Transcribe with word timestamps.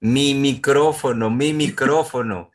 Mi 0.00 0.34
micrófono, 0.34 1.28
mi 1.28 1.52
micrófono. 1.52 2.52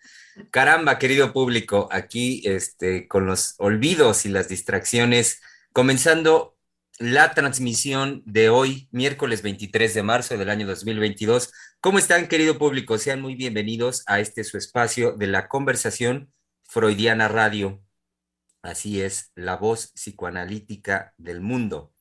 Caramba, 0.49 0.97
querido 0.97 1.33
público, 1.33 1.89
aquí 1.91 2.41
este, 2.45 3.07
con 3.07 3.25
los 3.25 3.55
olvidos 3.57 4.25
y 4.25 4.29
las 4.29 4.47
distracciones, 4.47 5.41
comenzando 5.73 6.57
la 6.99 7.33
transmisión 7.33 8.23
de 8.25 8.49
hoy, 8.49 8.87
miércoles 8.91 9.41
23 9.41 9.93
de 9.93 10.03
marzo 10.03 10.37
del 10.37 10.49
año 10.49 10.65
2022. 10.65 11.51
¿Cómo 11.81 11.99
están, 11.99 12.27
querido 12.27 12.57
público? 12.57 12.97
Sean 12.97 13.21
muy 13.21 13.35
bienvenidos 13.35 14.03
a 14.07 14.21
este 14.21 14.45
su 14.45 14.57
espacio 14.57 15.11
de 15.11 15.27
la 15.27 15.49
conversación 15.49 16.31
Freudiana 16.63 17.27
Radio. 17.27 17.83
Así 18.61 19.01
es, 19.01 19.33
la 19.35 19.57
voz 19.57 19.91
psicoanalítica 19.91 21.13
del 21.17 21.41
mundo. 21.41 21.93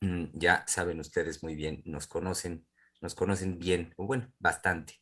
Mm, 0.00 0.26
ya 0.34 0.64
saben 0.66 1.00
ustedes 1.00 1.42
muy 1.42 1.54
bien, 1.54 1.80
nos 1.86 2.06
conocen 2.06 2.66
nos 3.04 3.14
conocen 3.14 3.58
bien, 3.58 3.92
o 3.96 4.06
bueno, 4.06 4.32
bastante. 4.40 4.94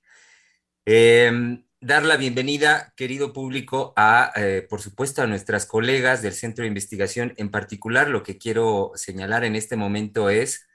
Em, 0.85 1.65
dar 1.81 2.03
la 2.05 2.17
bienvenida, 2.17 2.93
querido 2.97 3.33
público, 3.33 3.95
a, 3.97 4.33
eh, 4.35 4.67
por 4.69 4.83
supuesto, 4.83 5.23
a 5.23 5.29
nuestras 5.29 5.67
colegas 5.67 6.21
del 6.21 6.33
Centro 6.33 6.63
de 6.63 6.69
Investigación. 6.69 7.33
En 7.37 7.51
particular, 7.51 8.09
lo 8.09 8.25
que 8.25 8.39
quiero 8.39 8.91
señalar 8.97 9.45
en 9.45 9.55
este 9.55 9.77
momento 9.77 10.31
es 10.31 10.67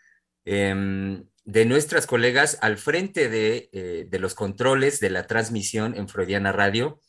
em, 0.46 1.26
de 1.44 1.66
nuestras 1.66 2.08
colegas 2.08 2.58
al 2.62 2.78
frente 2.78 3.28
de, 3.28 3.70
eh, 3.74 4.06
de, 4.10 4.20
los 4.20 4.34
controles 4.34 5.02
de 5.02 5.10
la 5.10 5.28
transmisión 5.28 5.96
en 5.98 6.08
Freudiana 6.08 6.54
Radio. 6.54 7.02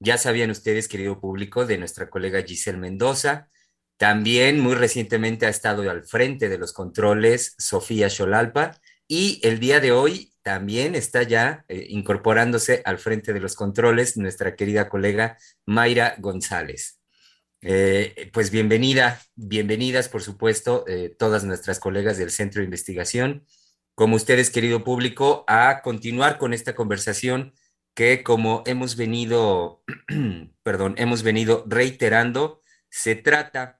Ya 0.00 0.18
sabían 0.18 0.50
ustedes, 0.50 0.88
querido 0.88 1.20
público, 1.20 1.64
de 1.64 1.78
nuestra 1.78 2.10
colega 2.10 2.42
Giselle 2.42 2.78
Mendoza. 2.78 3.48
También 3.98 4.58
muy 4.58 4.74
recientemente 4.74 5.46
ha 5.46 5.50
estado 5.50 5.88
al 5.88 6.02
frente 6.02 6.48
de 6.48 6.58
los 6.58 6.72
controles 6.72 7.54
Sofía 7.58 8.10
Xolalpa 8.10 8.80
y 9.12 9.40
el 9.42 9.58
día 9.58 9.80
de 9.80 9.90
hoy 9.90 10.32
también 10.42 10.94
está 10.94 11.24
ya 11.24 11.64
eh, 11.66 11.86
incorporándose 11.88 12.80
al 12.84 12.98
frente 12.98 13.32
de 13.32 13.40
los 13.40 13.56
controles 13.56 14.16
nuestra 14.16 14.54
querida 14.54 14.88
colega 14.88 15.36
Mayra 15.66 16.14
González. 16.18 17.00
Eh, 17.60 18.30
pues 18.32 18.52
bienvenida, 18.52 19.20
bienvenidas 19.34 20.08
por 20.08 20.22
supuesto 20.22 20.84
eh, 20.86 21.12
todas 21.18 21.42
nuestras 21.42 21.80
colegas 21.80 22.18
del 22.18 22.30
Centro 22.30 22.60
de 22.60 22.66
Investigación, 22.66 23.44
como 23.96 24.14
ustedes 24.14 24.50
querido 24.50 24.84
público, 24.84 25.44
a 25.48 25.82
continuar 25.82 26.38
con 26.38 26.54
esta 26.54 26.76
conversación 26.76 27.52
que 27.94 28.22
como 28.22 28.62
hemos 28.64 28.94
venido, 28.94 29.82
perdón, 30.62 30.94
hemos 30.98 31.24
venido 31.24 31.64
reiterando, 31.66 32.60
se 32.90 33.16
trata 33.16 33.79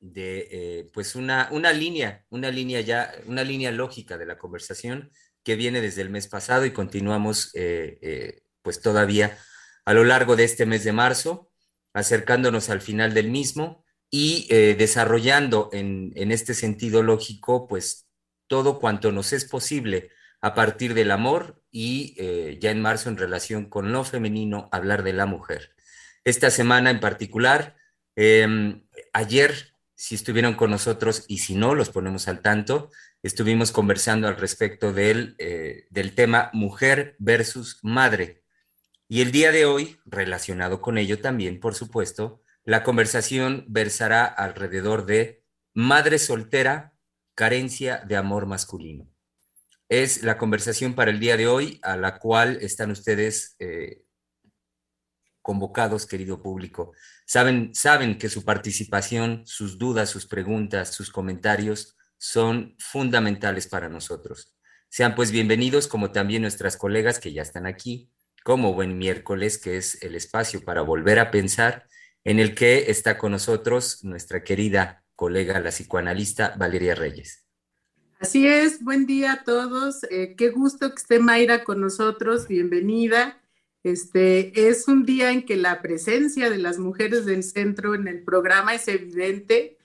de 0.00 0.48
eh, 0.50 0.90
pues 0.92 1.14
una, 1.14 1.48
una 1.52 1.72
línea, 1.72 2.24
una 2.30 2.50
línea 2.50 2.80
ya, 2.80 3.12
una 3.26 3.44
línea 3.44 3.70
lógica 3.70 4.18
de 4.18 4.26
la 4.26 4.38
conversación 4.38 5.10
que 5.44 5.56
viene 5.56 5.80
desde 5.80 6.02
el 6.02 6.10
mes 6.10 6.26
pasado 6.26 6.64
y 6.64 6.72
continuamos 6.72 7.50
eh, 7.54 7.98
eh, 8.02 8.42
pues 8.62 8.80
todavía 8.80 9.38
a 9.84 9.94
lo 9.94 10.04
largo 10.04 10.36
de 10.36 10.44
este 10.44 10.66
mes 10.66 10.84
de 10.84 10.92
marzo, 10.92 11.50
acercándonos 11.92 12.70
al 12.70 12.80
final 12.80 13.14
del 13.14 13.30
mismo 13.30 13.84
y 14.12 14.48
desarrollando 14.74 15.70
en, 15.72 16.12
en 16.16 16.32
este 16.32 16.54
sentido 16.54 17.02
lógico 17.02 17.68
pues 17.68 18.08
todo 18.48 18.80
cuanto 18.80 19.12
nos 19.12 19.32
es 19.32 19.44
posible 19.44 20.10
a 20.40 20.54
partir 20.54 20.94
del 20.94 21.12
amor 21.12 21.62
y 21.70 22.16
ya 22.60 22.70
en 22.70 22.82
marzo 22.82 23.08
en 23.08 23.16
relación 23.16 23.66
con 23.66 23.92
lo 23.92 24.04
femenino 24.04 24.68
hablar 24.72 25.04
de 25.04 25.12
la 25.12 25.26
mujer. 25.26 25.74
Esta 26.24 26.50
semana 26.50 26.90
en 26.90 27.00
particular, 27.00 27.76
em, 28.16 28.84
ayer 29.12 29.70
si 30.00 30.14
estuvieron 30.14 30.54
con 30.54 30.70
nosotros 30.70 31.26
y 31.28 31.38
si 31.38 31.54
no, 31.54 31.74
los 31.74 31.90
ponemos 31.90 32.26
al 32.26 32.40
tanto. 32.40 32.90
Estuvimos 33.22 33.70
conversando 33.70 34.28
al 34.28 34.38
respecto 34.38 34.94
del, 34.94 35.34
eh, 35.36 35.88
del 35.90 36.14
tema 36.14 36.48
mujer 36.54 37.16
versus 37.18 37.80
madre. 37.82 38.42
Y 39.08 39.20
el 39.20 39.30
día 39.30 39.52
de 39.52 39.66
hoy, 39.66 40.00
relacionado 40.06 40.80
con 40.80 40.96
ello 40.96 41.20
también, 41.20 41.60
por 41.60 41.74
supuesto, 41.74 42.42
la 42.64 42.82
conversación 42.82 43.66
versará 43.68 44.24
alrededor 44.24 45.04
de 45.04 45.44
madre 45.74 46.18
soltera, 46.18 46.94
carencia 47.34 47.98
de 47.98 48.16
amor 48.16 48.46
masculino. 48.46 49.06
Es 49.90 50.22
la 50.22 50.38
conversación 50.38 50.94
para 50.94 51.10
el 51.10 51.20
día 51.20 51.36
de 51.36 51.46
hoy 51.46 51.78
a 51.82 51.98
la 51.98 52.18
cual 52.18 52.56
están 52.62 52.90
ustedes 52.90 53.54
eh, 53.58 54.02
convocados, 55.42 56.06
querido 56.06 56.40
público. 56.40 56.94
Saben, 57.32 57.72
saben 57.76 58.18
que 58.18 58.28
su 58.28 58.44
participación, 58.44 59.42
sus 59.46 59.78
dudas, 59.78 60.10
sus 60.10 60.26
preguntas, 60.26 60.92
sus 60.92 61.12
comentarios 61.12 61.96
son 62.18 62.74
fundamentales 62.76 63.68
para 63.68 63.88
nosotros. 63.88 64.56
Sean 64.88 65.14
pues 65.14 65.30
bienvenidos, 65.30 65.86
como 65.86 66.10
también 66.10 66.42
nuestras 66.42 66.76
colegas 66.76 67.20
que 67.20 67.32
ya 67.32 67.42
están 67.42 67.66
aquí, 67.66 68.10
como 68.42 68.74
buen 68.74 68.98
miércoles, 68.98 69.58
que 69.58 69.76
es 69.76 70.02
el 70.02 70.16
espacio 70.16 70.64
para 70.64 70.82
volver 70.82 71.20
a 71.20 71.30
pensar, 71.30 71.86
en 72.24 72.40
el 72.40 72.56
que 72.56 72.90
está 72.90 73.16
con 73.16 73.30
nosotros 73.30 74.02
nuestra 74.02 74.42
querida 74.42 75.04
colega, 75.14 75.60
la 75.60 75.70
psicoanalista 75.70 76.56
Valeria 76.58 76.96
Reyes. 76.96 77.46
Así 78.18 78.48
es, 78.48 78.82
buen 78.82 79.06
día 79.06 79.34
a 79.34 79.44
todos. 79.44 80.02
Eh, 80.10 80.34
qué 80.36 80.48
gusto 80.48 80.88
que 80.88 80.96
esté 80.96 81.20
Mayra 81.20 81.62
con 81.62 81.80
nosotros, 81.80 82.48
bienvenida. 82.48 83.40
Este, 83.82 84.68
es 84.68 84.88
un 84.88 85.04
día 85.04 85.30
en 85.30 85.44
que 85.44 85.56
la 85.56 85.80
presencia 85.80 86.50
de 86.50 86.58
las 86.58 86.78
mujeres 86.78 87.24
del 87.24 87.42
centro 87.42 87.94
en 87.94 88.08
el 88.08 88.22
programa 88.22 88.74
es 88.74 88.86
evidente. 88.88 89.78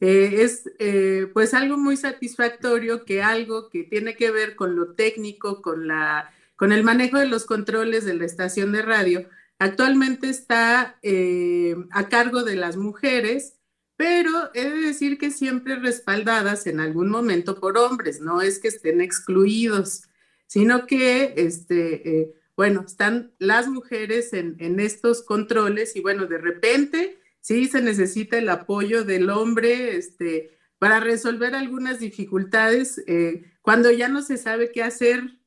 Eh, 0.00 0.42
es 0.42 0.70
eh, 0.78 1.28
pues 1.32 1.54
algo 1.54 1.76
muy 1.76 1.96
satisfactorio 1.96 3.04
que 3.04 3.22
algo 3.22 3.68
que 3.68 3.84
tiene 3.84 4.16
que 4.16 4.30
ver 4.30 4.56
con 4.56 4.74
lo 4.74 4.94
técnico, 4.94 5.62
con, 5.62 5.86
la, 5.86 6.32
con 6.56 6.72
el 6.72 6.82
manejo 6.82 7.18
de 7.18 7.28
los 7.28 7.44
controles 7.44 8.04
de 8.04 8.14
la 8.14 8.24
estación 8.24 8.72
de 8.72 8.82
radio, 8.82 9.28
actualmente 9.58 10.28
está 10.28 10.98
eh, 11.02 11.76
a 11.92 12.08
cargo 12.08 12.42
de 12.42 12.56
las 12.56 12.76
mujeres, 12.76 13.58
pero 13.96 14.50
he 14.54 14.64
de 14.64 14.80
decir 14.80 15.18
que 15.18 15.30
siempre 15.30 15.76
respaldadas 15.76 16.66
en 16.66 16.80
algún 16.80 17.08
momento 17.08 17.60
por 17.60 17.78
hombres, 17.78 18.20
no 18.20 18.42
es 18.42 18.58
que 18.58 18.68
estén 18.68 19.00
excluidos, 19.00 20.08
sino 20.48 20.86
que 20.86 21.34
este, 21.36 22.41
bueno, 22.56 22.84
están 22.86 23.32
las 23.38 23.68
mujeres 23.68 24.32
en, 24.32 24.80
estos 24.80 25.22
controles 25.22 25.96
y 25.96 26.00
bueno, 26.00 26.26
de 26.26 26.38
repente 26.38 27.18
sí 27.40 27.66
se 27.66 27.80
necesita 27.80 28.38
el 28.38 28.48
apoyo 28.48 29.04
del 29.04 29.30
hombre 29.30 29.96
este, 29.96 30.58
para 30.78 31.00
resolver 31.00 31.54
algunas 31.54 31.98
dificultades 31.98 33.02
eh, 33.06 33.52
cuando 33.62 33.90
ya 33.90 34.08
no 34.08 34.22
se 34.22 34.36
sabe 34.36 34.70
qué 34.70 34.82
hacer. 34.82 35.38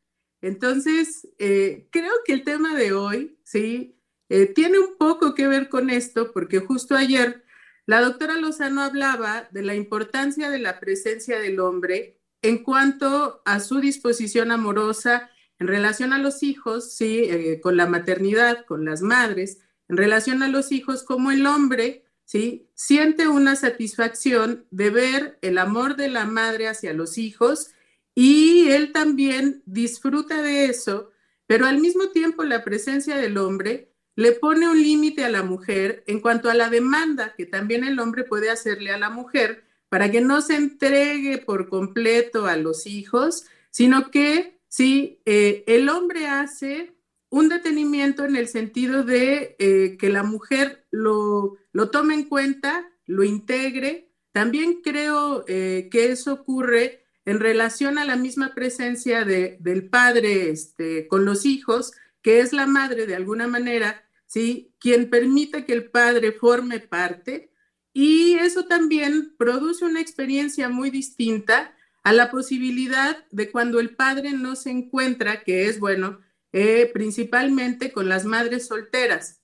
Entonces, 0.42 1.28
eh, 1.38 1.88
creo 1.92 2.14
que 2.26 2.34
el 2.34 2.44
tema 2.44 2.76
de 2.76 2.94
hoy, 2.94 3.38
sí, 3.44 4.00
eh, 4.30 4.48
tiene 4.48 4.80
un 4.80 4.98
poco 4.98 5.36
que 5.36 5.48
ver 5.48 5.70
con 5.70 5.90
esto, 5.90 6.32
porque 6.32 6.60
justo 6.60 6.96
ayer 6.96 7.44
la 7.86 8.02
doctora 8.02 8.36
Lozano 8.36 8.82
hablaba 8.82 9.48
de 9.52 9.62
la 9.62 9.76
importancia 9.76 10.50
de 10.50 10.60
la 10.60 10.80
presencia 10.80 11.40
del 11.40 11.60
hombre 11.60 12.20
en 12.42 12.64
cuanto 12.64 13.42
a 13.46 13.60
su 13.60 13.80
disposición 13.80 14.52
amorosa 14.52 15.30
en 15.60 15.68
relación 15.68 16.14
a 16.14 16.20
los 16.20 16.44
hijos, 16.44 16.94
sí, 16.94 17.20
eh, 17.24 17.60
con 17.62 17.78
la 17.78 17.86
maternidad, 17.86 18.66
con 18.66 18.86
las 18.86 19.02
madres, 19.02 19.60
en 19.88 19.98
relación 19.98 20.44
a 20.44 20.48
los 20.48 20.72
hijos, 20.72 21.04
como 21.04 21.32
el 21.32 21.46
hombre, 21.46 22.04
sí, 22.26 22.70
siente 22.74 23.28
una 23.28 23.56
satisfacción 23.56 24.66
de 24.72 24.90
ver 24.90 25.38
el 25.42 25.58
amor 25.58 25.96
de 25.96 26.10
la 26.10 26.26
madre 26.26 26.68
hacia 26.68 26.94
los 26.94 27.18
hijos 27.18 27.72
y 28.16 28.70
él 28.70 28.92
también 28.92 29.62
disfruta 29.66 30.42
de 30.42 30.66
eso, 30.66 31.12
pero 31.48 31.66
al 31.66 31.80
mismo 31.80 32.10
tiempo 32.10 32.44
la 32.44 32.64
presencia 32.64 33.18
del 33.18 33.38
hombre 33.38 33.92
le 34.16 34.32
pone 34.32 34.70
un 34.70 34.82
límite 34.82 35.26
a 35.26 35.30
la 35.30 35.44
mujer 35.44 36.04
en 36.08 36.22
cuanto 36.22 36.50
a 36.50 36.54
la 36.54 36.70
demanda 36.70 37.34
que 37.36 37.46
también 37.46 37.84
el 37.84 38.00
hombre 38.00 38.24
puede 38.24 38.50
hacerle 38.50 38.92
a 38.92 38.98
la 38.98 39.10
mujer 39.10 39.66
para 39.90 40.10
que 40.10 40.22
no 40.22 40.42
se 40.42 40.56
entregue 40.56 41.38
por 41.38 41.70
completo 41.70 42.46
a 42.46 42.56
los 42.56 42.88
hijos, 42.88 43.46
sino 43.70 44.10
que 44.10 44.55
¿sí? 44.76 45.22
Eh, 45.24 45.64
el 45.68 45.88
hombre 45.88 46.28
hace 46.28 46.98
un 47.30 47.48
detenimiento 47.48 48.26
en 48.26 48.36
el 48.36 48.50
sentido 48.50 49.06
de 49.06 49.56
eh, 49.58 49.96
que 49.98 50.10
la 50.10 50.24
mujer 50.24 50.86
lo, 50.92 51.56
lo 51.72 51.90
tome 51.92 52.14
en 52.14 52.26
cuenta, 52.26 52.92
lo 53.06 53.24
integre. 53.24 54.12
También 54.34 54.82
creo 54.84 55.46
eh, 55.48 55.88
que 55.90 56.12
eso 56.12 56.34
ocurre 56.34 57.06
en 57.24 57.40
relación 57.40 57.98
a 57.98 58.04
la 58.04 58.18
misma 58.18 58.54
presencia 58.54 59.24
del 59.24 59.90
padre 59.90 60.50
este, 60.50 61.08
con 61.08 61.24
los 61.24 61.46
hijos, 61.46 61.94
que 62.22 62.42
es 62.42 62.52
la 62.52 62.68
madre 62.68 63.08
de 63.08 63.16
alguna 63.16 63.48
manera, 63.48 64.04
¿sí? 64.26 64.76
Quien 64.78 65.10
permite 65.10 65.64
que 65.64 65.72
el 65.72 65.90
padre 65.90 66.34
forme 66.34 66.82
parte 66.82 67.50
y 67.94 68.34
eso 68.34 68.66
también 68.66 69.36
produce 69.38 69.86
una 69.86 70.02
experiencia 70.02 70.68
muy 70.68 70.90
distinta 70.90 71.75
a 72.06 72.14
la 72.14 72.30
posibilidad 72.30 73.26
de 73.32 73.50
cuando 73.50 73.80
el 73.80 73.96
padre 73.96 74.34
no 74.34 74.56
se 74.56 74.70
encuentra, 74.70 75.42
que 75.44 75.66
es, 75.66 75.80
bueno, 75.80 76.20
eh, 76.54 76.92
principalmente 76.94 77.92
con 77.92 78.08
las 78.08 78.26
madres 78.26 78.68
solteras. 78.68 79.42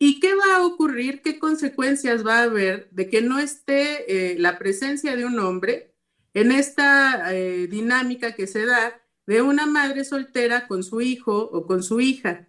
¿Y 0.00 0.18
qué 0.18 0.34
va 0.34 0.56
a 0.56 0.66
ocurrir? 0.66 1.22
¿Qué 1.22 1.38
consecuencias 1.38 2.26
va 2.26 2.40
a 2.40 2.42
haber 2.42 2.90
de 2.90 3.08
que 3.08 3.22
no 3.22 3.38
esté 3.38 4.32
eh, 4.32 4.36
la 4.36 4.58
presencia 4.58 5.14
de 5.14 5.24
un 5.24 5.38
hombre 5.38 5.94
en 6.34 6.50
esta 6.50 7.32
eh, 7.32 7.68
dinámica 7.68 8.34
que 8.34 8.48
se 8.48 8.66
da 8.66 9.00
de 9.28 9.40
una 9.40 9.66
madre 9.66 10.04
soltera 10.04 10.66
con 10.66 10.82
su 10.82 11.00
hijo 11.02 11.38
o 11.52 11.68
con 11.68 11.84
su 11.84 12.00
hija? 12.00 12.48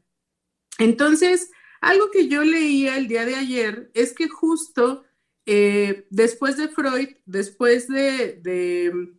Entonces, 0.79 1.51
algo 1.79 2.09
que 2.09 2.27
yo 2.27 2.43
leía 2.43 2.97
el 2.97 3.07
día 3.07 3.23
de 3.23 3.35
ayer 3.35 3.91
es 3.93 4.13
que 4.13 4.27
justo 4.27 5.03
después 5.45 6.57
de 6.57 6.69
Freud, 6.69 7.09
después 7.25 7.87
de 7.89 8.39
de 8.41 9.13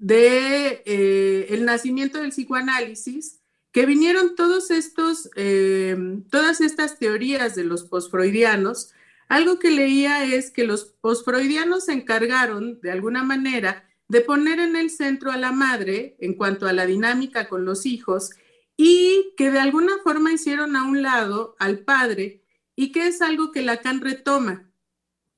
eh, 0.00 1.46
el 1.50 1.64
nacimiento 1.64 2.18
del 2.18 2.30
psicoanálisis, 2.30 3.40
que 3.72 3.86
vinieron 3.86 4.34
todos 4.34 4.70
estos, 4.70 5.30
eh, 5.36 5.96
todas 6.30 6.60
estas 6.60 6.98
teorías 6.98 7.54
de 7.54 7.64
los 7.64 7.84
posfreudianos, 7.84 8.92
algo 9.28 9.58
que 9.58 9.70
leía 9.70 10.24
es 10.24 10.50
que 10.50 10.64
los 10.64 10.84
posfreudianos 10.84 11.84
se 11.84 11.92
encargaron, 11.92 12.80
de 12.80 12.90
alguna 12.90 13.22
manera, 13.24 13.84
de 14.08 14.22
poner 14.22 14.58
en 14.58 14.74
el 14.74 14.90
centro 14.90 15.30
a 15.30 15.36
la 15.36 15.52
madre 15.52 16.16
en 16.18 16.34
cuanto 16.34 16.66
a 16.66 16.72
la 16.72 16.86
dinámica 16.86 17.48
con 17.48 17.64
los 17.64 17.84
hijos 17.84 18.30
y 18.76 19.34
que 19.36 19.50
de 19.50 19.58
alguna 19.58 19.98
forma 20.02 20.32
hicieron 20.32 20.76
a 20.76 20.84
un 20.84 21.02
lado 21.02 21.56
al 21.58 21.80
padre 21.80 22.42
y 22.74 22.90
que 22.90 23.06
es 23.06 23.20
algo 23.20 23.52
que 23.52 23.62
Lacan 23.62 24.00
retoma 24.00 24.70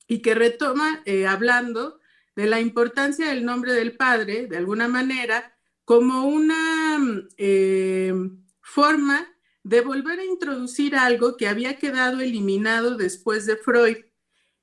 y 0.07 0.19
que 0.21 0.35
retoma 0.35 1.01
eh, 1.05 1.27
hablando 1.27 2.00
de 2.35 2.45
la 2.47 2.59
importancia 2.59 3.29
del 3.29 3.45
nombre 3.45 3.73
del 3.73 3.95
padre, 3.95 4.47
de 4.47 4.57
alguna 4.57 4.87
manera, 4.87 5.57
como 5.85 6.25
una 6.25 6.97
eh, 7.37 8.13
forma 8.61 9.27
de 9.63 9.81
volver 9.81 10.19
a 10.19 10.25
introducir 10.25 10.95
algo 10.95 11.37
que 11.37 11.47
había 11.47 11.77
quedado 11.77 12.21
eliminado 12.21 12.95
después 12.95 13.45
de 13.45 13.57
Freud. 13.57 13.97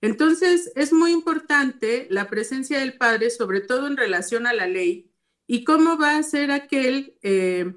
Entonces, 0.00 0.72
es 0.76 0.92
muy 0.92 1.12
importante 1.12 2.06
la 2.10 2.28
presencia 2.28 2.78
del 2.78 2.96
padre, 2.96 3.30
sobre 3.30 3.60
todo 3.60 3.86
en 3.86 3.96
relación 3.96 4.46
a 4.46 4.52
la 4.52 4.66
ley, 4.66 5.12
y 5.46 5.64
cómo 5.64 5.98
va 5.98 6.16
a 6.16 6.22
ser 6.22 6.50
aquel 6.50 7.16
eh, 7.22 7.74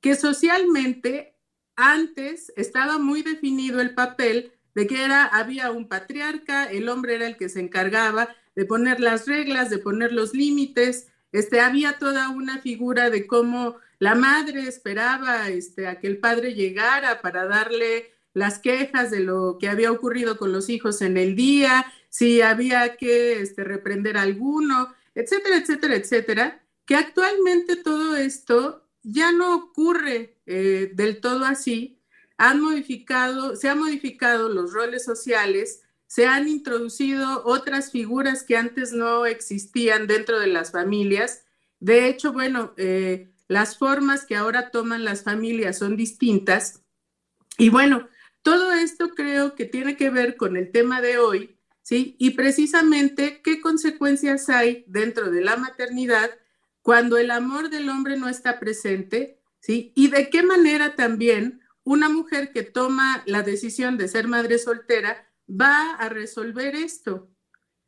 que 0.00 0.14
socialmente 0.16 1.36
antes 1.76 2.52
estaba 2.56 2.98
muy 2.98 3.22
definido 3.22 3.80
el 3.80 3.94
papel 3.94 4.52
de 4.74 4.86
que 4.86 5.04
era, 5.04 5.24
había 5.24 5.70
un 5.70 5.88
patriarca, 5.88 6.64
el 6.64 6.88
hombre 6.88 7.14
era 7.14 7.26
el 7.26 7.36
que 7.36 7.48
se 7.48 7.60
encargaba 7.60 8.34
de 8.54 8.64
poner 8.64 9.00
las 9.00 9.26
reglas, 9.26 9.70
de 9.70 9.78
poner 9.78 10.12
los 10.12 10.34
límites. 10.34 11.08
Este, 11.32 11.60
había 11.60 11.98
toda 11.98 12.28
una 12.28 12.58
figura 12.60 13.10
de 13.10 13.26
cómo 13.26 13.76
la 13.98 14.14
madre 14.14 14.68
esperaba 14.68 15.48
este, 15.48 15.86
a 15.86 15.98
que 15.98 16.06
el 16.06 16.18
padre 16.18 16.54
llegara 16.54 17.20
para 17.22 17.46
darle 17.46 18.12
las 18.32 18.58
quejas 18.58 19.10
de 19.10 19.20
lo 19.20 19.58
que 19.58 19.68
había 19.68 19.92
ocurrido 19.92 20.36
con 20.36 20.52
los 20.52 20.68
hijos 20.68 21.00
en 21.02 21.16
el 21.16 21.36
día, 21.36 21.86
si 22.08 22.42
había 22.42 22.96
que 22.96 23.40
este, 23.40 23.64
reprender 23.64 24.16
a 24.16 24.22
alguno, 24.22 24.94
etcétera, 25.14 25.56
etcétera, 25.56 25.94
etcétera, 25.94 26.62
que 26.84 26.96
actualmente 26.96 27.76
todo 27.76 28.16
esto 28.16 28.84
ya 29.02 29.32
no 29.32 29.54
ocurre 29.56 30.36
eh, 30.46 30.90
del 30.94 31.20
todo 31.20 31.44
así. 31.44 32.00
Han 32.36 32.60
modificado, 32.60 33.54
se 33.54 33.68
han 33.68 33.78
modificado 33.78 34.48
los 34.48 34.72
roles 34.72 35.04
sociales 35.04 35.83
se 36.06 36.26
han 36.26 36.48
introducido 36.48 37.42
otras 37.44 37.90
figuras 37.90 38.42
que 38.42 38.56
antes 38.56 38.92
no 38.92 39.26
existían 39.26 40.06
dentro 40.06 40.38
de 40.38 40.46
las 40.46 40.70
familias. 40.70 41.44
De 41.80 42.08
hecho, 42.08 42.32
bueno, 42.32 42.72
eh, 42.76 43.32
las 43.48 43.78
formas 43.78 44.24
que 44.24 44.36
ahora 44.36 44.70
toman 44.70 45.04
las 45.04 45.22
familias 45.22 45.78
son 45.78 45.96
distintas. 45.96 46.82
Y 47.58 47.68
bueno, 47.68 48.08
todo 48.42 48.72
esto 48.72 49.10
creo 49.10 49.54
que 49.54 49.64
tiene 49.64 49.96
que 49.96 50.10
ver 50.10 50.36
con 50.36 50.56
el 50.56 50.70
tema 50.70 51.00
de 51.00 51.18
hoy, 51.18 51.56
¿sí? 51.82 52.16
Y 52.18 52.30
precisamente 52.30 53.40
qué 53.42 53.60
consecuencias 53.60 54.48
hay 54.48 54.84
dentro 54.86 55.30
de 55.30 55.40
la 55.40 55.56
maternidad 55.56 56.30
cuando 56.82 57.16
el 57.16 57.30
amor 57.30 57.70
del 57.70 57.88
hombre 57.88 58.18
no 58.18 58.28
está 58.28 58.60
presente, 58.60 59.40
¿sí? 59.60 59.92
Y 59.96 60.08
de 60.08 60.28
qué 60.28 60.42
manera 60.42 60.94
también 60.94 61.62
una 61.84 62.08
mujer 62.08 62.52
que 62.52 62.62
toma 62.62 63.22
la 63.26 63.42
decisión 63.42 63.96
de 63.96 64.08
ser 64.08 64.28
madre 64.28 64.58
soltera 64.58 65.26
va 65.48 65.94
a 65.94 66.08
resolver 66.08 66.74
esto. 66.74 67.30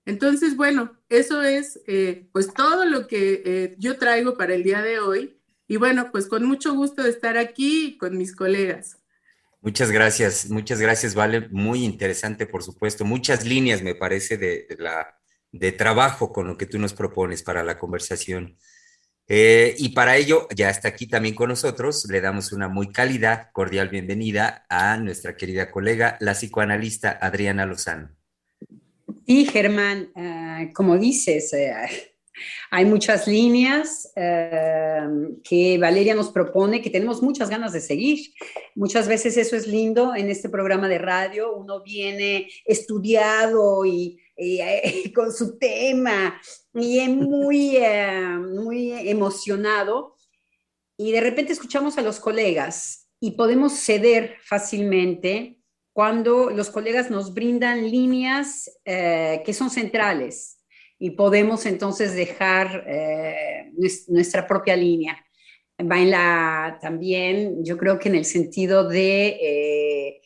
Entonces, 0.05 0.57
bueno, 0.57 0.97
eso 1.09 1.43
es 1.43 1.81
eh, 1.87 2.29
pues 2.33 2.55
todo 2.55 2.85
lo 2.85 3.07
que 3.09 3.43
eh, 3.45 3.75
yo 3.79 3.99
traigo 3.99 4.37
para 4.37 4.55
el 4.55 4.63
día 4.63 4.81
de 4.83 5.01
hoy. 5.01 5.41
Y 5.69 5.77
bueno, 5.79 6.11
pues 6.13 6.29
con 6.29 6.45
mucho 6.45 6.75
gusto 6.75 7.03
de 7.03 7.11
estar 7.11 7.37
aquí 7.37 7.99
con 7.99 8.17
mis 8.17 8.35
colegas. 8.35 8.99
Muchas 9.61 9.91
gracias, 9.91 10.49
muchas 10.49 10.81
gracias, 10.81 11.17
Vale. 11.17 11.49
Muy 11.51 11.85
interesante, 11.85 12.47
por 12.47 12.63
supuesto. 12.63 13.05
Muchas 13.05 13.45
líneas, 13.45 13.83
me 13.83 13.97
parece, 13.97 14.39
de, 14.39 14.69
la, 14.79 15.19
de 15.51 15.73
trabajo 15.73 16.33
con 16.33 16.47
lo 16.47 16.57
que 16.57 16.67
tú 16.67 16.79
nos 16.79 16.95
propones 16.95 17.43
para 17.43 17.65
la 17.65 17.77
conversación. 17.77 18.57
Eh, 19.29 19.75
y 19.79 19.89
para 19.89 20.17
ello, 20.17 20.47
ya 20.55 20.71
está 20.71 20.89
aquí 20.89 21.09
también 21.09 21.35
con 21.35 21.49
nosotros, 21.49 22.07
le 22.09 22.21
damos 22.21 22.53
una 22.53 22.69
muy 22.69 22.93
cálida, 22.93 23.51
cordial 23.53 23.89
bienvenida 23.89 24.65
a 24.69 24.97
nuestra 24.99 25.37
querida 25.37 25.71
colega, 25.71 26.17
la 26.21 26.33
psicoanalista 26.33 27.19
Adriana 27.21 27.67
Lozano. 27.67 28.11
Y 29.25 29.47
Germán, 29.47 30.13
eh, 30.15 30.71
como 30.73 30.97
dices, 30.97 31.53
eh, 31.55 31.73
hay 32.71 32.85
muchas 32.85 33.27
líneas 33.27 34.13
que 34.15 35.79
Valeria 35.81 36.15
nos 36.15 36.31
propone 36.31 36.83
que 36.83 36.91
tenemos 36.91 37.23
muchas 37.23 37.49
ganas 37.49 37.73
de 37.73 37.81
seguir. 37.81 38.33
Muchas 38.75 39.09
veces 39.09 39.37
eso 39.39 39.57
es 39.57 39.67
lindo 39.67 40.15
en 40.15 40.31
este 40.31 40.49
programa 40.49 40.87
de 40.87 40.99
radio, 40.99 41.57
uno 41.57 41.83
viene 41.83 42.49
estudiado 42.65 43.85
y 43.87 44.21
con 45.15 45.33
su 45.33 45.59
tema 45.59 46.41
y 46.75 46.99
es 46.99 47.09
muy, 47.09 47.77
eh, 47.77 48.37
muy 48.39 48.93
emocionado 49.09 50.17
y 50.99 51.13
de 51.13 51.21
repente 51.21 51.53
escuchamos 51.53 51.97
a 51.99 52.03
los 52.03 52.21
colegas 52.21 53.09
y 53.21 53.33
podemos 53.33 53.73
ceder 53.73 54.37
fácilmente 54.43 55.61
cuando 55.93 56.51
los 56.51 56.69
colegas 56.69 57.11
nos 57.11 57.33
brindan 57.33 57.91
líneas 57.91 58.71
eh, 58.85 59.43
que 59.45 59.55
son 59.55 59.71
centrales 59.71 60.59
y 60.99 61.11
podemos 61.11 61.65
entonces 61.65 62.15
dejar 62.15 62.85
eh, 62.87 63.73
nuestra 64.09 64.47
propia 64.47 64.77
línea. 64.77 65.19
Va 65.81 65.99
en 65.99 66.11
la, 66.11 66.79
también, 66.81 67.63
yo 67.65 67.77
creo 67.77 67.99
que 67.99 68.09
en 68.09 68.15
el 68.15 68.25
sentido 68.25 68.89
de 68.89 70.21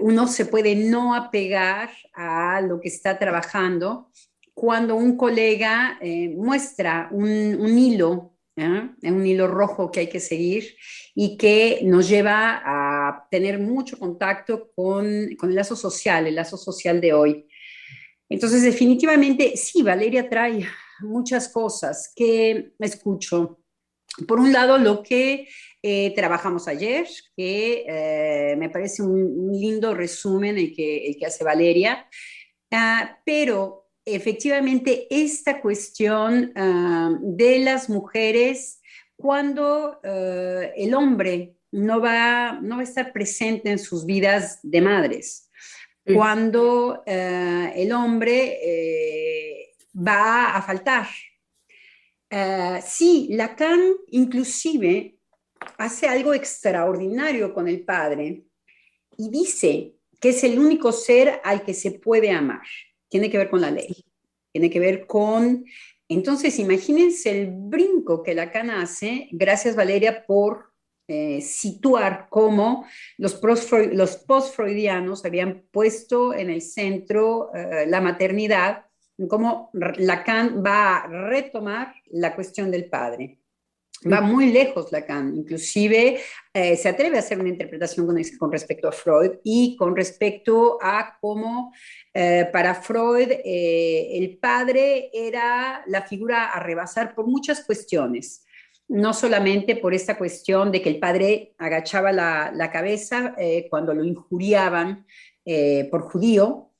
uno 0.00 0.28
se 0.28 0.46
puede 0.46 0.74
no 0.74 1.14
apegar 1.14 1.90
a 2.14 2.60
lo 2.60 2.80
que 2.80 2.88
está 2.88 3.18
trabajando 3.18 4.10
cuando 4.56 4.96
un 4.96 5.18
colega 5.18 5.98
eh, 6.00 6.30
muestra 6.30 7.10
un, 7.12 7.78
hilo, 7.78 8.38
¿eh? 8.56 8.88
un 9.02 9.26
hilo 9.26 9.48
rojo 9.48 9.90
que 9.90 10.00
hay 10.00 10.08
que 10.08 10.18
seguir 10.18 10.74
y 11.14 11.36
que 11.36 11.80
nos 11.82 12.08
lleva 12.08 12.62
a 12.64 13.28
tener 13.30 13.58
mucho 13.58 13.98
contacto 13.98 14.70
con, 14.74 15.34
con, 15.38 15.50
el 15.50 15.56
lazo 15.56 15.76
social, 15.76 16.26
el 16.26 16.36
lazo 16.36 16.56
social 16.56 17.02
de 17.02 17.12
hoy. 17.12 17.46
Entonces, 18.30 18.62
definitivamente, 18.62 19.58
sí, 19.58 19.82
Valeria 19.82 20.26
trae 20.26 20.66
muchas 21.00 21.50
cosas 21.50 22.10
que 22.16 22.72
escucho. 22.78 23.60
Por 24.26 24.40
un 24.40 24.54
lado, 24.54 24.78
lo 24.78 25.02
que 25.02 25.48
eh, 25.88 26.12
trabajamos 26.16 26.66
ayer, 26.66 27.06
que 27.36 28.56
me 28.58 28.68
parece 28.70 29.02
un, 29.02 29.52
lindo 29.52 29.94
resumen 29.94 30.58
el 30.58 30.74
que, 30.74 31.06
el 31.06 31.16
que 31.16 31.26
hace 31.26 31.44
Valeria, 31.44 32.08
ah, 32.72 33.20
pero 33.24 33.86
efectivamente 34.04 35.06
esta 35.10 35.60
cuestión 35.60 36.52
ah, 36.54 37.16
de 37.20 37.58
las 37.58 37.88
mujeres 37.88 38.80
cuando 39.16 40.00
ah, 40.02 40.70
el 40.76 40.94
hombre 40.94 41.56
no 41.72 42.00
va, 42.00 42.58
no 42.62 42.76
va 42.76 42.80
a 42.80 42.84
estar 42.84 43.12
presente 43.12 43.70
en 43.70 43.78
sus 43.78 44.06
vidas 44.06 44.58
de 44.62 44.80
madres, 44.80 45.50
cuando 46.04 47.02
ah, 47.06 47.72
el 47.74 47.92
hombre 47.92 48.58
eh, 48.62 49.72
va 49.94 50.56
a 50.56 50.62
faltar. 50.62 51.06
sí, 52.82 53.28
Lacan 53.30 53.80
inclusive 54.10 55.15
hace 55.78 56.08
algo 56.08 56.34
extraordinario 56.34 57.52
con 57.52 57.68
el 57.68 57.84
padre 57.84 58.44
y 59.16 59.30
dice 59.30 59.94
que 60.20 60.30
es 60.30 60.44
el 60.44 60.58
único 60.58 60.92
ser 60.92 61.40
al 61.44 61.64
que 61.64 61.74
se 61.74 61.92
puede 61.92 62.30
amar. 62.30 62.62
Tiene 63.08 63.30
que 63.30 63.38
ver 63.38 63.50
con 63.50 63.60
la 63.60 63.70
ley, 63.70 64.04
tiene 64.52 64.70
que 64.70 64.80
ver 64.80 65.06
con 65.06 65.64
Entonces, 66.08 66.58
imagínense 66.58 67.30
el 67.30 67.48
brinco 67.50 68.22
que 68.22 68.34
Lacan 68.34 68.70
hace, 68.70 69.28
gracias 69.32 69.74
Valeria 69.74 70.24
por 70.24 70.72
eh, 71.08 71.40
situar 71.40 72.26
cómo 72.28 72.84
los, 73.16 73.34
post-freudianos 73.34 75.24
habían 75.24 75.64
puesto 75.70 76.34
en 76.34 76.50
el 76.50 76.62
centro 76.62 77.54
eh, 77.54 77.86
la 77.86 78.00
maternidad, 78.00 78.86
cómo 79.28 79.70
Lacan 79.72 80.64
va 80.64 80.96
a 80.98 81.06
retomar 81.06 81.94
la 82.06 82.34
cuestión 82.34 82.70
del 82.70 82.88
padre. 82.88 83.38
Va 84.04 84.20
muy 84.20 84.52
lejos 84.52 84.92
Lacan, 84.92 85.34
inclusive 85.34 86.20
eh, 86.52 86.76
se 86.76 86.88
atreve 86.88 87.16
a 87.16 87.20
hacer 87.20 87.40
una 87.40 87.48
interpretación 87.48 88.06
con, 88.38 88.52
respecto 88.52 88.88
a 88.88 88.92
Freud 88.92 89.38
y 89.42 89.74
con 89.76 89.96
respecto 89.96 90.78
a 90.82 91.16
cómo 91.18 91.72
eh, 92.12 92.46
para 92.52 92.74
Freud 92.74 93.30
eh, 93.30 94.18
el 94.18 94.36
padre 94.36 95.10
era 95.14 95.82
la 95.86 96.02
figura 96.02 96.50
a 96.50 96.60
rebasar 96.60 97.14
por 97.14 97.26
muchas 97.26 97.64
cuestiones, 97.64 98.44
no 98.86 99.14
solamente 99.14 99.76
por 99.76 99.94
esta 99.94 100.18
cuestión 100.18 100.70
de 100.70 100.82
que 100.82 100.90
el 100.90 100.98
padre 100.98 101.54
agachaba 101.56 102.12
la 102.12 102.70
cabeza 102.70 103.34
cuando 103.70 103.94
lo 103.94 104.04
injuriaban 104.04 105.04
por 105.90 106.02
judío, 106.02 106.70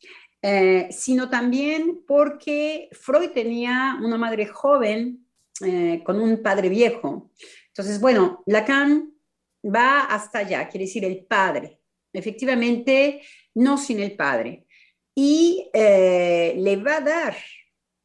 sino 0.91 1.29
también 1.29 2.05
porque 2.07 2.89
Freud 2.93 3.31
tenía 3.31 3.99
una 4.01 4.17
madre 4.17 4.47
joven 4.47 5.26
eh, 5.63 6.03
con 6.05 6.21
un 6.21 6.43
padre 6.43 6.69
viejo. 6.69 7.31
Entonces, 7.69 8.01
bueno, 8.01 8.43
Lacan 8.47 9.13
va 9.65 10.05
hasta 10.05 10.41
allá, 10.41 10.69
quiere 10.69 10.87
decir 10.87 11.05
el 11.05 11.25
padre. 11.25 11.81
Efectivamente, 12.13 13.23
no 13.55 13.79
sin 13.79 14.01
el 14.01 14.17
padre. 14.17 14.67
Y 15.15 15.71
eh, 15.73 16.55
le 16.59 16.77
va 16.77 16.97
a 16.97 17.01
dar, 17.01 17.37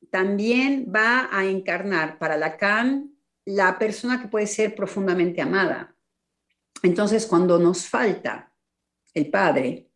también 0.09 0.91
va 0.93 1.29
a 1.31 1.45
encarnar 1.45 2.17
para 2.17 2.37
Lacan 2.37 3.11
la 3.45 3.77
persona 3.77 4.21
que 4.21 4.27
puede 4.27 4.47
ser 4.47 4.75
profundamente 4.75 5.41
amada. 5.41 5.95
Entonces, 6.83 7.25
cuando 7.25 7.59
nos 7.59 7.87
falta 7.87 8.53
el 9.13 9.29
padre, 9.29 9.89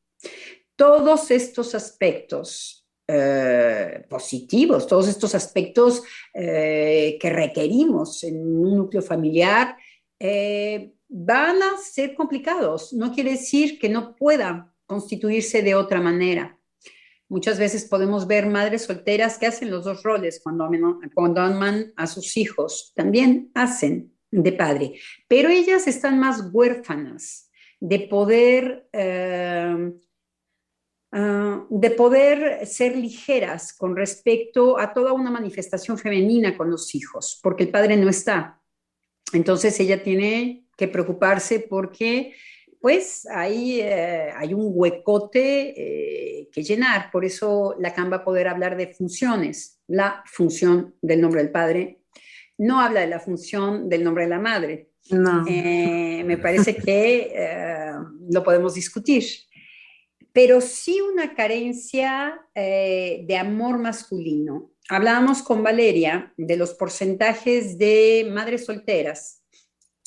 todos 0.76 1.32
estos 1.32 1.74
aspectos 1.74 2.85
eh, 3.08 4.04
positivos, 4.10 4.88
todos 4.88 5.08
estos 5.08 5.36
aspectos 5.36 6.02
eh, 6.34 7.20
que 7.22 7.30
requerimos 7.30 8.24
en 8.24 8.38
un 8.38 8.76
núcleo 8.78 9.04
familiar, 9.04 9.78
eh, 10.20 10.92
van 11.08 11.62
a 11.62 11.78
ser 11.78 12.16
complicados. 12.16 12.94
No 12.94 13.14
quiere 13.14 13.32
decir 13.32 13.78
que 13.78 13.90
no 13.90 14.16
pueda 14.16 14.74
constituirse 14.88 15.62
de 15.62 15.76
otra 15.76 16.02
manera. 16.02 16.60
Muchas 17.30 17.60
veces 17.60 17.86
podemos 17.86 18.26
ver 18.26 18.48
madres 18.48 18.86
solteras 18.86 19.38
que 19.38 19.46
hacen 19.46 19.70
los 19.70 19.86
dos 19.86 20.02
roles 20.02 20.40
cuando, 20.44 20.68
cuando 21.14 21.42
aman 21.42 21.94
a 21.96 22.08
sus 22.08 22.38
hijos. 22.38 22.92
También 22.96 23.52
hacen 23.54 24.14
de 24.32 24.52
padre, 24.52 24.94
pero 25.28 25.50
ellas 25.50 25.86
están 25.88 26.20
más 26.20 26.44
huérfanas 26.52 27.52
de 27.80 28.00
poder 28.00 28.90
Ah, 31.12 31.66
de 31.70 31.92
poder 31.92 32.66
ser 32.66 32.98
ligeras 32.98 33.74
con 33.74 33.96
respecto 33.96 34.78
a 34.78 34.94
toda 34.94 35.14
una 35.14 35.32
manifestación 35.32 35.98
femenina 35.98 36.58
con 36.58 36.70
los 36.70 36.94
hijos, 36.94 37.40
porque 37.42 37.64
el 37.64 37.70
padre 37.70 37.96
no 37.96 38.10
está. 38.10 38.62
Entonces 39.32 39.80
ella 39.80 40.04
tiene 40.04 40.66
que 40.78 40.88
preocuparse 40.88 41.60
porque 41.60 42.34
pues 42.82 43.26
ahí 43.32 43.80
eh, 43.80 44.30
hay 44.36 44.54
un 44.54 44.72
huecote 44.74 45.74
eh, 45.78 46.50
que 46.52 46.64
llenar. 46.64 47.10
Por 47.12 47.24
eso 47.26 47.76
Lacan 47.80 48.12
va 48.12 48.18
a 48.18 48.24
poder 48.26 48.48
hablar 48.48 48.76
de 48.78 48.94
funciones. 48.94 49.80
La 49.88 50.22
función 50.26 50.96
del 51.02 51.22
nombre 51.22 51.42
del 51.42 51.52
padre 51.52 52.02
no 52.58 52.82
habla 52.82 53.00
de 53.00 53.08
la 53.08 53.20
función 53.20 53.90
del 53.90 54.04
nombre 54.04 54.26
de 54.26 54.30
la 54.30 54.40
madre. 54.40 54.90
No. 55.10 55.46
Eh, 55.48 56.24
me 56.26 56.38
parece 56.38 56.76
que 56.76 57.32
lo 58.30 58.44
podemos 58.44 58.74
discutir 58.74 59.24
pero 60.36 60.60
sí 60.60 61.00
una 61.00 61.34
carencia 61.34 62.42
eh, 62.54 63.24
de 63.26 63.38
amor 63.38 63.78
masculino. 63.78 64.74
Hablábamos 64.90 65.42
con 65.42 65.64
Valeria 65.64 66.34
de 66.36 66.58
los 66.58 66.74
porcentajes 66.74 67.78
de 67.78 68.30
madres 68.30 68.66
solteras 68.66 69.46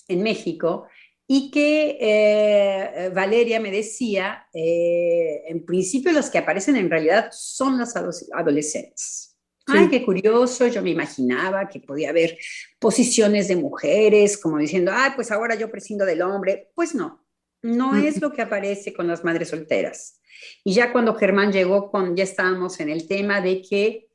en 0.07 0.23
México 0.23 0.87
y 1.27 1.51
que 1.51 1.97
eh, 1.99 3.11
Valeria 3.15 3.59
me 3.59 3.71
decía, 3.71 4.47
eh, 4.53 5.45
en 5.47 5.65
principio 5.65 6.13
los 6.13 6.29
que 6.29 6.37
aparecen 6.37 6.77
en 6.77 6.91
realidad 6.91 7.31
son 7.33 7.79
las 7.79 7.97
adolescentes. 7.97 9.35
Ay, 9.67 9.89
qué 9.89 10.05
curioso, 10.05 10.67
yo 10.67 10.83
me 10.83 10.91
imaginaba 10.91 11.71
que 11.71 11.81
podía 11.81 12.11
haber 12.11 12.37
posiciones 12.79 13.49
de 13.49 13.57
mujeres, 13.57 14.37
como 14.37 14.59
diciendo, 14.59 14.93
ay, 14.95 15.13
pues 15.17 15.31
ahora 15.31 15.55
yo 15.55 15.71
prescindo 15.71 16.05
del 16.05 16.21
hombre. 16.21 16.71
Pues 16.75 16.95
no, 16.95 17.28
no 17.63 17.97
es 17.97 18.21
lo 18.21 18.33
que 18.33 18.43
aparece 18.43 18.93
con 18.93 19.07
las 19.07 19.25
madres 19.25 19.49
solteras. 19.49 20.21
Y 20.65 20.75
ya 20.75 20.93
cuando 20.93 21.15
Germán 21.15 21.53
llegó, 21.53 21.91
con, 21.91 22.17
ya 22.17 22.25
estábamos 22.25 22.81
en 22.81 22.91
el 22.91 23.09
tema 23.09 23.41
de 23.41 23.63
que 23.63 24.09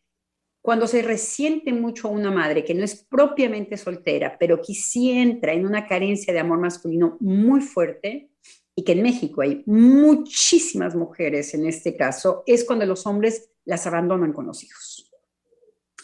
cuando 0.62 0.88
se 0.88 1.02
resiente 1.02 1.74
mucho 1.74 2.08
a 2.08 2.12
una 2.12 2.32
madre 2.32 2.64
que 2.64 2.74
no 2.74 2.86
es 2.86 3.04
propiamente 3.04 3.76
soltera, 3.76 4.38
pero 4.40 4.62
que 4.62 4.74
sí 4.74 5.12
entra 5.12 5.52
en 5.52 5.66
una 5.66 5.88
carencia 5.88 6.34
de 6.34 6.40
amor 6.40 6.60
masculino 6.60 7.18
muy 7.20 7.60
fuerte, 7.60 8.30
y 8.76 8.84
que 8.84 8.94
en 8.94 9.04
México 9.04 9.42
hay 9.42 9.64
muchísimas 9.66 10.96
mujeres 10.96 11.54
en 11.54 11.68
este 11.68 11.96
caso, 11.96 12.44
es 12.48 12.64
cuando 12.64 12.86
los 12.86 13.06
hombres 13.06 13.52
las 13.66 13.86
abandonan 13.86 14.34
con 14.34 14.48
los 14.48 14.64
hijos. 14.64 15.12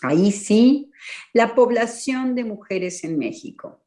Ahí 0.02 0.32
sí, 0.32 0.92
la 1.34 1.56
población 1.56 2.36
de 2.36 2.44
mujeres 2.44 3.04
en 3.04 3.18
México, 3.18 3.84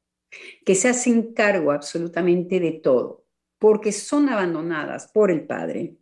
que 0.64 0.74
se 0.74 0.88
hacen 0.88 1.32
cargo 1.32 1.70
absolutamente 1.72 2.60
de 2.60 2.72
todo, 2.72 3.21
porque 3.62 3.92
son 3.92 4.28
abandonadas 4.28 5.06
por 5.14 5.30
el 5.30 5.46
padre, 5.46 5.94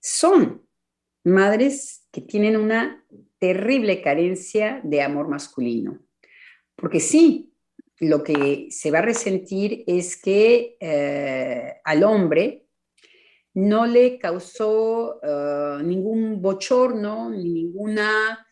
son 0.00 0.66
madres 1.22 2.08
que 2.10 2.20
tienen 2.20 2.56
una 2.56 3.06
terrible 3.38 4.02
carencia 4.02 4.80
de 4.82 5.00
amor 5.00 5.28
masculino. 5.28 6.00
Porque 6.74 6.98
sí, 6.98 7.54
lo 8.00 8.24
que 8.24 8.66
se 8.72 8.90
va 8.90 8.98
a 8.98 9.02
resentir 9.02 9.84
es 9.86 10.20
que 10.20 10.76
eh, 10.80 11.74
al 11.84 12.02
hombre 12.02 12.66
no 13.54 13.86
le 13.86 14.18
causó 14.18 15.20
eh, 15.22 15.84
ningún 15.84 16.42
bochorno, 16.42 17.30
ni 17.30 17.50
ninguna 17.50 18.44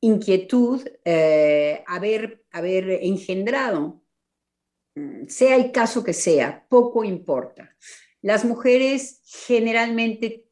inquietud 0.00 0.80
eh, 1.04 1.84
haber, 1.86 2.42
haber 2.52 2.88
engendrado 3.02 4.01
sea 5.26 5.56
el 5.56 5.72
caso 5.72 6.04
que 6.04 6.12
sea, 6.12 6.66
poco 6.68 7.04
importa. 7.04 7.74
Las 8.20 8.44
mujeres 8.44 9.20
generalmente 9.24 10.46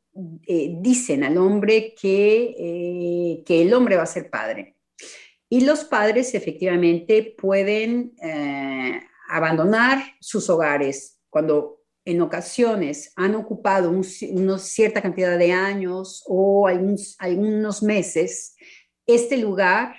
eh, 0.47 0.75
dicen 0.81 1.23
al 1.25 1.39
hombre 1.39 1.95
que, 1.95 2.55
eh, 2.59 3.43
que, 3.45 3.63
el 3.63 3.73
hombre 3.75 3.97
va 3.97 4.03
a 4.03 4.07
ser 4.07 4.31
padre. 4.31 4.77
Y 5.49 5.63
los 5.63 5.85
padres 5.85 6.35
efectivamente 6.35 7.35
pueden 7.37 8.15
eh, 8.23 9.01
abandonar 9.29 10.03
sus 10.21 10.49
hogares 10.49 11.21
cuando 11.29 11.83
en 12.05 12.21
ocasiones 12.23 13.13
han 13.17 13.35
ocupado 13.35 13.91
una 13.91 14.59
cierta 14.59 15.03
cantidad 15.03 15.39
de 15.39 15.53
años 15.53 16.25
o 16.27 16.67
algunos, 16.67 17.15
algunos 17.19 17.83
meses 17.83 18.57
este 19.07 19.37
lugar 19.37 19.95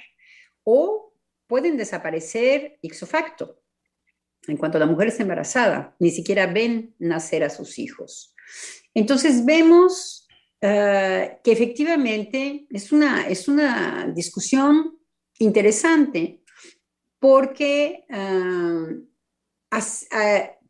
o 0.63 1.13
pueden 1.47 1.77
desaparecer 1.77 2.79
ipso 2.81 3.05
facto 3.05 3.60
en 4.47 4.57
cuanto 4.57 4.79
la 4.79 4.85
mujer 4.85 5.09
está 5.09 5.23
embarazada, 5.23 5.95
ni 5.99 6.09
siquiera 6.09 6.47
ven 6.47 6.95
nacer 6.99 7.43
a 7.43 7.49
sus 7.49 7.77
hijos. 7.79 8.33
Entonces 8.93 9.45
vemos 9.45 10.27
eh, 10.59 11.39
que 11.43 11.51
efectivamente 11.51 12.67
es 12.69 12.91
una, 12.91 13.27
es 13.27 13.47
una 13.47 14.11
discusión 14.13 14.99
interesante 15.39 16.43
porque 17.19 18.05
uh, 18.09 19.07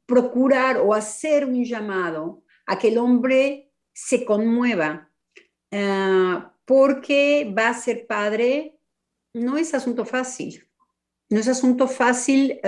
procurar 0.05 0.77
o 0.77 0.93
hacer 0.93 1.45
un 1.45 1.63
llamado 1.63 2.43
a 2.65 2.77
que 2.77 2.89
el 2.89 2.97
hombre 2.97 3.71
se 3.93 4.25
conmueva 4.25 5.09
porque 6.65 7.53
va 7.57 7.69
a 7.69 7.73
ser 7.73 8.05
padre 8.05 8.77
no 9.33 9.57
es 9.57 9.73
asunto 9.73 10.05
fácil. 10.05 10.67
No 11.29 11.39
es 11.39 11.47
asunto 11.47 11.87
fácil 11.87 12.59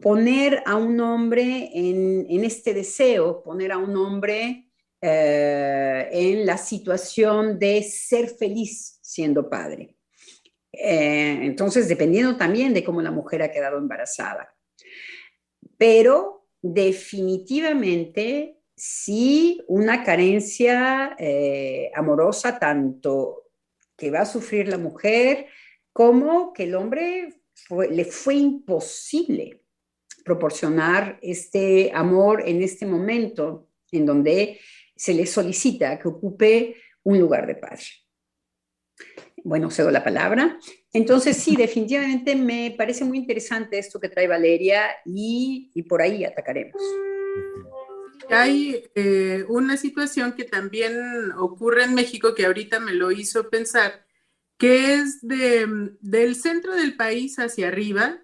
poner 0.00 0.62
a 0.64 0.76
un 0.76 1.00
hombre 1.00 1.70
en, 1.74 2.44
este 2.44 2.72
deseo, 2.72 3.42
poner 3.42 3.72
a 3.72 3.78
un 3.78 3.96
hombre 3.96 4.68
eh, 5.00 6.08
en 6.12 6.46
la 6.46 6.56
situación 6.56 7.58
de 7.58 7.82
ser 7.82 8.28
feliz 8.28 8.98
siendo 9.02 9.50
padre. 9.50 9.96
Eh, 10.72 11.40
entonces, 11.42 11.88
dependiendo 11.88 12.36
también 12.36 12.72
de 12.74 12.84
cómo 12.84 13.02
la 13.02 13.10
mujer 13.10 13.42
ha 13.42 13.50
quedado 13.50 13.78
embarazada. 13.78 14.54
Pero 15.76 16.46
definitivamente, 16.62 18.60
sí, 18.76 19.60
una 19.66 20.04
carencia 20.04 21.16
eh, 21.18 21.90
amorosa, 21.94 22.58
tanto 22.58 23.50
que 23.96 24.10
va 24.12 24.20
a 24.20 24.26
sufrir 24.26 24.68
la 24.68 24.78
mujer, 24.78 25.46
como 25.92 26.52
que 26.52 26.64
el 26.64 26.76
hombre 26.76 27.42
le 27.90 28.04
fue 28.04 28.34
imposible 28.34 29.57
proporcionar 30.28 31.18
este 31.22 31.90
amor 31.94 32.42
en 32.46 32.62
este 32.62 32.84
momento 32.84 33.66
en 33.90 34.04
donde 34.04 34.60
se 34.94 35.14
le 35.14 35.24
solicita 35.24 35.98
que 35.98 36.08
ocupe 36.08 36.76
un 37.02 37.18
lugar 37.18 37.46
de 37.46 37.54
padre. 37.54 37.86
Bueno, 39.42 39.70
cedo 39.70 39.90
la 39.90 40.04
palabra. 40.04 40.58
Entonces, 40.92 41.38
sí, 41.38 41.56
definitivamente 41.56 42.36
me 42.36 42.74
parece 42.76 43.06
muy 43.06 43.16
interesante 43.16 43.78
esto 43.78 43.98
que 43.98 44.10
trae 44.10 44.28
Valeria 44.28 44.82
y, 45.06 45.70
por 45.88 46.02
ahí 46.02 46.24
atacaremos. 46.24 46.82
Hay 48.28 48.84
eh, 48.94 49.46
una 49.48 49.78
situación 49.78 50.32
que 50.32 50.44
también 50.44 51.32
ocurre 51.38 51.84
en 51.84 51.94
México 51.94 52.34
que 52.34 52.44
ahorita 52.44 52.80
me 52.80 52.92
lo 52.92 53.10
hizo 53.10 53.48
pensar, 53.48 54.04
que 54.58 54.94
es 54.94 55.26
de, 55.26 55.66
del 56.00 56.34
centro 56.34 56.74
del 56.74 56.96
país 56.96 57.38
hacia 57.38 57.68
arriba. 57.68 58.20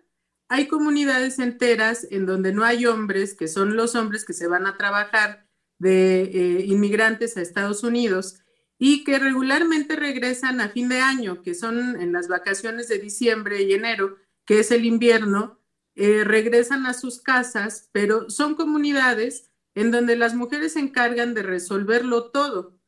Hay 0.55 0.69
comunidades 0.69 1.41
enteras 1.41 2.07
en 2.13 2.27
donde 2.27 2.53
no 2.53 2.63
hay 2.63 2.87
hombres, 2.87 3.35
que 3.35 3.49
son 3.49 3.75
los 3.75 3.97
hombres 3.97 4.25
que 4.25 4.33
se 4.33 4.47
van 4.47 4.69
a 4.69 4.77
trabajar 4.77 5.49
de 5.81 6.23
eh, 6.23 6.65
inmigrantes 6.67 7.37
a 7.37 7.43
Estados 7.43 7.83
Unidos 7.83 8.39
y 8.79 9.03
que 9.03 9.19
regularmente 9.19 9.97
regresan 9.97 10.61
a 10.61 10.69
fin 10.69 10.89
de 10.89 11.01
año, 11.01 11.43
que 11.43 11.55
son 11.55 12.01
en 12.01 12.13
las 12.13 12.29
vacaciones 12.29 12.87
de 12.87 13.01
diciembre 13.01 13.65
y 13.65 13.73
enero, 13.73 14.17
que 14.45 14.61
es 14.61 14.71
el 14.71 14.85
invierno, 14.85 15.59
eh, 15.97 16.23
regresan 16.23 16.87
a 16.87 16.95
sus 16.95 17.21
casas, 17.21 17.89
pero 17.91 18.31
son 18.31 18.55
comunidades 18.55 19.51
en 19.75 19.91
donde 19.91 20.15
las 20.15 20.37
mujeres 20.37 20.75
se 20.75 20.79
encargan 20.79 21.35
de 21.35 21.43
resolverlo 21.43 22.31
todo. 22.31 22.79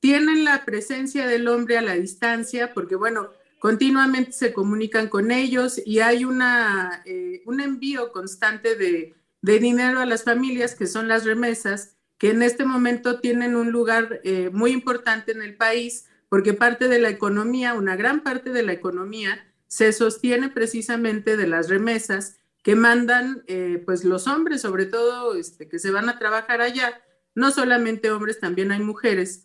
Tienen 0.00 0.44
la 0.44 0.66
presencia 0.66 1.26
del 1.26 1.48
hombre 1.48 1.78
a 1.78 1.82
la 1.82 1.94
distancia 1.94 2.74
porque, 2.74 2.94
bueno, 2.94 3.30
continuamente 3.66 4.30
se 4.30 4.52
comunican 4.52 5.08
con 5.08 5.32
ellos 5.32 5.82
y 5.84 5.98
hay 5.98 6.24
una, 6.24 7.02
eh, 7.04 7.42
un 7.46 7.60
envío 7.60 8.12
constante 8.12 8.76
de, 8.76 9.16
de, 9.42 9.58
dinero 9.58 9.98
a 9.98 10.06
las 10.06 10.22
familias, 10.22 10.76
que 10.76 10.86
son 10.86 11.08
las 11.08 11.24
remesas, 11.24 11.96
que 12.16 12.30
en 12.30 12.44
este 12.44 12.64
momento 12.64 13.18
tienen 13.18 13.56
un 13.56 13.72
lugar 13.72 14.20
eh, 14.22 14.50
muy 14.52 14.70
importante 14.70 15.32
en 15.32 15.42
el 15.42 15.56
país 15.56 16.06
porque 16.28 16.54
parte 16.54 16.86
de 16.86 17.00
la 17.00 17.08
economía, 17.08 17.74
una 17.74 17.96
gran 17.96 18.22
parte 18.22 18.50
de 18.50 18.62
la 18.62 18.72
economía, 18.72 19.44
se 19.66 19.92
sostiene 19.92 20.48
precisamente 20.48 21.36
de 21.36 21.48
las 21.48 21.68
remesas 21.68 22.38
que 22.62 22.76
mandan 22.76 23.42
eh, 23.48 23.82
pues 23.84 24.04
los 24.04 24.28
hombres, 24.28 24.60
sobre 24.60 24.86
todo 24.86 25.34
este, 25.34 25.66
que 25.66 25.80
se 25.80 25.90
van 25.90 26.08
a 26.08 26.20
trabajar 26.20 26.60
allá, 26.60 27.02
no 27.34 27.50
solamente 27.50 28.12
hombres, 28.12 28.38
también 28.38 28.70
hay 28.70 28.78
mujeres, 28.78 29.44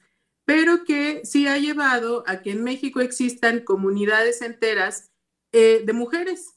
pero 0.51 0.83
que 0.83 1.21
sí 1.23 1.47
ha 1.47 1.57
llevado 1.57 2.25
a 2.27 2.41
que 2.41 2.51
en 2.51 2.61
México 2.61 2.99
existan 2.99 3.61
comunidades 3.61 4.41
enteras 4.41 5.09
eh, 5.53 5.81
de 5.85 5.93
mujeres 5.93 6.55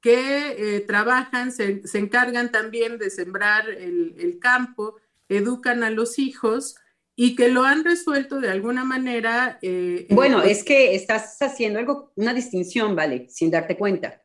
que 0.00 0.76
eh, 0.76 0.80
trabajan, 0.80 1.52
se, 1.52 1.82
encargan 1.92 2.50
también 2.50 2.96
de 2.96 3.10
sembrar 3.10 3.68
el, 3.68 4.14
el 4.18 4.38
campo, 4.38 4.96
educan 5.28 5.82
a 5.82 5.90
los 5.90 6.18
hijos 6.18 6.76
y 7.14 7.36
que 7.36 7.48
lo 7.48 7.64
han 7.64 7.84
resuelto 7.84 8.40
de 8.40 8.48
alguna 8.48 8.84
manera. 8.84 9.58
bueno, 10.08 10.42
es 10.42 10.64
que 10.64 10.94
estás 10.94 11.36
haciendo 11.42 11.78
algo, 11.78 12.12
una 12.16 12.32
distinción, 12.32 12.96
¿vale? 12.96 13.26
Sin 13.28 13.50
darte 13.50 13.76
cuenta. 13.76 14.22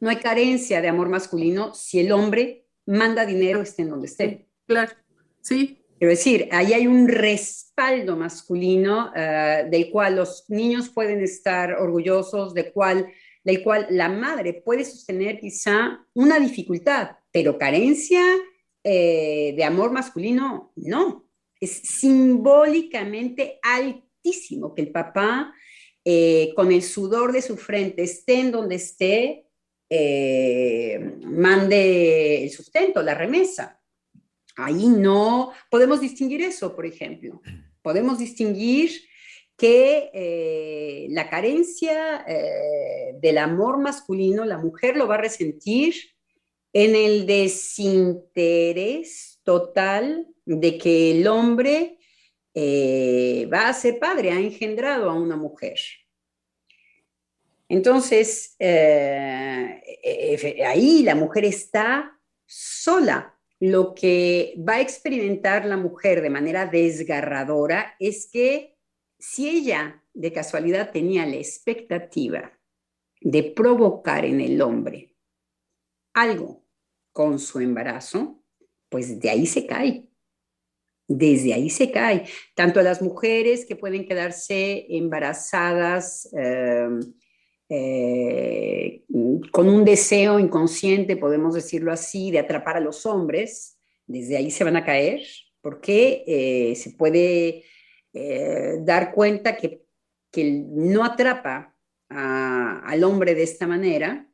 No 0.00 0.10
hay 0.10 0.16
carencia 0.16 0.80
de 0.80 0.88
amor 0.88 1.08
masculino 1.08 1.74
si 1.74 2.00
el 2.00 2.10
hombre 2.10 2.66
manda 2.86 3.24
dinero, 3.24 3.62
esté 3.62 3.82
en 3.82 3.90
donde 3.90 4.08
esté. 4.08 4.48
Claro, 4.66 4.92
sí. 5.42 5.79
Quiero 6.00 6.12
decir, 6.12 6.48
ahí 6.50 6.72
hay 6.72 6.86
un 6.86 7.06
respaldo 7.08 8.16
masculino 8.16 9.12
eh, 9.14 9.66
del 9.70 9.90
cual 9.90 10.16
los 10.16 10.46
niños 10.48 10.88
pueden 10.88 11.22
estar 11.22 11.74
orgullosos, 11.74 12.54
de 12.54 12.72
cual, 12.72 13.12
del 13.44 13.62
cual 13.62 13.86
la 13.90 14.08
madre 14.08 14.54
puede 14.54 14.86
sostener 14.86 15.38
quizá 15.38 16.02
una 16.14 16.40
dificultad, 16.40 17.18
pero 17.30 17.58
carencia 17.58 18.22
eh, 18.82 19.52
de 19.54 19.62
amor 19.62 19.92
masculino, 19.92 20.72
no. 20.74 21.28
Es 21.60 21.72
simbólicamente 21.72 23.58
altísimo 23.62 24.74
que 24.74 24.80
el 24.80 24.92
papá, 24.92 25.52
eh, 26.02 26.54
con 26.56 26.72
el 26.72 26.80
sudor 26.82 27.30
de 27.30 27.42
su 27.42 27.58
frente, 27.58 28.04
esté 28.04 28.40
en 28.40 28.52
donde 28.52 28.76
esté, 28.76 29.44
mande 31.26 32.44
el 32.44 32.50
sustento, 32.50 33.02
la 33.02 33.12
remesa. 33.12 33.79
Ahí 34.64 34.88
no 34.88 35.52
podemos 35.70 36.00
distinguir 36.00 36.42
eso, 36.42 36.74
por 36.74 36.86
ejemplo. 36.86 37.40
Podemos 37.82 38.18
distinguir 38.18 38.90
que 39.56 40.10
eh, 40.14 41.06
la 41.10 41.28
carencia 41.28 42.24
eh, 42.26 43.14
del 43.20 43.38
amor 43.38 43.78
masculino, 43.78 44.44
la 44.44 44.58
mujer 44.58 44.96
lo 44.96 45.06
va 45.06 45.16
a 45.16 45.22
resentir 45.22 45.94
en 46.72 46.94
el 46.94 47.26
desinterés 47.26 48.20
total 49.42 50.28
de 50.44 50.78
que 50.78 51.10
el 51.12 51.26
hombre 51.26 51.98
va 53.52 53.68
a 53.68 53.72
ser 53.72 53.98
padre, 53.98 54.30
ha 54.32 54.38
engendrado 54.38 55.08
a 55.10 55.14
una 55.14 55.36
mujer. 55.36 55.78
Entonces, 57.70 58.56
eh, 58.58 59.80
eh, 60.02 60.64
ahí 60.66 61.04
la 61.04 61.14
mujer 61.14 61.44
está 61.44 62.18
sola. 62.44 63.38
Lo 63.60 63.94
que 63.94 64.54
va 64.56 64.76
a 64.76 64.80
experimentar 64.80 65.66
la 65.66 65.76
mujer 65.76 66.22
de 66.22 66.30
manera 66.30 66.66
desgarradora 66.66 67.94
es 68.00 68.28
que 68.32 68.78
si 69.18 69.50
ella 69.50 70.02
de 70.14 70.32
casualidad 70.32 70.90
tenía 70.92 71.26
la 71.26 71.36
expectativa 71.36 72.58
de 73.20 73.42
provocar 73.42 74.24
en 74.24 74.40
el 74.40 74.62
hombre 74.62 75.14
algo 76.14 76.64
con 77.12 77.38
su 77.38 77.60
embarazo, 77.60 78.42
pues 78.88 79.20
de 79.20 79.28
ahí 79.28 79.46
se 79.46 79.66
cae. 79.66 80.08
Desde 81.06 81.52
ahí 81.52 81.68
se 81.68 81.90
cae. 81.90 82.24
Tanto 82.54 82.80
las 82.80 83.02
mujeres 83.02 83.66
que 83.66 83.76
pueden 83.76 84.06
quedarse 84.06 84.86
embarazadas 84.88 86.32
eh, 86.34 86.88
eh, 87.72 89.04
con 89.52 89.68
un 89.68 89.84
deseo 89.84 90.40
inconsciente, 90.40 91.16
podemos 91.16 91.54
decirlo 91.54 91.92
así, 91.92 92.32
de 92.32 92.40
atrapar 92.40 92.76
a 92.76 92.80
los 92.80 93.06
hombres, 93.06 93.78
desde 94.08 94.36
ahí 94.36 94.50
se 94.50 94.64
van 94.64 94.76
a 94.76 94.84
caer, 94.84 95.22
porque 95.60 96.24
eh, 96.26 96.74
se 96.74 96.90
puede 96.90 97.62
eh, 98.12 98.78
dar 98.80 99.12
cuenta 99.12 99.56
que, 99.56 99.84
que, 100.32 100.64
no 100.68 101.04
atrapa 101.04 101.76
al 102.08 103.04
hombre 103.04 103.36
de 103.36 103.44
esta 103.44 103.68
manera, 103.68 104.28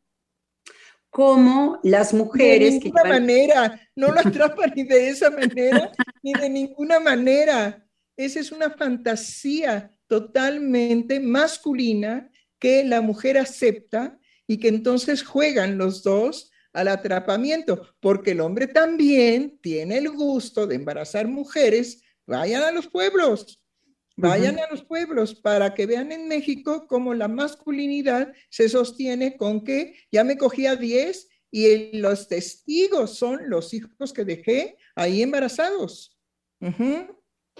como 1.11 1.79
las 1.83 2.15
mujeres... 2.15 2.73
De 2.73 2.81
ninguna 2.81 3.05
manera, 3.05 3.81
no 3.95 4.13
lo 4.13 4.21
atrapa 4.21 4.67
ni 4.69 4.85
de 4.85 5.11
esa 5.11 5.29
manera, 5.29 5.93
ni 6.23 6.33
de 6.33 6.49
ninguna 6.49 7.01
manera. 7.01 7.87
Esa 8.17 8.41
es 8.41 8.51
una 8.51 8.71
fantasía 8.71 9.95
totalmente 10.07 11.21
masculina 11.21 12.31
que 12.59 12.85
la 12.85 13.01
mujer 13.01 13.39
acepta 13.39 14.19
y 14.47 14.59
que 14.59 14.69
entonces 14.69 15.23
juegan 15.23 15.79
los 15.79 16.03
dos 16.03 16.51
al 16.73 16.89
atrapamiento, 16.89 17.89
porque 18.01 18.33
el 18.33 18.41
hombre 18.41 18.67
también 18.67 19.59
tiene 19.63 19.99
el 19.99 20.11
gusto 20.11 20.67
de 20.67 20.77
embarazar 20.77 21.27
mujeres. 21.27 22.03
Vayan 22.27 22.63
a 22.63 22.71
los 22.71 22.87
pueblos, 22.87 23.63
vayan 24.17 24.59
a 24.59 24.69
los 24.71 24.85
pueblos 24.85 25.35
para 25.35 25.75
que 25.75 25.87
vean 25.87 26.13
en 26.13 26.29
México 26.29 26.87
cómo 26.87 27.15
la 27.15 27.29
masculinidad 27.29 28.33
se 28.51 28.69
sostiene 28.69 29.37
con 29.37 29.65
que 29.65 29.95
ya 30.13 30.23
me 30.23 30.37
cogía 30.37 30.77
10 30.77 31.29
y 31.51 31.99
los 31.99 32.29
testigos 32.29 33.17
son 33.17 33.49
los 33.49 33.73
hijos 33.73 34.13
que 34.13 34.25
dejé 34.25 34.77
ahí 34.95 35.23
embarazados. 35.23 36.19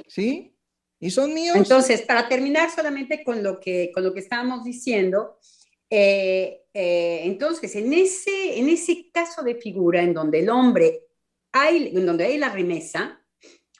¿Sí? 0.09 0.56
Y 0.99 1.11
son 1.11 1.35
míos. 1.35 1.57
Entonces, 1.57 2.03
para 2.03 2.29
terminar 2.29 2.71
solamente 2.71 3.23
con 3.23 3.43
lo 3.43 3.61
que, 3.61 3.91
con 3.93 4.03
lo 4.03 4.15
que 4.15 4.21
estábamos 4.21 4.65
diciendo, 4.65 5.39
eh, 5.91 6.63
eh, 6.73 7.21
entonces, 7.25 7.75
en 7.77 7.93
ese, 7.93 8.59
en 8.59 8.69
ese 8.69 9.11
caso 9.13 9.43
de 9.43 9.57
figura 9.57 10.03
en 10.03 10.15
donde 10.15 10.41
el 10.41 10.49
hombre, 10.49 11.03
hay, 11.53 11.93
en 11.95 12.07
donde 12.07 12.25
hay 12.25 12.39
la 12.39 12.49
remesa, 12.49 13.23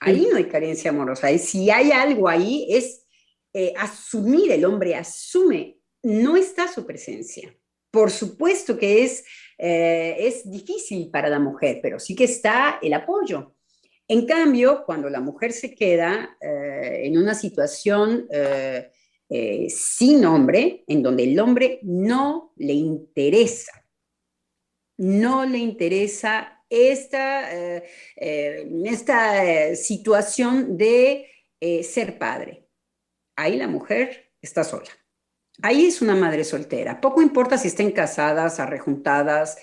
ahí 0.01 0.29
no 0.31 0.37
hay 0.37 0.45
carencia 0.45 0.91
amorosa. 0.91 1.31
Y 1.33 1.39
si 1.39 1.71
hay 1.71 1.91
algo 1.91 2.29
ahí, 2.29 2.67
es 2.71 3.07
eh, 3.53 3.73
asumir, 3.77 4.53
el 4.53 4.65
hombre 4.65 4.95
asume, 4.95 5.79
no 6.03 6.37
está 6.37 6.69
su 6.69 6.87
presencia. 6.87 7.55
Por 7.91 8.11
supuesto 8.11 8.77
que 8.77 9.05
es, 9.05 9.25
es 9.57 10.51
difícil 10.51 11.11
para 11.11 11.31
la 11.31 11.39
mujer, 11.39 11.81
pero 11.83 11.99
sí 11.99 12.15
que 12.15 12.25
está 12.25 12.79
el 12.83 12.93
apoyo. 12.93 13.56
En 14.09 14.25
cambio, 14.25 14.85
cuando 14.85 15.11
la 15.11 15.21
mujer 15.21 15.53
se 15.53 15.75
queda 15.75 16.37
eh, 16.41 17.03
en 17.05 17.19
una 17.19 17.35
situación 17.35 18.27
eh, 18.31 18.93
eh, 19.29 19.67
sin 19.69 20.25
hombre, 20.25 20.85
en 20.87 21.03
donde 21.03 21.25
el 21.25 21.39
hombre 21.41 21.81
no 21.83 22.53
le 22.57 22.73
interesa, 22.73 23.85
no 24.99 25.45
le 25.45 25.59
interesa 25.59 26.65
esta, 26.71 27.49
esta 28.17 29.77
situación 29.77 30.77
de 30.77 31.31
ser 31.83 32.19
padre, 32.19 32.67
ahí 33.37 33.57
la 33.57 33.69
mujer 33.69 34.33
está 34.41 34.65
sola. 34.65 34.89
Ahí 35.63 35.87
es 35.87 36.03
una 36.03 36.17
madre 36.17 36.45
soltera. 36.45 37.01
Poco 37.01 37.23
importa 37.23 37.59
si 37.59 37.69
estén 37.69 37.93
casadas, 37.93 38.59
arrejuntadas, 38.59 39.59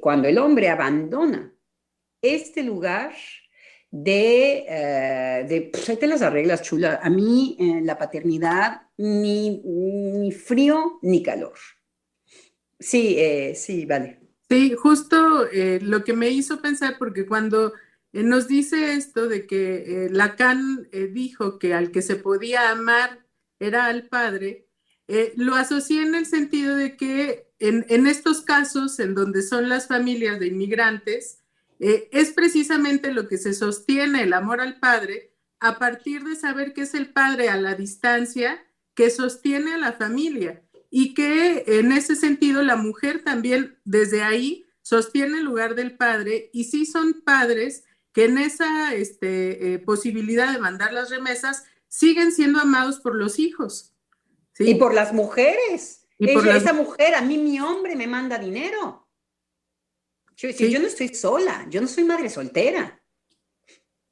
cuando 0.00 0.28
el 0.28 0.38
hombre 0.38 0.68
abandona 0.68 1.54
este 2.20 2.62
lugar 2.62 3.12
de, 3.90 4.64
eh, 4.68 5.46
de 5.48 5.70
pues 5.72 6.02
las 6.02 6.22
arreglas, 6.22 6.62
chula. 6.62 7.00
A 7.02 7.10
mí 7.10 7.56
eh, 7.58 7.80
la 7.82 7.98
paternidad, 7.98 8.82
ni, 8.96 9.62
ni, 9.64 10.32
frío 10.32 10.98
ni 11.02 11.22
calor. 11.22 11.58
Sí, 12.78 13.18
sí, 13.54 13.86
vale. 13.86 14.20
Sí, 14.48 14.74
justo 14.74 15.46
lo 15.80 16.04
que 16.04 16.12
me 16.12 16.30
hizo 16.30 16.62
pensar, 16.62 16.96
porque 16.96 17.26
cuando 17.26 17.72
nos 18.12 18.46
dice 18.46 18.94
esto 18.94 19.28
de 19.28 19.46
que 19.46 20.08
Lacan 20.10 20.88
dijo 21.12 21.58
que 21.58 21.74
al 21.74 21.90
que 21.90 22.02
se 22.02 22.16
podía 22.16 22.70
amar 22.70 23.26
era 23.58 23.86
al 23.86 24.08
padre, 24.08 24.68
eh, 25.08 25.32
lo 25.36 25.54
asocié 25.54 26.02
en 26.02 26.14
el 26.14 26.26
sentido 26.26 26.76
de 26.76 26.96
que 26.96 27.48
en, 27.60 28.06
estos 28.06 28.42
casos, 28.42 29.00
en 29.00 29.14
donde 29.14 29.42
son 29.42 29.68
las 29.68 29.88
familias 29.88 30.38
de 30.38 30.48
inmigrantes, 30.48 31.40
eh, 31.78 32.08
es 32.12 32.32
precisamente 32.32 33.12
lo 33.12 33.28
que 33.28 33.38
se 33.38 33.54
sostiene 33.54 34.22
el 34.22 34.32
amor 34.32 34.60
al 34.60 34.78
padre 34.78 35.34
a 35.60 35.78
partir 35.78 36.24
de 36.24 36.36
saber 36.36 36.72
que 36.72 36.82
es 36.82 36.94
el 36.94 37.12
padre 37.12 37.48
a 37.48 37.56
la 37.56 37.74
distancia 37.74 38.64
que 38.94 39.10
sostiene 39.10 39.74
a 39.74 39.78
la 39.78 39.92
familia 39.92 40.62
y 40.90 41.14
que 41.14 41.64
en 41.66 41.92
ese 41.92 42.16
sentido 42.16 42.62
la 42.62 42.76
mujer 42.76 43.22
también 43.22 43.78
desde 43.84 44.22
ahí 44.22 44.66
sostiene 44.82 45.38
el 45.38 45.44
lugar 45.44 45.74
del 45.74 45.96
padre 45.96 46.50
y 46.52 46.64
sí 46.64 46.86
son 46.86 47.22
padres 47.24 47.84
que 48.12 48.24
en 48.24 48.38
esa 48.38 48.94
este, 48.94 49.74
eh, 49.74 49.78
posibilidad 49.78 50.52
de 50.52 50.58
mandar 50.58 50.92
las 50.92 51.10
remesas 51.10 51.64
siguen 51.88 52.32
siendo 52.32 52.60
amados 52.60 53.00
por 53.00 53.14
los 53.14 53.38
hijos. 53.38 53.94
Y 54.58 54.74
por 54.74 54.92
las 54.92 55.12
mujeres. 55.12 56.06
Y 56.18 56.30
esa, 56.30 56.72
mujer, 56.72 57.14
a 57.14 57.20
mí 57.20 57.38
mi 57.38 57.60
hombre 57.60 57.94
me 57.94 58.08
manda 58.08 58.38
dinero. 58.38 59.07
Yo, 60.38 60.50
yo 60.50 60.78
no 60.78 60.86
estoy 60.86 61.08
sola, 61.08 61.66
yo 61.68 61.80
no 61.80 61.88
soy 61.88 62.04
madre 62.04 62.30
soltera. 62.30 63.02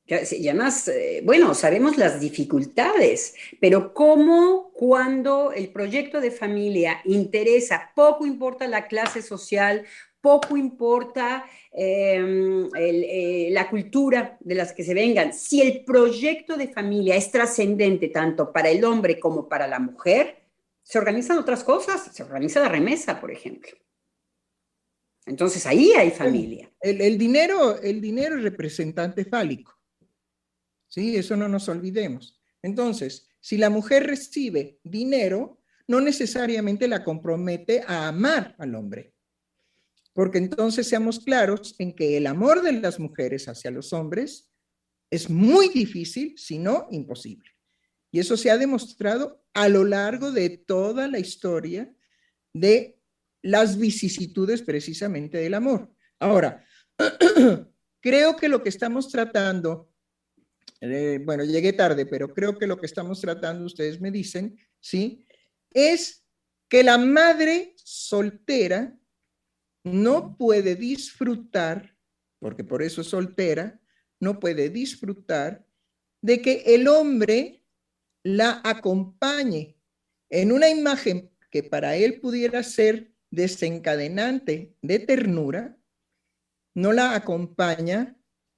Ya, 0.09 0.19
además, 0.19 0.89
eh, 0.89 1.21
bueno, 1.25 1.55
sabemos 1.55 1.97
las 1.97 2.21
dificultades, 2.21 3.35
pero 3.61 3.95
cómo 3.95 4.73
cuando 4.73 5.53
el 5.53 5.69
proyecto 5.71 6.21
de 6.21 6.33
familia 6.33 7.01
interesa, 7.05 7.93
poco 7.95 8.27
importa 8.27 8.67
la 8.67 8.89
clase 8.89 9.23
social, 9.23 9.85
poco 10.21 10.57
importa 10.57 11.45
em, 11.73 12.69
eh, 12.77 13.49
la 13.53 13.71
cultura 13.71 14.37
de 14.41 14.55
las 14.57 14.73
que 14.73 14.83
se 14.83 14.95
vengan. 14.95 15.33
Si 15.33 15.61
el 15.61 15.85
proyecto 15.85 16.57
de 16.57 16.69
familia 16.69 17.15
es 17.15 17.31
trascendente 17.31 18.09
tanto 18.09 18.53
para 18.53 18.69
el 18.69 18.85
hombre 18.85 19.21
como 19.21 19.49
para 19.49 19.69
la 19.69 19.79
mujer, 19.79 20.39
se 20.83 20.99
organizan 20.99 21.39
otras 21.39 21.63
cosas, 21.63 22.11
se 22.13 22.23
organiza 22.25 22.61
la 22.61 22.69
remesa, 22.69 23.21
por 23.21 23.31
ejemplo. 23.31 23.77
Entonces 25.27 25.67
ahí 25.67 25.93
hay 25.93 26.11
familia. 26.11 26.73
El, 26.81 27.19
dinero, 27.19 27.81
el 27.83 28.01
dinero 28.01 28.37
es 28.37 28.43
representante 28.43 29.25
fálico. 29.25 29.79
Sí, 30.89 31.17
eso 31.17 31.37
no 31.37 31.49
nos 31.49 31.69
olvidemos. 31.69 32.41
Entonces, 32.63 33.29
si 33.41 33.59
la 33.59 33.69
mujer 33.69 34.07
recibe 34.07 34.79
dinero, 34.83 35.61
no 35.89 36.01
necesariamente 36.01 36.89
la 36.89 37.05
compromete 37.05 37.83
a 37.87 38.09
amar 38.09 38.55
al 38.59 38.75
hombre 38.75 39.17
porque 40.17 40.39
entonces 40.39 40.89
seamos 40.89 41.21
claros 41.21 41.75
en 41.79 41.95
que 41.95 42.17
el 42.17 42.27
amor 42.27 42.63
de 42.63 42.73
las 42.73 42.99
mujeres 42.99 43.49
hacia 43.49 43.71
los 43.71 43.93
hombres 43.93 44.51
es 45.11 45.29
muy 45.29 45.69
difícil, 45.69 46.33
si 46.39 46.59
no 46.59 46.89
imposible. 46.91 47.51
Y 48.11 48.21
eso 48.21 48.39
se 48.39 48.51
ha 48.51 48.57
demostrado 48.57 49.45
a 49.53 49.69
lo 49.69 49.85
largo 49.85 50.33
de 50.33 50.49
toda 50.49 51.07
la 51.07 51.19
historia 51.19 51.95
de 52.55 52.96
las 53.47 53.79
vicisitudes 53.79 54.61
precisamente 54.63 55.39
del 55.39 55.55
amor. 55.55 55.89
Ahora, 56.19 56.65
creo 58.01 58.37
que 58.37 58.49
lo 58.49 58.61
que 58.63 58.69
estamos 58.69 59.09
tratando, 59.09 59.93
eh, 60.81 61.21
bueno, 61.25 61.45
llegué 61.45 61.73
tarde, 61.73 62.07
pero 62.07 62.35
creo 62.35 62.59
que 62.59 62.67
lo 62.67 62.77
que 62.77 62.87
estamos 62.87 63.21
tratando, 63.21 63.65
ustedes 63.65 64.01
me 64.01 64.11
dicen, 64.11 64.59
¿sí? 64.81 65.25
Es 65.71 66.25
que 66.69 66.83
la 66.83 66.99
madre 66.99 67.75
soltera 67.77 68.99
no 69.85 70.37
puede 70.37 70.75
disfrutar, 70.75 71.97
porque 72.41 72.65
por 72.65 72.83
eso 72.83 73.01
es 73.01 73.07
soltera, 73.07 73.81
no 74.19 74.41
puede 74.41 74.71
disfrutar 74.71 75.65
de 76.21 76.43
que 76.43 76.65
el 76.67 76.89
hombre 76.89 77.63
la 78.25 78.61
acompañe 78.65 79.79
en 80.31 80.51
una 80.51 80.69
imagen 80.69 81.31
que 81.49 81.63
para 81.63 81.95
él 81.95 82.19
pudiera 82.21 82.65
ser 82.65 83.16
desencadenante 83.37 84.75
de 84.81 84.99
ternura, 84.99 85.77
no 86.75 86.93
la 86.93 87.15
acompaña 87.15 88.17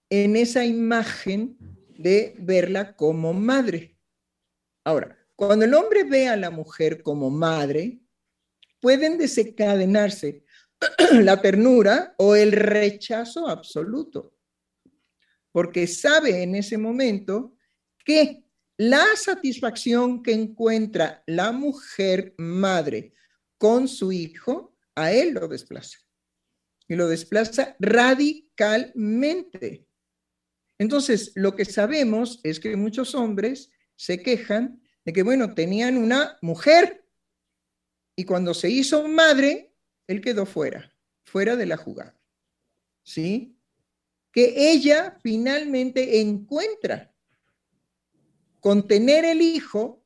en 0.09 0.37
esa 0.37 0.64
imagen 0.64 1.59
de 1.99 2.37
verla 2.38 2.95
como 2.95 3.33
madre. 3.33 3.99
Ahora, 4.85 5.19
cuando 5.35 5.64
el 5.64 5.75
hombre 5.75 6.05
ve 6.05 6.29
a 6.29 6.37
la 6.37 6.51
mujer 6.51 7.03
como 7.03 7.29
madre, 7.29 8.01
pueden 8.81 9.19
desencadenarse 9.19 10.45
la 11.12 11.43
ternura 11.43 12.14
o 12.17 12.37
el 12.37 12.53
rechazo 12.53 13.49
absoluto, 13.49 14.37
porque 15.51 15.88
sabe 15.88 16.45
en 16.45 16.55
ese 16.55 16.79
momento 16.79 17.57
que 18.05 18.45
la 18.77 19.05
satisfacción 19.17 20.23
que 20.23 20.33
encuentra 20.33 21.25
la 21.27 21.51
mujer 21.51 22.35
madre 22.38 23.12
con 23.59 23.88
su 23.88 24.12
hijo, 24.12 24.77
a 24.94 25.12
él 25.12 25.35
lo 25.35 25.49
desplaza. 25.49 25.99
Y 26.87 26.94
lo 26.94 27.09
desplaza 27.09 27.77
radicalmente. 27.79 29.87
Entonces, 30.79 31.33
lo 31.35 31.55
que 31.55 31.64
sabemos 31.64 32.40
es 32.44 32.61
que 32.61 32.77
muchos 32.77 33.14
hombres 33.14 33.71
se 33.97 34.23
quejan 34.23 34.81
de 35.05 35.12
que, 35.12 35.23
bueno, 35.23 35.55
tenían 35.55 35.99
una 35.99 36.38
mujer 36.40 36.99
y 38.18 38.25
cuando 38.25 38.55
se 38.55 38.71
hizo 38.71 39.07
madre, 39.07 39.73
él 40.07 40.21
quedó 40.21 40.44
fuera, 40.44 40.92
fuera 41.25 41.55
de 41.55 41.66
la 41.66 41.77
jugada. 41.77 42.21
¿Sí? 43.05 43.57
Que 44.33 44.73
ella 44.73 45.16
finalmente 45.23 46.21
encuentra 46.21 47.14
con 48.61 48.88
tener 48.88 49.25
el 49.25 49.40
hijo, 49.40 50.05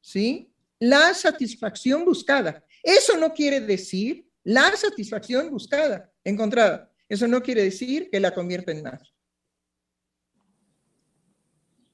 ¿sí? 0.00 0.49
La 0.80 1.14
satisfacción 1.14 2.04
buscada. 2.04 2.64
Eso 2.82 3.16
no 3.16 3.32
quiere 3.32 3.60
decir 3.60 4.26
la 4.42 4.74
satisfacción 4.76 5.50
buscada, 5.50 6.10
encontrada. 6.24 6.90
Eso 7.08 7.28
no 7.28 7.42
quiere 7.42 7.62
decir 7.64 8.08
que 8.10 8.18
la 8.18 8.34
convierta 8.34 8.72
en 8.72 8.82
nada. 8.82 9.02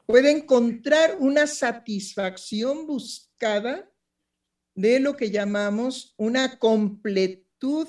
Puede 0.06 0.30
encontrar 0.30 1.16
una 1.18 1.48
satisfacción 1.48 2.86
buscada 2.86 3.90
de 4.74 5.00
lo 5.00 5.16
que 5.16 5.30
llamamos 5.30 6.14
una 6.16 6.58
completud 6.58 7.88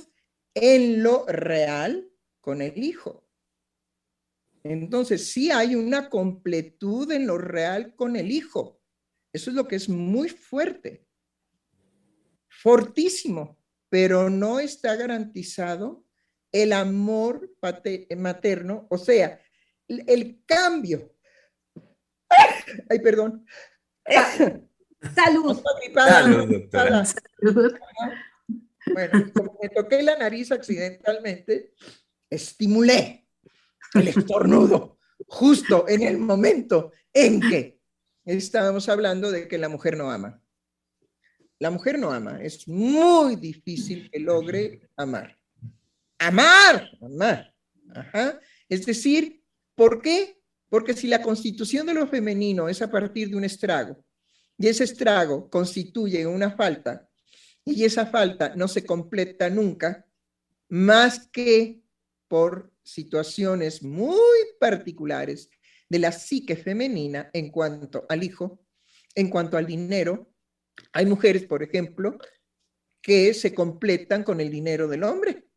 en 0.56 1.04
lo 1.04 1.26
real 1.28 2.10
con 2.42 2.64
el 2.64 2.84
Hijo. 2.84 3.24
Entonces, 4.64 5.32
sí 5.32 5.52
hay 5.52 5.76
una 5.76 6.10
completud 6.10 7.12
en 7.12 7.28
lo 7.28 7.38
real 7.38 7.96
con 7.96 8.16
el 8.16 8.32
Hijo. 8.32 8.77
Eso 9.38 9.52
es 9.52 9.56
lo 9.56 9.68
que 9.68 9.76
es 9.76 9.88
muy 9.88 10.30
fuerte, 10.30 11.06
fortísimo, 12.50 13.56
pero 13.88 14.32
no 14.32 14.60
está 14.60 14.96
garantizado 14.96 16.04
el 16.52 16.74
amor 16.74 17.48
materno, 18.18 18.88
o 18.90 18.98
sea, 18.98 19.40
el 19.88 20.42
cambio. 20.44 21.14
Ay, 22.90 22.98
perdón. 22.98 23.46
Salud. 25.16 25.62
Salud, 25.94 27.76
Bueno, 28.92 29.32
como 29.36 29.60
me 29.62 29.70
toqué 29.70 30.02
la 30.02 30.18
nariz 30.18 30.52
accidentalmente, 30.52 31.76
estimulé 32.28 33.28
el 33.94 34.08
estornudo 34.08 34.98
justo 35.28 35.88
en 35.88 36.02
el 36.02 36.18
momento 36.18 36.92
en 37.14 37.40
que 37.40 37.77
estábamos 38.36 38.90
hablando 38.90 39.32
de 39.32 39.48
que 39.48 39.58
la 39.58 39.70
mujer 39.70 39.98
no 39.98 40.12
ama. 40.12 40.42
La 41.60 41.72
mujer 41.72 41.98
no 41.98 42.12
ama, 42.12 42.40
es 42.42 42.68
muy 42.68 43.36
difícil 43.36 44.10
que 44.12 44.20
logre 44.20 44.90
amar. 44.96 45.40
Amar, 46.20 46.92
amar. 47.02 47.56
Es 48.70 48.86
decir, 48.86 49.44
¿por 49.76 50.02
qué? 50.02 50.40
Porque 50.70 50.94
si 50.94 51.08
la 51.08 51.22
constitución 51.22 51.88
de 51.88 51.94
lo 51.94 52.08
femenino 52.08 52.70
es 52.70 52.82
a 52.82 52.92
partir 52.92 53.30
de 53.30 53.38
un 53.38 53.44
estrago 53.44 54.04
y 54.58 54.68
ese 54.68 54.84
estrago 54.84 55.50
constituye 55.50 56.28
una 56.28 56.52
falta 56.52 57.10
y 57.64 57.86
esa 57.86 58.06
falta 58.06 58.54
no 58.56 58.68
se 58.68 58.86
completa 58.86 59.50
nunca 59.50 60.06
más 60.68 61.28
que 61.30 61.82
por 62.28 62.74
situaciones 62.84 63.82
muy 63.82 64.38
particulares 64.60 65.50
de 65.90 66.00
la 66.00 66.12
psique 66.12 66.56
femenina 66.56 67.30
en 67.34 67.50
cuanto 67.50 68.06
al 68.10 68.24
hijo, 68.24 68.60
en 69.16 69.30
cuanto 69.30 69.58
al 69.58 69.66
dinero 69.66 70.34
Hay 70.94 71.06
mujeres, 71.06 71.46
por 71.46 71.64
ejemplo, 71.64 72.18
que 73.02 73.34
se 73.34 73.54
completan 73.54 74.24
con 74.24 74.40
el 74.42 74.52
dinero 74.52 74.88
del 74.88 75.04
hombre, 75.04 75.48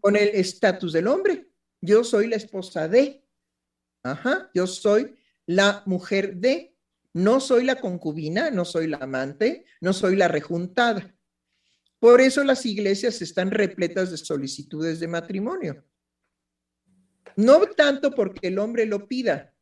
con 0.00 0.16
el 0.16 0.28
estatus 0.28 0.92
del 0.92 1.06
hombre. 1.06 1.48
Yo 1.80 2.04
soy 2.04 2.26
la 2.26 2.36
esposa 2.36 2.88
de, 2.88 3.24
ajá, 4.02 4.50
yo 4.52 4.66
soy 4.66 5.14
la 5.46 5.82
mujer 5.86 6.36
de, 6.36 6.76
no 7.14 7.40
soy 7.40 7.64
la 7.64 7.80
concubina, 7.80 8.50
no 8.50 8.64
soy 8.64 8.88
la 8.88 8.98
amante, 8.98 9.64
no 9.80 9.92
soy 9.92 10.16
la 10.16 10.28
rejuntada. 10.28 11.14
Por 11.98 12.20
eso 12.20 12.42
las 12.44 12.64
iglesias 12.66 13.20
están 13.20 13.50
repletas 13.50 14.10
de 14.10 14.16
solicitudes 14.16 15.00
de 15.00 15.08
matrimonio. 15.08 15.84
No 17.36 17.60
tanto 17.68 18.10
porque 18.12 18.48
el 18.48 18.58
hombre 18.58 18.86
lo 18.86 19.06
pida, 19.06 19.54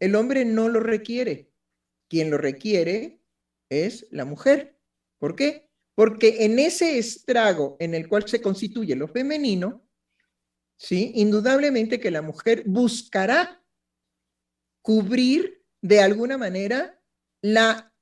el 0.00 0.14
hombre 0.14 0.44
no 0.44 0.68
lo 0.68 0.80
requiere. 0.80 1.50
Quien 2.08 2.30
lo 2.30 2.38
requiere 2.38 3.20
es 3.68 4.06
la 4.10 4.24
mujer. 4.24 4.78
¿Por 5.18 5.36
qué? 5.36 5.68
Porque 5.94 6.44
en 6.44 6.58
ese 6.58 6.98
estrago 6.98 7.76
en 7.80 7.94
el 7.94 8.08
cual 8.08 8.28
se 8.28 8.42
constituye 8.42 8.96
lo 8.96 9.08
femenino, 9.08 9.86
¿sí? 10.76 11.12
Indudablemente 11.14 12.00
que 12.00 12.10
la 12.10 12.22
mujer 12.22 12.64
buscará 12.66 13.64
cubrir 14.82 15.64
de 15.80 16.00
alguna 16.00 16.36
manera 16.36 17.00
la 17.40 17.94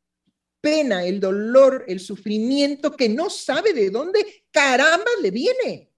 pena, 0.60 1.04
el 1.04 1.20
dolor, 1.20 1.84
el 1.88 2.00
sufrimiento 2.00 2.96
que 2.96 3.08
no 3.08 3.28
sabe 3.28 3.72
de 3.72 3.90
dónde 3.90 4.46
caramba 4.50 5.10
le 5.20 5.30
viene. 5.30 5.92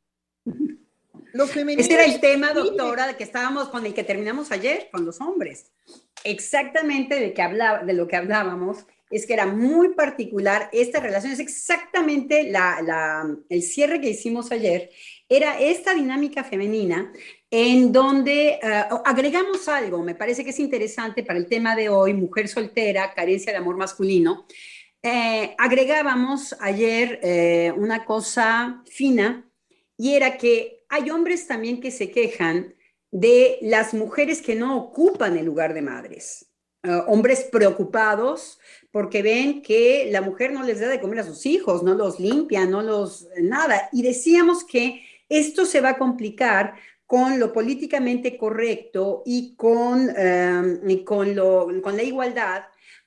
Ese 1.35 1.95
era 1.95 2.05
el 2.05 2.21
tema, 2.21 2.53
doctora, 2.53 3.09
de 3.09 3.17
que 3.17 3.25
estábamos 3.25 3.69
con 3.69 3.85
el 3.85 3.93
que 3.93 4.05
terminamos 4.05 4.53
ayer, 4.53 4.89
con 4.93 5.05
los 5.05 5.21
hombres. 5.21 5.73
Exactamente 6.23 7.19
de, 7.19 7.35
que 7.35 7.43
hablaba, 7.43 7.83
de 7.83 7.93
lo 7.93 8.07
que 8.07 8.15
hablábamos, 8.15 8.87
es 9.11 9.27
que 9.27 9.35
era 9.35 9.47
muy 9.47 9.95
particular 9.95 10.69
esta 10.73 11.01
relación, 11.01 11.33
es 11.33 11.41
exactamente 11.41 12.51
la, 12.51 13.27
el 13.49 13.63
cierre 13.63 14.01
que 14.01 14.11
hicimos 14.11 14.53
ayer, 14.53 14.91
era 15.29 15.59
esta 15.59 15.93
dinámica 15.93 16.45
femenina 16.45 17.13
en 17.51 17.93
donde 17.93 18.61
eh, 18.61 18.85
agregamos 19.05 19.69
algo, 19.69 20.03
me 20.03 20.15
parece 20.15 20.45
que 20.45 20.51
es 20.51 20.59
interesante 20.59 21.23
para 21.23 21.39
el 21.39 21.47
tema 21.47 21.77
de 21.77 21.89
hoy, 21.89 22.15
mujer 22.15 22.49
soltera, 22.49 23.13
carencia 23.13 23.53
de 23.53 23.59
amor 23.59 23.77
masculino. 23.77 24.47
Eh, 25.03 25.55
agregábamos 25.59 26.57
ayer 26.61 27.21
eh, 27.23 27.73
una 27.77 28.05
cosa 28.05 28.83
fina 28.87 29.49
y 29.97 30.15
era 30.15 30.37
que 30.39 30.74
hay 30.89 31.11
hombres 31.11 31.47
también 31.47 31.81
que 31.81 31.91
se 31.91 32.11
quejan 32.11 32.75
de 33.11 33.59
las 33.63 33.95
mujeres 33.95 34.43
que 34.43 34.55
no 34.55 34.77
ocupan 34.77 35.37
el 35.37 35.47
lugar 35.47 35.73
de 35.75 35.83
madres. 35.83 36.51
Eh, 36.83 37.03
hombres 37.07 37.49
preocupados 37.51 38.59
porque 38.91 39.23
ven 39.23 39.63
que 39.63 40.09
la 40.11 40.21
mujer 40.21 40.53
no 40.53 40.63
les 40.63 40.81
da 40.81 40.89
de 40.89 41.01
comer 41.01 41.21
a 41.21 41.25
sus 41.25 41.47
hijos, 41.47 41.83
no 41.83 41.95
los 41.95 42.21
limpia, 42.21 42.67
no 42.67 42.83
los 42.83 43.27
nada. 43.41 43.89
Y 43.93 44.03
decíamos 44.03 44.65
que 44.65 45.03
esto 45.29 45.65
se 45.65 45.81
va 45.81 45.91
a 45.91 45.99
complicar 45.99 46.75
con 47.07 47.39
lo 47.39 47.53
políticamente 47.53 48.37
correcto 48.37 49.23
y 49.25 49.55
con, 49.57 50.11
eh, 50.17 51.05
con, 51.05 51.97
la 51.97 52.03
igualdad, 52.03 52.65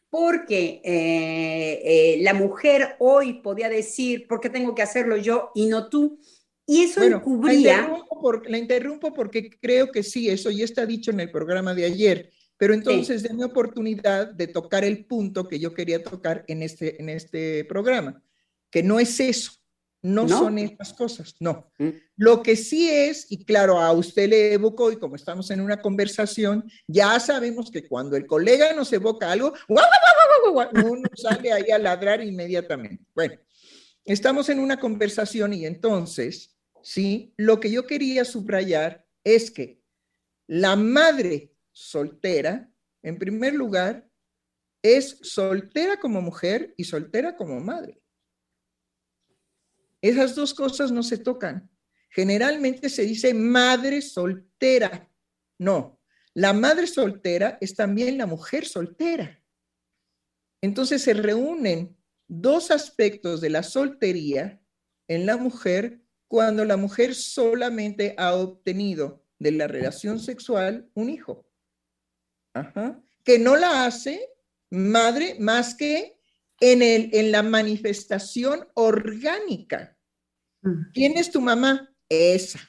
porque 0.10 0.82
eh, 0.84 2.18
la 2.22 2.34
mujer 2.34 2.96
hoy 3.00 3.42
podía 3.42 3.70
decir, 3.70 4.28
¿por 4.28 4.40
qué 4.40 4.50
tengo 4.50 4.74
que 4.74 4.82
hacerlo 4.82 5.18
yo 5.18 5.52
y 5.54 5.68
no 5.68 5.90
tú? 5.90 6.20
Y 6.68 6.84
eso 6.84 7.00
bueno, 7.00 7.18
encubría... 7.18 7.90
La 8.48 8.58
interrumpo, 8.58 9.14
porque 9.14 9.50
creo 9.50 9.90
que 9.92 10.04
sí, 10.04 10.30
eso 10.30 10.52
ya 10.52 10.66
está 10.66 10.86
dicho 10.86 11.12
en 11.12 11.22
el 11.22 11.32
programa 11.32 11.74
de 11.74 11.86
ayer, 11.86 12.32
pero 12.58 12.74
entonces 12.74 13.22
sí. 13.22 13.34
mi 13.34 13.44
oportunidad 13.44 14.28
de 14.34 14.48
tocar 14.48 14.84
el 14.84 15.06
punto 15.06 15.48
que 15.48 15.60
yo 15.60 15.74
quería 15.74 16.04
tocar 16.04 16.44
en 16.48 16.64
este, 16.64 17.02
en 17.02 17.10
este 17.10 17.64
programa, 17.66 18.22
que 18.70 18.84
no 18.84 19.00
es 19.00 19.20
eso, 19.20 19.54
no, 20.02 20.28
¿No? 20.28 20.40
son 20.40 20.58
esas 20.58 20.94
cosas, 20.94 21.36
no. 21.40 21.72
¿Mm? 21.78 21.90
Lo 22.18 22.44
que 22.44 22.56
sí 22.56 22.90
es, 22.90 23.32
y 23.32 23.46
claro, 23.46 23.80
a 23.80 23.92
usted 23.94 24.30
le 24.30 24.54
evocó, 24.54 24.92
y 24.92 24.98
como 24.98 25.16
estamos 25.16 25.50
en 25.52 25.62
una 25.62 25.82
conversación, 25.82 26.70
ya 26.88 27.20
sabemos 27.20 27.72
que 27.72 27.88
cuando 27.88 28.18
el 28.18 28.26
colega 28.26 28.74
nos 28.74 28.92
evoca 28.92 29.32
algo, 29.32 29.54
uno 29.68 31.10
sale 31.16 31.52
ahí 31.54 31.72
a 31.72 31.78
ladrar 31.78 32.24
inmediatamente. 32.24 33.06
Bueno, 33.16 33.36
estamos 34.04 34.50
en 34.50 34.60
una 34.60 34.80
conversación 34.80 35.54
y 35.54 35.66
entonces 35.66 36.57
¿sí? 36.88 37.34
Lo 37.36 37.60
que 37.60 37.70
yo 37.70 37.86
quería 37.86 38.24
subrayar 38.24 39.06
es 39.26 39.52
que 39.52 39.84
la 40.48 40.78
madre 40.78 41.54
soltera, 41.74 42.72
en 43.04 43.20
primer 43.20 43.56
lugar, 43.56 44.10
es 44.82 45.20
soltera 45.22 46.00
como 46.00 46.22
mujer 46.22 46.74
y 46.78 46.86
soltera 46.86 47.36
como 47.36 47.60
madre. 47.60 48.02
Esas 50.02 50.34
dos 50.34 50.54
cosas 50.54 50.90
no 50.90 51.04
se 51.04 51.18
tocan. 51.18 51.70
Generalmente 52.10 52.88
se 52.88 53.02
dice 53.02 53.34
madre 53.34 54.02
soltera. 54.02 55.12
No, 55.60 56.00
la 56.34 56.54
madre 56.54 56.88
soltera 56.88 57.58
es 57.60 57.76
también 57.76 58.18
la 58.18 58.28
mujer 58.28 58.66
soltera. 58.66 59.44
Entonces 60.62 61.02
se 61.02 61.14
reúnen 61.14 61.98
dos 62.30 62.72
aspectos 62.72 63.42
de 63.42 63.50
la 63.50 63.64
soltería 63.64 64.62
en 65.10 65.26
la 65.26 65.36
mujer 65.36 66.07
cuando 66.28 66.66
la 66.66 66.78
mujer 66.78 67.16
solamente 67.16 68.14
ha 68.18 68.36
obtenido 68.36 69.24
de 69.40 69.52
la 69.52 69.68
relación 69.68 70.20
sexual 70.20 70.90
un 70.94 71.10
hijo. 71.10 71.48
Ajá. 72.54 73.02
Que 73.24 73.40
no 73.40 73.56
la 73.56 73.86
hace 73.86 74.30
madre 74.70 75.36
más 75.40 75.76
que 75.76 76.20
en, 76.60 76.82
el, 76.82 77.10
en 77.14 77.32
la 77.32 77.44
manifestación 77.44 78.68
orgánica. 78.74 79.98
¿Quién 80.94 81.18
es 81.18 81.32
tu 81.32 81.40
mamá? 81.40 81.94
Esa. 82.10 82.60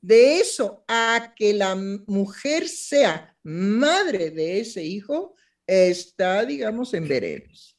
De 0.00 0.38
eso 0.38 0.84
a 0.88 1.34
que 1.36 1.52
la 1.52 1.74
mujer 1.74 2.68
sea 2.68 3.36
madre 3.42 4.30
de 4.30 4.60
ese 4.60 4.82
hijo, 4.82 5.34
está, 5.66 6.44
digamos, 6.46 6.94
en 6.94 7.06
veredas. 7.06 7.76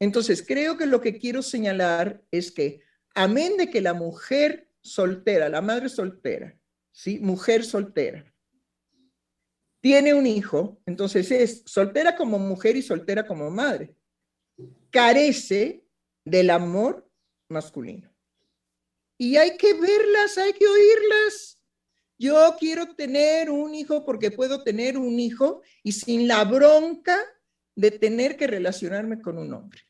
Entonces, 0.00 0.44
creo 0.46 0.76
que 0.76 0.86
lo 0.86 1.00
que 1.00 1.18
quiero 1.18 1.42
señalar 1.42 2.22
es 2.30 2.50
que 2.50 2.80
amén 3.16 3.56
de 3.56 3.70
que 3.70 3.80
la 3.80 3.94
mujer 3.94 4.68
soltera, 4.80 5.48
la 5.48 5.60
madre 5.60 5.88
soltera, 5.88 6.56
¿sí? 6.92 7.18
Mujer 7.18 7.64
soltera, 7.64 8.32
tiene 9.80 10.14
un 10.14 10.26
hijo, 10.26 10.80
entonces 10.86 11.30
es 11.30 11.62
soltera 11.64 12.14
como 12.14 12.38
mujer 12.38 12.76
y 12.76 12.82
soltera 12.82 13.26
como 13.26 13.50
madre, 13.50 13.96
carece 14.90 15.84
del 16.24 16.50
amor 16.50 17.08
masculino. 17.48 18.12
Y 19.18 19.36
hay 19.36 19.56
que 19.56 19.72
verlas, 19.74 20.36
hay 20.38 20.52
que 20.52 20.66
oírlas. 20.66 21.58
Yo 22.18 22.56
quiero 22.58 22.94
tener 22.94 23.50
un 23.50 23.74
hijo 23.74 24.04
porque 24.04 24.30
puedo 24.30 24.62
tener 24.62 24.98
un 24.98 25.18
hijo 25.18 25.62
y 25.82 25.92
sin 25.92 26.28
la 26.28 26.44
bronca 26.44 27.18
de 27.74 27.90
tener 27.90 28.36
que 28.36 28.46
relacionarme 28.46 29.20
con 29.20 29.38
un 29.38 29.52
hombre. 29.52 29.80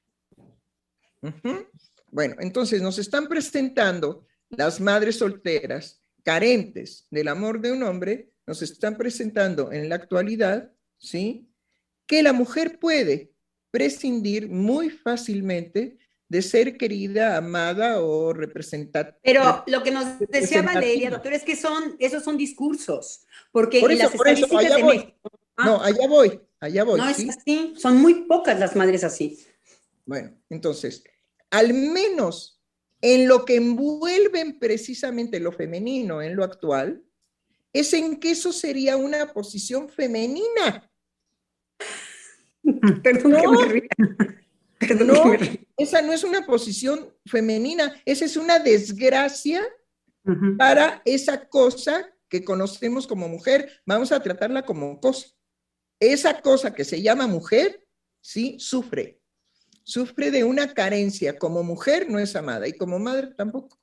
Uh. 1.22 1.64
Bueno, 2.16 2.36
entonces 2.38 2.80
nos 2.80 2.98
están 2.98 3.28
presentando 3.28 4.24
las 4.48 4.80
madres 4.80 5.18
solteras 5.18 6.00
carentes 6.22 7.06
del 7.10 7.28
amor 7.28 7.60
de 7.60 7.72
un 7.72 7.82
hombre, 7.82 8.30
nos 8.46 8.62
están 8.62 8.96
presentando 8.96 9.70
en 9.70 9.90
la 9.90 9.96
actualidad, 9.96 10.72
¿sí? 10.96 11.46
Que 12.06 12.22
la 12.22 12.32
mujer 12.32 12.78
puede 12.78 13.34
prescindir 13.70 14.48
muy 14.48 14.88
fácilmente 14.88 15.98
de 16.26 16.40
ser 16.40 16.78
querida, 16.78 17.36
amada 17.36 18.00
o 18.00 18.32
representada. 18.32 19.18
Pero 19.22 19.62
lo 19.66 19.82
que 19.82 19.90
nos 19.90 20.18
decía 20.20 20.62
Valeria, 20.62 21.10
doctor, 21.10 21.34
es 21.34 21.42
que 21.42 21.54
son, 21.54 21.96
esos 21.98 22.24
son 22.24 22.38
discursos, 22.38 23.26
porque 23.52 23.80
por 23.80 23.92
eso, 23.92 24.04
las 24.04 24.12
por 24.12 24.28
eso, 24.28 24.56
allá 24.56 24.78
voy. 24.78 24.96
México, 24.96 25.30
¿ah? 25.58 25.66
No, 25.66 25.82
allá 25.82 26.08
voy, 26.08 26.40
allá 26.60 26.82
voy. 26.82 26.98
No 26.98 27.12
¿sí? 27.12 27.28
es 27.28 27.36
así, 27.36 27.74
son 27.76 27.98
muy 27.98 28.24
pocas 28.24 28.58
las 28.58 28.74
madres 28.74 29.04
así. 29.04 29.38
Bueno, 30.06 30.32
entonces, 30.48 31.04
al 31.50 31.74
menos 31.74 32.60
en 33.00 33.28
lo 33.28 33.44
que 33.44 33.56
envuelven 33.56 34.58
precisamente 34.58 35.40
lo 35.40 35.52
femenino 35.52 36.22
en 36.22 36.34
lo 36.34 36.44
actual, 36.44 37.02
es 37.72 37.92
en 37.92 38.18
que 38.18 38.30
eso 38.30 38.52
sería 38.52 38.96
una 38.96 39.32
posición 39.32 39.88
femenina. 39.88 40.90
Perdón 43.02 43.32
no, 43.32 43.40
que 43.40 43.48
me 43.48 43.72
ría. 43.72 43.88
Perdón 44.78 45.06
no, 45.06 45.22
que 45.22 45.28
me 45.28 45.36
ría. 45.36 45.60
esa 45.76 46.02
no 46.02 46.12
es 46.12 46.24
una 46.24 46.46
posición 46.46 47.14
femenina, 47.26 48.00
esa 48.04 48.24
es 48.24 48.36
una 48.36 48.58
desgracia 48.58 49.62
uh 50.24 50.30
-huh. 50.30 50.56
para 50.56 51.02
esa 51.04 51.48
cosa 51.48 52.12
que 52.28 52.44
conocemos 52.44 53.06
como 53.06 53.28
mujer. 53.28 53.70
Vamos 53.84 54.10
a 54.10 54.20
tratarla 54.20 54.64
como 54.64 54.98
cosa. 55.00 55.28
Esa 56.00 56.40
cosa 56.40 56.74
que 56.74 56.84
se 56.84 57.00
llama 57.00 57.26
mujer, 57.26 57.86
sí, 58.20 58.56
sufre 58.58 59.20
sufre 59.86 60.32
de 60.32 60.44
una 60.44 60.74
carencia. 60.74 61.38
Como 61.38 61.62
mujer 61.62 62.10
no 62.10 62.18
es 62.18 62.34
amada 62.36 62.66
y 62.66 62.72
como 62.72 62.98
madre 62.98 63.28
tampoco. 63.36 63.80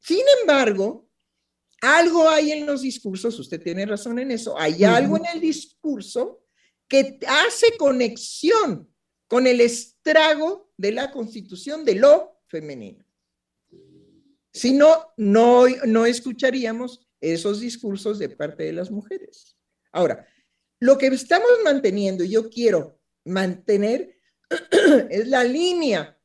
Sin 0.00 0.24
embargo, 0.40 1.08
algo 1.82 2.28
hay 2.28 2.52
en 2.52 2.66
los 2.66 2.82
discursos, 2.82 3.38
usted 3.38 3.62
tiene 3.62 3.86
razón 3.86 4.18
en 4.18 4.30
eso, 4.30 4.58
hay 4.58 4.82
algo 4.84 5.18
en 5.18 5.26
el 5.26 5.40
discurso 5.40 6.42
que 6.88 7.18
hace 7.26 7.76
conexión 7.76 8.90
con 9.28 9.46
el 9.46 9.60
estrago 9.60 10.72
de 10.76 10.92
la 10.92 11.10
constitución 11.10 11.84
de 11.84 11.94
lo 11.94 12.42
femenino. 12.48 13.04
Si 14.52 14.72
no, 14.72 15.12
no, 15.16 15.66
no 15.86 16.06
escucharíamos 16.06 17.06
esos 17.20 17.60
discursos 17.60 18.18
de 18.18 18.30
parte 18.30 18.64
de 18.64 18.72
las 18.72 18.90
mujeres. 18.90 19.56
Ahora, 19.92 20.26
lo 20.80 20.96
que 20.96 21.06
estamos 21.08 21.50
manteniendo, 21.62 22.24
yo 22.24 22.48
quiero 22.48 22.99
mantener, 23.24 24.16
es 25.10 25.28
la 25.28 25.44
línea 25.44 26.18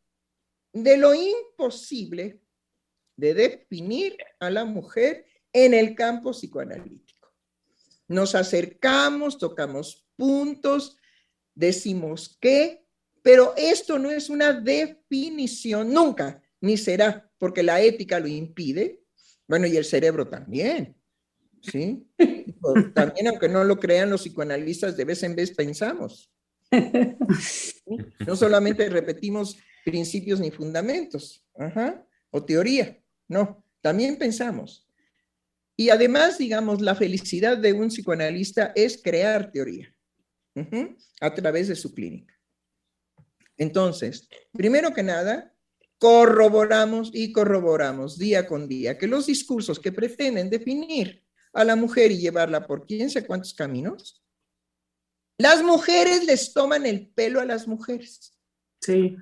de 0.74 0.98
lo 0.98 1.14
imposible 1.14 2.42
de 3.16 3.34
definir 3.34 4.18
a 4.40 4.50
la 4.50 4.66
mujer 4.66 5.26
en 5.54 5.74
el 5.74 5.96
campo 5.96 6.32
psicoanalítico. 6.32 7.34
Nos 8.08 8.36
acercamos, 8.36 9.38
tocamos 9.38 10.06
puntos, 10.16 10.98
decimos 11.54 12.38
qué, 12.40 12.86
pero 13.22 13.54
esto 13.58 13.98
no 13.98 14.12
es 14.12 14.30
una 14.30 14.54
definición 14.54 15.92
nunca, 15.92 16.44
ni 16.62 16.78
será, 16.78 17.32
porque 17.38 17.64
la 17.64 17.82
ética 17.82 18.20
lo 18.20 18.28
impide, 18.28 19.02
bueno, 19.48 19.66
y 19.68 19.78
el 19.78 19.86
cerebro 19.86 20.28
también, 20.28 20.96
¿sí? 21.62 22.08
También, 22.96 23.28
aunque 23.28 23.48
no 23.48 23.64
lo 23.64 23.80
crean 23.80 24.10
los 24.10 24.22
psicoanalistas, 24.22 24.98
de 24.98 25.06
vez 25.06 25.22
en 25.24 25.36
vez 25.36 25.52
pensamos. 25.52 26.32
No 28.26 28.36
solamente 28.36 28.90
repetimos 28.90 29.58
principios 29.84 30.40
ni 30.40 30.52
fundamentos, 30.52 31.46
o 32.32 32.44
teoría, 32.44 33.00
no, 33.28 33.64
también 33.82 34.18
pensamos. 34.18 34.88
Y 35.78 35.90
además, 35.90 36.38
digamos, 36.38 36.82
la 36.82 36.96
felicidad 36.96 37.58
de 37.58 37.74
un 37.74 37.90
psicoanalista 37.90 38.72
es 38.76 39.02
crear 39.02 39.52
teoría 39.52 39.94
a 41.22 41.34
través 41.34 41.68
de 41.68 41.76
su 41.76 41.94
clínica. 41.94 42.34
Entonces, 43.58 44.28
primero 44.52 44.94
que 44.94 45.04
nada, 45.04 45.54
corroboramos 45.98 47.12
y 47.14 47.32
corroboramos 47.32 48.18
día 48.18 48.48
con 48.48 48.68
día 48.68 48.98
que 48.98 49.08
los 49.08 49.28
discursos 49.28 49.80
que 49.80 49.92
pretenden 49.92 50.50
definir 50.50 51.24
a 51.54 51.64
la 51.64 51.76
mujer 51.76 52.12
y 52.12 52.18
llevarla 52.18 52.68
por 52.68 52.86
quién 52.86 53.10
sé 53.10 53.26
cuántos 53.26 53.54
caminos, 53.54 54.25
las 55.38 55.64
mujeres 55.64 56.26
les 56.26 56.54
toman 56.54 56.86
el 56.86 57.08
pelo 57.08 57.40
a 57.42 57.46
las 57.46 57.68
mujeres. 57.68 58.38
Sí. 58.82 59.16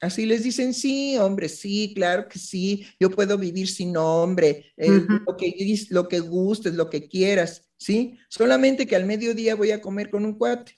Así 0.00 0.26
les 0.26 0.42
dicen, 0.42 0.74
sí, 0.74 1.16
hombre, 1.16 1.48
sí, 1.48 1.92
claro 1.94 2.28
que 2.28 2.38
sí, 2.38 2.86
yo 3.00 3.10
puedo 3.10 3.38
vivir 3.38 3.66
sin 3.66 3.96
hombre, 3.96 4.72
eh, 4.76 5.06
lo, 5.26 5.36
que, 5.36 5.86
lo 5.88 6.06
que 6.06 6.20
gustes, 6.20 6.74
lo 6.74 6.90
que 6.90 7.08
quieras, 7.08 7.70
¿sí? 7.78 8.18
Solamente 8.28 8.86
que 8.86 8.94
al 8.94 9.06
mediodía 9.06 9.54
voy 9.54 9.70
a 9.70 9.80
comer 9.80 10.10
con 10.10 10.26
un 10.26 10.36
cuate. 10.36 10.76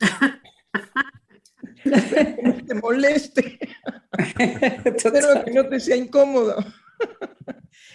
que 1.82 2.42
no 2.42 2.64
te 2.64 2.74
moleste, 2.74 3.58
pero 5.02 5.44
que 5.44 5.50
no 5.52 5.68
te 5.68 5.78
sea 5.78 5.96
incómodo. 5.96 6.56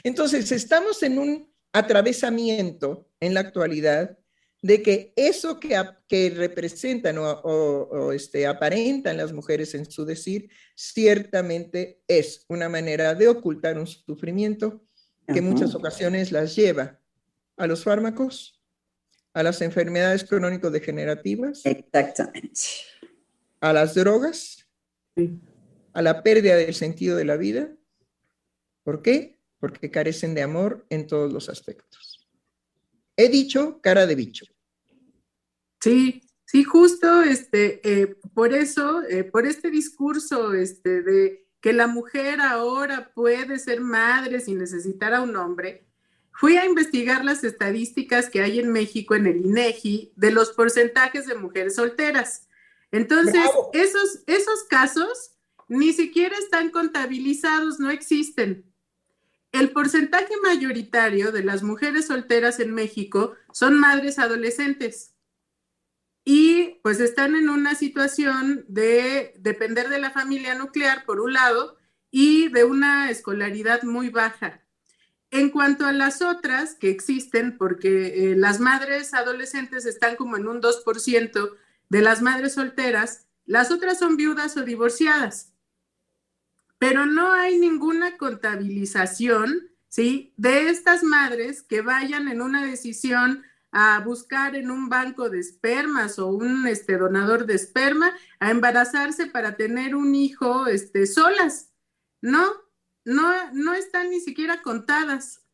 Entonces, 0.04 0.52
estamos 0.52 1.04
en 1.04 1.20
un 1.20 1.54
atravesamiento 1.74 3.10
en 3.20 3.34
la 3.34 3.42
actualidad 3.42 4.18
de 4.68 4.84
que 4.84 5.14
eso 5.16 5.62
que, 5.62 5.82
que 6.10 6.30
representan 6.30 7.16
o, 7.18 8.12
este, 8.12 8.46
aparentan 8.46 9.16
las 9.16 9.32
mujeres 9.32 9.74
en 9.76 9.90
su 9.90 10.04
decir, 10.04 10.50
ciertamente 10.76 12.02
es 12.06 12.44
una 12.50 12.68
manera 12.68 13.16
de 13.16 13.30
ocultar 13.30 13.78
un 13.78 13.88
sufrimiento 13.88 14.84
que 15.26 15.40
en 15.40 15.46
muchas 15.46 15.74
ocasiones 15.74 16.34
las 16.34 16.54
lleva 16.54 17.00
a 17.56 17.66
los 17.66 17.86
fármacos, 17.86 18.62
a 19.34 19.42
las 19.42 19.62
enfermedades 19.62 20.26
crónico-degenerativas. 20.26 21.66
Exactamente. 21.66 22.60
A 23.62 23.72
las 23.72 23.96
drogas, 23.96 24.68
a 25.94 26.02
la 26.02 26.24
pérdida 26.24 26.58
del 26.58 26.74
sentido 26.74 27.16
de 27.16 27.24
la 27.24 27.38
vida. 27.38 27.74
¿Por 28.84 29.02
qué? 29.02 29.40
Porque 29.62 29.92
carecen 29.92 30.36
de 30.36 30.42
amor 30.42 30.86
en 30.90 31.08
todos 31.08 31.32
los 31.32 31.48
aspectos. 31.48 32.28
He 33.16 33.30
dicho 33.30 33.80
cara 33.82 34.06
de 34.06 34.16
bicho. 34.16 34.46
Sí, 35.88 36.22
sí, 36.44 36.66
justo, 36.66 37.22
este, 37.22 37.80
eh, 37.90 38.18
por 38.34 38.54
eso, 38.54 39.04
eh, 39.04 39.24
por 39.24 39.46
este 39.46 39.72
discurso, 39.72 40.54
este, 40.54 41.02
de 41.02 41.48
que 41.62 41.72
la 41.72 41.88
mujer 41.88 42.42
ahora 42.42 43.14
puede 43.14 43.58
ser 43.58 43.80
madre 43.80 44.42
sin 44.42 44.58
necesitar 44.58 45.14
a 45.14 45.22
un 45.22 45.38
hombre, 45.38 45.88
fui 46.34 46.58
a 46.58 46.66
investigar 46.66 47.24
las 47.24 47.46
estadísticas 47.46 48.30
que 48.30 48.42
hay 48.42 48.60
en 48.60 48.70
México 48.70 49.16
en 49.16 49.28
el 49.28 49.38
INEGI 49.38 50.12
de 50.18 50.32
los 50.32 50.52
porcentajes 50.52 51.26
de 51.26 51.36
mujeres 51.36 51.76
solteras. 51.76 52.50
Entonces, 52.92 53.50
esos, 53.72 54.24
esos 54.28 54.66
casos 54.70 55.38
ni 55.70 55.94
siquiera 55.94 56.38
están 56.38 56.70
contabilizados, 56.70 57.80
no 57.80 57.92
existen. 57.92 58.66
El 59.54 59.72
porcentaje 59.72 60.34
mayoritario 60.44 61.32
de 61.32 61.46
las 61.46 61.64
mujeres 61.64 62.08
solteras 62.08 62.60
en 62.60 62.74
México 62.74 63.36
son 63.54 63.80
madres 63.80 64.20
adolescentes 64.20 65.14
y 66.30 66.82
pues 66.84 67.00
están 67.00 67.38
en 67.38 67.50
una 67.50 67.74
situación 67.74 68.66
de 68.68 69.34
depender 69.40 69.88
de 69.88 69.98
la 70.00 70.12
familia 70.12 70.56
nuclear, 70.56 71.06
por 71.06 71.22
un 71.22 71.32
lado, 71.32 71.78
y 72.12 72.50
de 72.50 72.66
una 72.66 73.10
escolaridad 73.10 73.84
muy 73.84 74.10
baja. 74.10 74.62
En 75.32 75.50
cuanto 75.50 75.86
a 75.86 75.94
las 75.94 76.22
otras 76.22 76.76
que 76.76 76.90
existen, 76.90 77.58
porque 77.58 78.32
eh, 78.32 78.36
las 78.36 78.60
madres 78.60 79.14
adolescentes 79.14 79.86
están 79.86 80.18
como 80.18 80.36
en 80.36 80.50
un 80.50 80.62
2% 80.62 81.56
de 81.88 82.02
las 82.02 82.22
madres 82.22 82.56
solteras, 82.56 83.28
las 83.46 83.72
otras 83.72 83.98
son 83.98 84.18
viudas 84.18 84.58
o 84.58 84.64
divorciadas 84.64 85.54
pero 86.80 87.06
no 87.06 87.32
hay 87.32 87.58
ninguna 87.58 88.18
contabilización, 88.18 89.70
¿sí? 89.88 90.34
De 90.38 90.70
estas 90.70 91.04
madres 91.04 91.64
que 91.64 91.82
vayan 91.82 92.28
en 92.28 92.42
una 92.42 92.66
decisión 92.66 93.44
a 93.72 94.00
buscar 94.00 94.56
en 94.56 94.72
un 94.72 94.90
banco 94.90 95.30
de 95.30 95.40
espermas 95.40 96.20
o 96.20 96.28
un 96.28 96.68
este, 96.68 96.98
donador 96.98 97.46
de 97.46 97.56
esperma 97.56 98.12
a 98.40 98.52
embarazarse 98.52 99.28
para 99.28 99.56
tener 99.56 99.96
un 99.96 100.16
hijo 100.16 100.68
este, 100.68 101.06
solas. 101.06 101.74
No, 102.22 102.46
no, 103.06 103.52
no 103.54 103.74
están 103.74 104.10
ni 104.10 104.20
siquiera 104.20 104.62
contadas. 104.62 105.46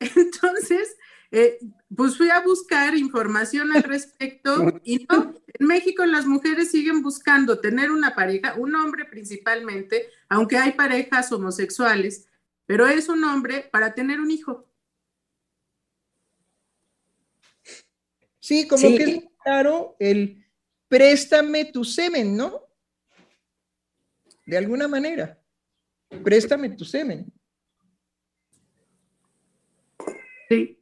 Entonces, 0.00 0.96
eh, 1.30 1.58
pues 1.96 2.16
fui 2.16 2.30
a 2.30 2.40
buscar 2.40 2.96
información 2.96 3.74
al 3.74 3.82
respecto 3.82 4.80
y 4.84 5.06
no, 5.10 5.34
en 5.46 5.66
México 5.66 6.04
las 6.04 6.26
mujeres 6.26 6.70
siguen 6.70 7.02
buscando 7.02 7.58
tener 7.58 7.90
una 7.90 8.14
pareja, 8.14 8.54
un 8.54 8.74
hombre 8.76 9.04
principalmente, 9.04 10.08
aunque 10.28 10.58
hay 10.58 10.72
parejas 10.72 11.32
homosexuales, 11.32 12.28
pero 12.66 12.86
es 12.86 13.08
un 13.08 13.24
hombre 13.24 13.68
para 13.72 13.94
tener 13.94 14.20
un 14.20 14.30
hijo. 14.30 14.68
Sí, 18.44 18.68
como 18.68 18.82
que 18.94 19.04
es 19.04 19.24
claro 19.42 19.96
el 19.98 20.44
préstame 20.86 21.64
tu 21.64 21.82
semen, 21.82 22.36
¿no? 22.36 22.60
De 24.44 24.58
alguna 24.58 24.86
manera, 24.86 25.42
préstame 26.22 26.68
tu 26.68 26.84
semen. 26.84 27.32
Sí. 30.50 30.78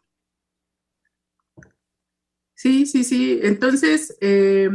Sí, 2.57 2.87
sí, 2.87 3.05
sí. 3.05 3.39
Entonces, 3.45 4.19
eh, 4.21 4.69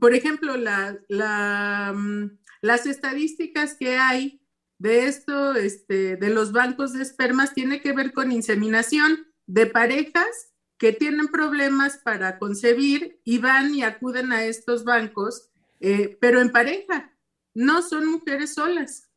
por 0.00 0.14
ejemplo, 0.14 0.54
mm, 0.56 2.38
las 2.62 2.86
estadísticas 2.86 3.74
que 3.74 3.98
hay 3.98 4.40
de 4.78 5.04
esto, 5.04 5.56
este, 5.56 6.16
de 6.16 6.30
los 6.30 6.52
bancos 6.52 6.94
de 6.94 7.02
espermas, 7.02 7.52
tiene 7.52 7.82
que 7.82 7.92
ver 7.92 8.14
con 8.14 8.32
inseminación 8.32 9.30
de 9.44 9.66
parejas 9.66 10.49
que 10.80 10.92
tienen 10.92 11.28
problemas 11.28 11.98
para 11.98 12.40
concebir 12.40 13.20
y 13.22 13.38
van 13.38 13.72
y 13.72 13.84
acuden 13.84 14.32
a 14.32 14.44
estos 14.44 14.82
bancos, 14.82 15.50
eh, 15.78 16.18
pero 16.20 16.40
en 16.40 16.50
pareja, 16.50 17.16
no 17.54 17.82
son 17.82 18.06
mujeres 18.06 18.54
solas. 18.54 19.08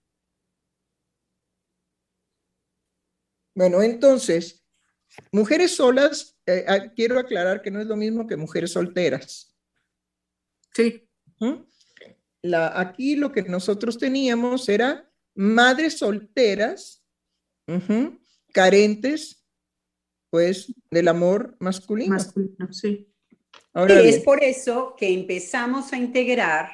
Bueno, 3.56 3.82
entonces, 3.82 4.64
Mujeres 5.32 5.76
solas, 5.76 6.38
eh, 6.46 6.66
ah, 6.68 6.92
quiero 6.96 7.20
aclarar 7.20 7.62
que 7.62 7.72
no 7.72 7.80
es 7.80 7.88
lo 7.88 7.96
mismo 7.96 8.28
que 8.28 8.36
mujeres 8.36 8.72
solteras. 8.72 9.56
Sí. 10.74 11.08
La, 12.42 12.80
aquí 12.80 13.16
lo 13.16 13.32
que 13.32 13.44
nosotros 13.44 13.98
teníamos 13.98 14.68
era 14.70 15.10
madres 15.36 16.00
solteras, 16.00 17.04
carentes, 18.52 19.43
pues, 20.34 20.74
del 20.90 21.10
amor 21.10 21.56
masculino. 21.60 22.16
Masculino, 22.16 22.74
sí. 22.74 23.08
es 23.76 24.18
por 24.22 24.44
eso 24.44 24.96
que 24.98 25.14
empezamos 25.14 25.94
a 25.94 25.98
integrar 25.98 26.72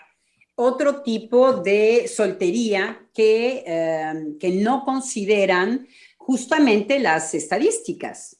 otro 0.55 1.01
tipo 1.01 1.51
de 1.51 2.07
soltería 2.07 3.09
que, 3.13 3.65
eh, 3.67 4.13
que 4.39 4.51
no 4.51 4.85
consideran 4.85 5.85
justamente 6.15 6.99
las 6.99 7.35
estadísticas. 7.35 8.37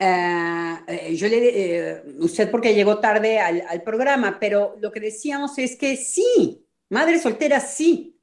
eh, 0.00 1.14
yo 1.14 1.28
le, 1.28 2.02
usted 2.18 2.50
porque 2.50 2.74
llegó 2.74 2.98
tarde 2.98 3.38
al, 3.38 3.60
al 3.60 3.84
programa, 3.84 4.38
pero 4.40 4.74
lo 4.80 4.90
que 4.90 4.98
decíamos 4.98 5.56
es 5.58 5.76
que 5.76 5.96
sí, 5.96 6.66
madre 6.88 7.20
soltera 7.20 7.60
sí, 7.60 8.17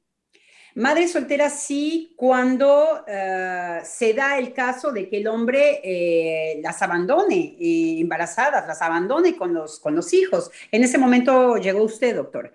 Madre 0.76 1.08
soltera 1.08 1.48
sí 1.48 2.12
cuando 2.16 3.02
eh, 3.06 3.80
se 3.82 4.12
da 4.12 4.38
el 4.38 4.52
caso 4.52 4.92
de 4.92 5.08
que 5.08 5.16
el 5.16 5.26
hombre 5.26 5.80
eh, 5.82 6.60
las 6.62 6.82
abandone 6.82 7.56
eh, 7.58 7.98
embarazadas, 7.98 8.66
las 8.66 8.82
abandone 8.82 9.34
con 9.36 9.54
los, 9.54 9.80
con 9.80 9.96
los 9.96 10.12
hijos. 10.12 10.50
En 10.70 10.84
ese 10.84 10.98
momento 10.98 11.56
llegó 11.56 11.82
usted, 11.82 12.14
doctor. 12.14 12.54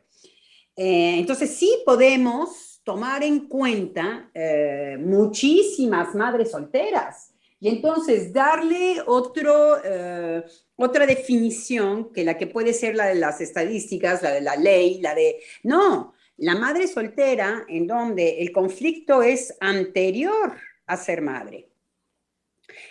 entonces 0.75 1.49
sí 1.49 1.81
podemos 1.83 2.79
tomar 2.83 3.23
en 3.23 3.47
cuenta 3.47 4.29
muchísimas 4.99 6.13
madres 6.13 6.51
solteras 6.51 7.31
y 7.59 7.69
entonces 7.69 8.31
darle 8.31 8.97
otro, 9.07 9.77
otra 10.75 11.05
definición 11.07 12.13
que 12.13 12.23
la 12.23 12.37
que 12.37 12.45
puede 12.45 12.73
ser 12.73 12.95
la 12.95 13.07
de 13.07 13.15
las 13.15 13.41
estadísticas, 13.41 14.21
la 14.21 14.31
de 14.31 14.41
la 14.41 14.55
ley, 14.55 15.01
la 15.01 15.15
de... 15.15 15.37
No, 15.63 16.13
la 16.41 16.55
madre 16.55 16.87
soltera, 16.87 17.65
en 17.67 17.85
donde 17.85 18.41
el 18.41 18.51
conflicto 18.51 19.21
es 19.21 19.55
anterior 19.59 20.57
a 20.87 20.97
ser 20.97 21.21
madre. 21.21 21.69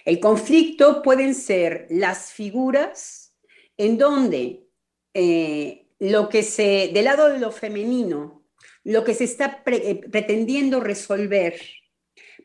El 0.05 0.20
conflicto 0.20 1.03
pueden 1.03 1.34
ser 1.34 1.88
las 1.90 2.32
figuras 2.32 3.34
en 3.76 3.98
donde 3.98 4.68
eh, 5.14 5.88
lo 5.98 6.28
que 6.28 6.44
se, 6.44 6.90
del 6.94 7.07
lado 7.07 7.28
de 7.28 7.40
lo 7.40 7.51
femenino, 7.51 8.46
lo 8.84 9.03
que 9.03 9.14
se 9.14 9.24
está 9.24 9.64
eh, 9.66 9.96
pretendiendo 9.96 10.78
resolver 10.78 11.61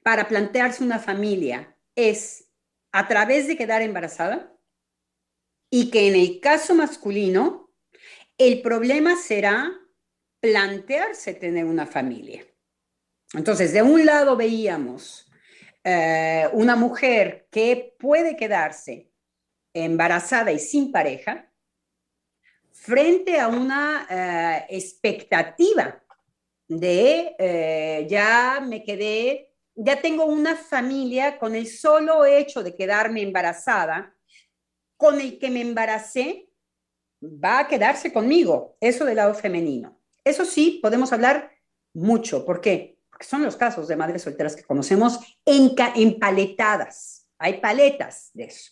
para 0.02 0.28
plantearse 0.28 0.84
una 0.84 0.98
familia 0.98 1.78
es 1.96 2.50
a 2.92 3.08
través 3.08 3.48
de 3.48 3.56
quedar 3.56 3.84
embarazada 3.84 4.58
y 5.70 5.92
que 5.92 6.08
en 6.08 6.16
el 6.16 6.40
caso 6.40 6.74
masculino 6.74 7.72
el 8.40 8.64
problema 8.64 9.16
será 9.16 9.85
plantearse 10.46 11.34
tener 11.34 11.66
una 11.66 11.88
familia. 11.88 12.46
Entonces, 13.34 13.74
de 13.74 13.82
un 13.82 14.06
lado 14.06 14.38
veíamos 14.38 15.28
eh, 15.84 16.48
una 16.54 16.76
mujer 16.76 17.48
que 17.50 17.96
puede 17.98 18.36
quedarse 18.36 19.12
embarazada 19.74 20.52
y 20.52 20.60
sin 20.60 20.92
pareja 20.92 21.52
frente 22.72 23.40
a 23.40 23.48
una 23.48 24.06
eh, 24.08 24.68
expectativa 24.70 26.00
de 26.68 27.36
eh, 27.40 28.06
ya 28.08 28.64
me 28.64 28.84
quedé, 28.84 29.52
ya 29.74 30.00
tengo 30.00 30.26
una 30.26 30.56
familia 30.56 31.40
con 31.40 31.56
el 31.56 31.66
solo 31.66 32.24
hecho 32.24 32.62
de 32.62 32.76
quedarme 32.76 33.24
embarazada, 33.24 34.16
con 34.96 35.20
el 35.20 35.40
que 35.40 35.50
me 35.50 35.62
embaracé, 35.62 36.52
va 37.24 37.62
a 37.62 37.68
quedarse 37.68 38.14
conmigo, 38.14 38.78
eso 38.80 39.06
del 39.06 39.16
lado 39.16 39.34
femenino. 39.34 40.05
Eso 40.26 40.44
sí, 40.44 40.80
podemos 40.82 41.14
hablar 41.14 41.52
mucho. 41.94 42.44
¿Por 42.44 42.60
qué? 42.60 42.98
Porque 43.10 43.26
son 43.26 43.44
los 43.44 43.56
casos 43.56 43.88
de 43.88 43.96
madres 43.96 44.24
solteras 44.24 44.56
que 44.56 44.64
conocemos 44.64 45.20
empaletadas. 45.46 47.30
Hay 47.38 47.62
paletas 47.62 48.32
de 48.34 48.46
eso. 48.46 48.72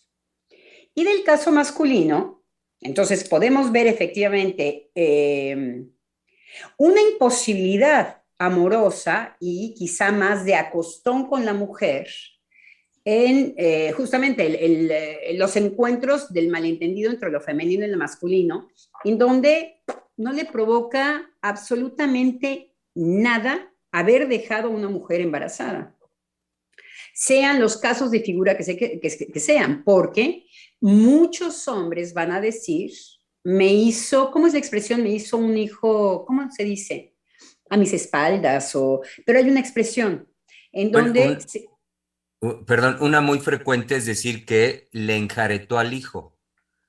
Y 0.94 1.04
del 1.04 1.22
caso 1.22 1.52
masculino, 1.52 2.44
entonces 2.80 3.28
podemos 3.28 3.70
ver 3.70 3.86
efectivamente 3.86 4.90
em, 4.94 5.90
una 6.76 7.00
imposibilidad 7.00 8.22
amorosa 8.38 9.36
y 9.40 9.74
quizá 9.74 10.12
más 10.12 10.44
de 10.44 10.56
acostón 10.56 11.28
con 11.28 11.44
la 11.44 11.54
mujer 11.54 12.08
en 13.04 13.54
eh, 13.58 13.92
justamente 13.92 14.46
eh, 14.46 15.34
los 15.36 15.56
encuentros 15.56 16.32
del 16.32 16.48
malentendido 16.48 17.10
entre 17.10 17.30
lo 17.30 17.40
femenino 17.40 17.84
y 17.86 17.90
lo 17.90 17.98
masculino, 17.98 18.68
en 19.04 19.18
donde 19.18 19.82
no 20.16 20.32
le 20.32 20.44
provoca 20.44 21.30
absolutamente 21.40 22.72
nada 22.94 23.72
haber 23.90 24.28
dejado 24.28 24.68
a 24.68 24.72
una 24.72 24.88
mujer 24.88 25.20
embarazada. 25.20 25.96
Sean 27.12 27.60
los 27.60 27.76
casos 27.76 28.10
de 28.10 28.20
figura 28.20 28.56
que, 28.56 29.00
que, 29.00 29.40
sean, 29.40 29.84
porque 29.84 30.46
muchos 30.80 31.68
hombres 31.68 32.12
van 32.12 32.32
a 32.32 32.40
decir, 32.40 32.90
me 33.44 33.72
hizo, 33.72 34.32
¿cómo 34.32 34.48
es 34.48 34.52
la 34.52 34.58
expresión? 34.58 35.02
Me 35.02 35.10
hizo 35.10 35.36
un 35.36 35.56
hijo, 35.56 36.24
¿cómo 36.26 36.50
se 36.50 36.64
dice? 36.64 37.14
A 37.70 37.76
mis 37.76 37.92
espaldas, 37.92 38.74
o, 38.74 39.00
pero 39.24 39.38
hay 39.38 39.48
una 39.48 39.60
expresión 39.60 40.28
en 40.72 40.90
donde... 40.90 41.38
perdón, 42.66 42.96
una 43.00 43.20
muy 43.20 43.38
frecuente 43.38 43.94
es 43.94 44.06
decir 44.06 44.44
que 44.44 44.88
le 44.90 45.16
enjaretó 45.16 45.78
al 45.78 45.92
hijo. 45.92 46.36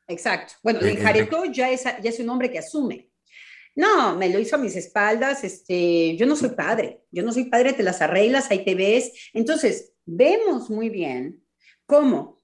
Exacto. 0.07 0.55
Bueno, 0.63 0.81
le 0.81 0.91
enjaretó 0.91 1.45
ya 1.45 1.71
ya 1.71 2.09
es 2.09 2.19
un 2.19 2.29
hombre 2.29 2.51
que 2.51 2.59
asume. 2.59 3.11
No, 3.75 4.15
me 4.15 4.29
lo 4.29 4.39
hizo 4.39 4.55
a 4.55 4.59
mis 4.59 4.75
espaldas, 4.77 5.43
este, 5.43 6.15
yo 6.15 6.25
no 6.25 6.37
soy 6.37 6.49
padre, 6.49 7.03
yo 7.11 7.23
no 7.23 7.33
soy 7.33 7.45
padre, 7.45 7.73
te 7.73 7.83
las 7.83 8.01
arreglas, 8.01 8.49
ahí 8.49 8.63
te 8.63 8.73
ves. 8.73 9.11
Entonces, 9.33 9.93
vemos 10.05 10.69
muy 10.69 10.89
bien 10.89 11.43
cómo 11.85 12.41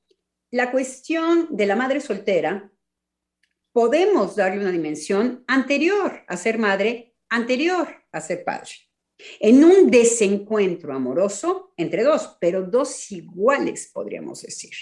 la 0.52 0.72
cuestión 0.72 1.48
de 1.50 1.66
la 1.66 1.78
madre 1.78 2.02
soltera 2.02 2.70
podemos 3.72 4.36
darle 4.36 4.60
una 4.60 4.72
dimensión 4.72 5.46
anterior 5.48 6.24
a 6.28 6.36
ser 6.36 6.58
madre, 6.60 7.16
anterior 7.30 7.88
a 8.12 8.20
ser 8.20 8.44
padre. 8.44 8.72
En 9.40 9.64
un 9.64 9.90
desencuentro 9.90 10.94
amoroso 10.94 11.74
entre 11.78 12.04
dos, 12.04 12.38
pero 12.42 12.64
dos 12.64 13.10
iguales, 13.12 13.90
podríamos 13.94 14.42
decir. 14.42 14.74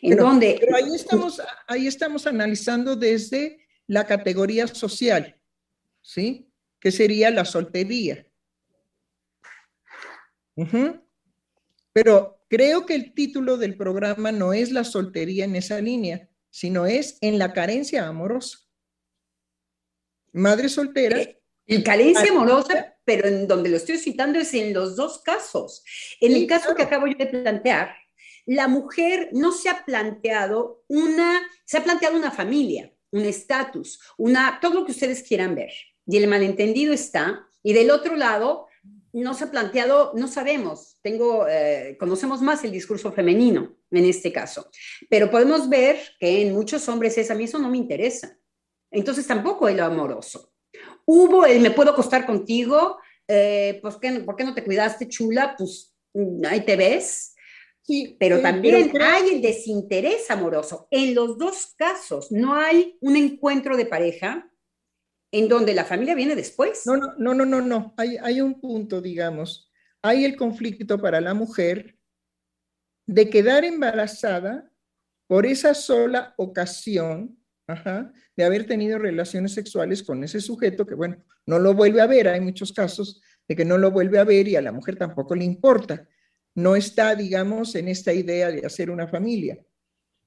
En 0.00 0.16
donde... 0.16 0.56
Pero 0.58 0.76
ahí 0.76 0.94
estamos, 0.94 1.42
ahí 1.66 1.86
estamos 1.86 2.26
analizando 2.26 2.96
desde 2.96 3.67
la 3.88 4.06
categoría 4.06 4.68
social, 4.68 5.36
¿sí? 6.00 6.52
Que 6.78 6.92
sería 6.92 7.30
la 7.30 7.44
soltería. 7.44 8.26
Pero 11.92 12.40
creo 12.48 12.86
que 12.86 12.94
el 12.94 13.14
título 13.14 13.56
del 13.56 13.76
programa 13.76 14.30
no 14.30 14.52
es 14.52 14.70
la 14.70 14.84
soltería 14.84 15.44
en 15.44 15.56
esa 15.56 15.80
línea, 15.80 16.28
sino 16.50 16.86
es 16.86 17.18
en 17.22 17.38
la 17.38 17.52
carencia 17.52 18.06
amorosa. 18.06 18.58
Madre 20.32 20.68
soltera. 20.68 21.18
Y 21.66 21.82
carencia 21.82 22.30
amorosa, 22.30 22.96
pero 23.04 23.26
en 23.26 23.48
donde 23.48 23.70
lo 23.70 23.78
estoy 23.78 23.98
citando 23.98 24.38
es 24.38 24.52
en 24.54 24.74
los 24.74 24.96
dos 24.96 25.22
casos. 25.22 25.82
En 26.20 26.34
el 26.34 26.46
caso 26.46 26.74
que 26.74 26.82
acabo 26.82 27.06
yo 27.06 27.16
de 27.16 27.26
plantear, 27.26 27.94
la 28.44 28.68
mujer 28.68 29.30
no 29.32 29.52
se 29.52 29.68
ha 29.68 29.84
planteado 29.84 30.84
una, 30.88 31.40
se 31.64 31.78
ha 31.78 31.84
planteado 31.84 32.16
una 32.16 32.30
familia 32.30 32.92
un 33.12 33.22
estatus, 33.22 34.00
una, 34.16 34.58
todo 34.60 34.74
lo 34.74 34.84
que 34.84 34.92
ustedes 34.92 35.22
quieran 35.22 35.54
ver. 35.54 35.72
Y 36.06 36.16
el 36.16 36.28
malentendido 36.28 36.92
está, 36.92 37.46
y 37.62 37.72
del 37.72 37.90
otro 37.90 38.16
lado, 38.16 38.66
no 39.12 39.34
se 39.34 39.44
ha 39.44 39.50
planteado, 39.50 40.12
no 40.14 40.28
sabemos, 40.28 40.98
tengo, 41.02 41.46
eh, 41.48 41.96
conocemos 41.98 42.42
más 42.42 42.62
el 42.64 42.70
discurso 42.70 43.12
femenino 43.12 43.76
en 43.90 44.04
este 44.04 44.32
caso, 44.32 44.70
pero 45.08 45.30
podemos 45.30 45.68
ver 45.68 45.98
que 46.20 46.42
en 46.42 46.52
muchos 46.52 46.88
hombres 46.88 47.16
es, 47.18 47.30
a 47.30 47.34
mí 47.34 47.44
eso 47.44 47.58
no 47.58 47.70
me 47.70 47.78
interesa. 47.78 48.38
Entonces 48.90 49.26
tampoco 49.26 49.68
es 49.68 49.76
lo 49.76 49.84
amoroso. 49.84 50.52
Hubo 51.04 51.44
el 51.46 51.60
me 51.60 51.70
puedo 51.70 51.90
acostar 51.90 52.26
contigo, 52.26 52.98
eh, 53.26 53.78
pues, 53.82 53.96
¿por 54.24 54.36
qué 54.36 54.44
no 54.44 54.54
te 54.54 54.64
cuidaste, 54.64 55.08
chula? 55.08 55.54
Pues 55.56 55.94
ahí 56.48 56.62
te 56.62 56.76
ves. 56.76 57.34
Sí, 57.88 58.18
pero 58.20 58.42
también 58.42 58.92
hay 59.00 59.30
el 59.30 59.40
desinterés 59.40 60.30
amoroso. 60.30 60.88
En 60.90 61.14
los 61.14 61.38
dos 61.38 61.72
casos 61.74 62.30
no 62.30 62.54
hay 62.54 62.98
un 63.00 63.16
encuentro 63.16 63.78
de 63.78 63.86
pareja 63.86 64.52
en 65.32 65.48
donde 65.48 65.72
la 65.72 65.86
familia 65.86 66.14
viene 66.14 66.36
después. 66.36 66.82
No, 66.84 66.98
no, 66.98 67.14
no, 67.16 67.32
no, 67.32 67.46
no, 67.46 67.62
no. 67.62 67.94
Hay, 67.96 68.18
hay 68.22 68.42
un 68.42 68.60
punto, 68.60 69.00
digamos. 69.00 69.72
Hay 70.02 70.26
el 70.26 70.36
conflicto 70.36 71.00
para 71.00 71.22
la 71.22 71.32
mujer 71.32 71.96
de 73.06 73.30
quedar 73.30 73.64
embarazada 73.64 74.70
por 75.26 75.46
esa 75.46 75.72
sola 75.72 76.34
ocasión 76.36 77.42
de 78.36 78.44
haber 78.44 78.66
tenido 78.66 78.98
relaciones 78.98 79.54
sexuales 79.54 80.02
con 80.02 80.22
ese 80.22 80.42
sujeto 80.42 80.84
que, 80.84 80.94
bueno, 80.94 81.24
no 81.46 81.58
lo 81.58 81.72
vuelve 81.72 82.02
a 82.02 82.06
ver. 82.06 82.28
Hay 82.28 82.42
muchos 82.42 82.70
casos 82.70 83.22
de 83.48 83.56
que 83.56 83.64
no 83.64 83.78
lo 83.78 83.90
vuelve 83.90 84.18
a 84.18 84.24
ver 84.24 84.46
y 84.46 84.56
a 84.56 84.60
la 84.60 84.72
mujer 84.72 84.96
tampoco 84.96 85.34
le 85.34 85.46
importa 85.46 86.06
no 86.58 86.74
está, 86.74 87.14
digamos, 87.14 87.76
en 87.76 87.86
esta 87.86 88.12
idea 88.12 88.50
de 88.50 88.66
hacer 88.66 88.90
una 88.90 89.06
familia. 89.06 89.64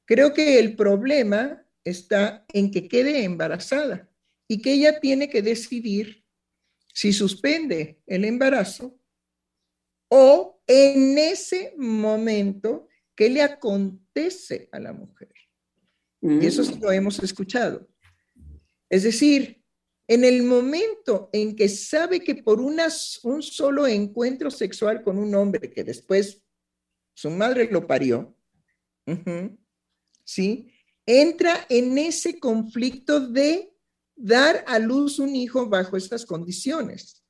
Creo 0.05 0.33
que 0.33 0.59
el 0.59 0.77
problema 0.77 1.61
está 1.83 2.45
en 2.53 2.71
que 2.71 2.87
quede 2.87 3.25
embarazada 3.25 4.09
y 4.47 4.61
que 4.61 4.71
ella 4.71 5.01
tiene 5.01 5.29
que 5.29 5.41
decidir 5.41 6.23
si 6.93 7.11
suspende 7.11 7.99
el 8.07 8.23
embarazo 8.23 8.97
o 10.07 10.61
en 10.67 11.17
ese 11.17 11.73
momento 11.77 12.87
qué 13.13 13.29
le 13.29 13.41
acontece 13.41 14.69
a 14.71 14.79
la 14.79 14.93
mujer. 14.93 15.33
Y 16.21 16.45
eso 16.45 16.63
sí 16.63 16.79
lo 16.79 16.93
hemos 16.93 17.19
escuchado. 17.19 17.89
Es 18.89 19.03
decir, 19.03 19.60
en 20.07 20.23
el 20.25 20.43
momento 20.43 21.29
en 21.31 21.55
que 21.55 21.69
sabe 21.69 22.21
que 22.21 22.35
por 22.35 22.59
un 22.59 22.79
solo 23.41 23.87
encuentro 23.87 24.51
sexual 24.51 25.03
con 25.03 25.17
un 25.17 25.33
hombre 25.35 25.69
que 25.71 25.83
después 25.83 26.43
su 27.13 27.29
madre 27.29 27.69
lo 27.71 27.87
parió, 27.87 28.35
¿Sí? 30.23 30.71
Entra 31.05 31.65
en 31.67 31.97
ese 31.97 32.39
conflicto 32.39 33.19
de 33.19 33.73
dar 34.15 34.63
a 34.67 34.79
luz 34.79 35.19
un 35.19 35.35
hijo 35.35 35.67
bajo 35.67 35.97
estas 35.97 36.25
condiciones. 36.25 37.23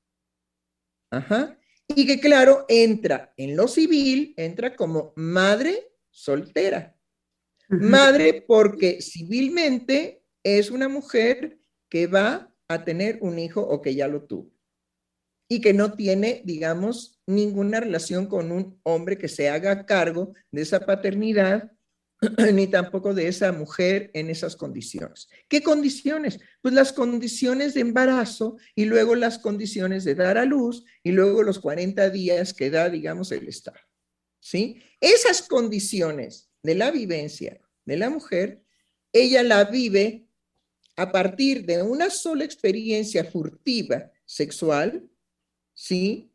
Ajá. 1.10 1.58
Y 1.88 2.06
que 2.06 2.20
claro, 2.20 2.66
entra 2.68 3.34
en 3.38 3.56
lo 3.56 3.68
civil, 3.68 4.34
entra 4.38 4.76
como 4.76 5.14
madre 5.16 5.94
soltera. 6.10 6.98
Madre 7.70 8.44
porque 8.46 9.02
civilmente 9.02 10.26
es 10.44 10.70
una 10.70 10.90
mujer 10.90 11.58
que 11.90 12.08
va 12.08 12.51
a 12.74 12.86
tener 12.86 13.18
un 13.22 13.40
hijo 13.40 13.62
o 13.62 13.82
que 13.82 13.96
ya 13.96 14.08
lo 14.08 14.24
tuvo 14.24 14.52
y 15.52 15.60
que 15.60 15.74
no 15.74 15.92
tiene, 15.92 16.42
digamos, 16.46 17.20
ninguna 17.28 17.82
relación 17.82 18.28
con 18.28 18.54
un 18.54 18.80
hombre 18.84 19.18
que 19.18 19.28
se 19.28 19.50
haga 19.50 19.86
cargo 19.86 20.34
de 20.50 20.62
esa 20.62 20.86
paternidad, 20.86 21.74
ni 22.54 22.68
tampoco 22.68 23.14
de 23.14 23.28
esa 23.28 23.52
mujer 23.52 24.12
en 24.14 24.30
esas 24.30 24.56
condiciones. 24.56 25.28
¿Qué 25.50 25.62
condiciones? 25.62 26.40
Pues 26.62 26.74
las 26.74 26.94
condiciones 26.94 27.74
de 27.74 27.82
embarazo 27.82 28.56
y 28.76 28.86
luego 28.86 29.14
las 29.16 29.40
condiciones 29.40 30.06
de 30.06 30.16
dar 30.16 30.38
a 30.38 30.46
luz 30.46 30.86
y 31.04 31.12
luego 31.12 31.44
los 31.44 31.60
40 31.60 32.10
días 32.12 32.54
que 32.54 32.70
da, 32.70 32.90
digamos, 32.90 33.30
el 33.34 33.50
Estado. 33.50 33.80
¿Sí? 34.40 34.82
Esas 35.02 35.42
condiciones 35.42 36.50
de 36.64 36.76
la 36.76 36.92
vivencia 36.92 37.60
de 37.84 37.98
la 37.98 38.10
mujer, 38.10 38.64
ella 39.12 39.44
la 39.44 39.66
vive 39.66 40.30
a 41.02 41.12
partir 41.12 41.66
de 41.66 41.82
una 41.82 42.10
sola 42.10 42.44
experiencia 42.44 43.24
furtiva 43.26 44.12
sexual, 44.26 45.10
¿sí? 45.74 46.32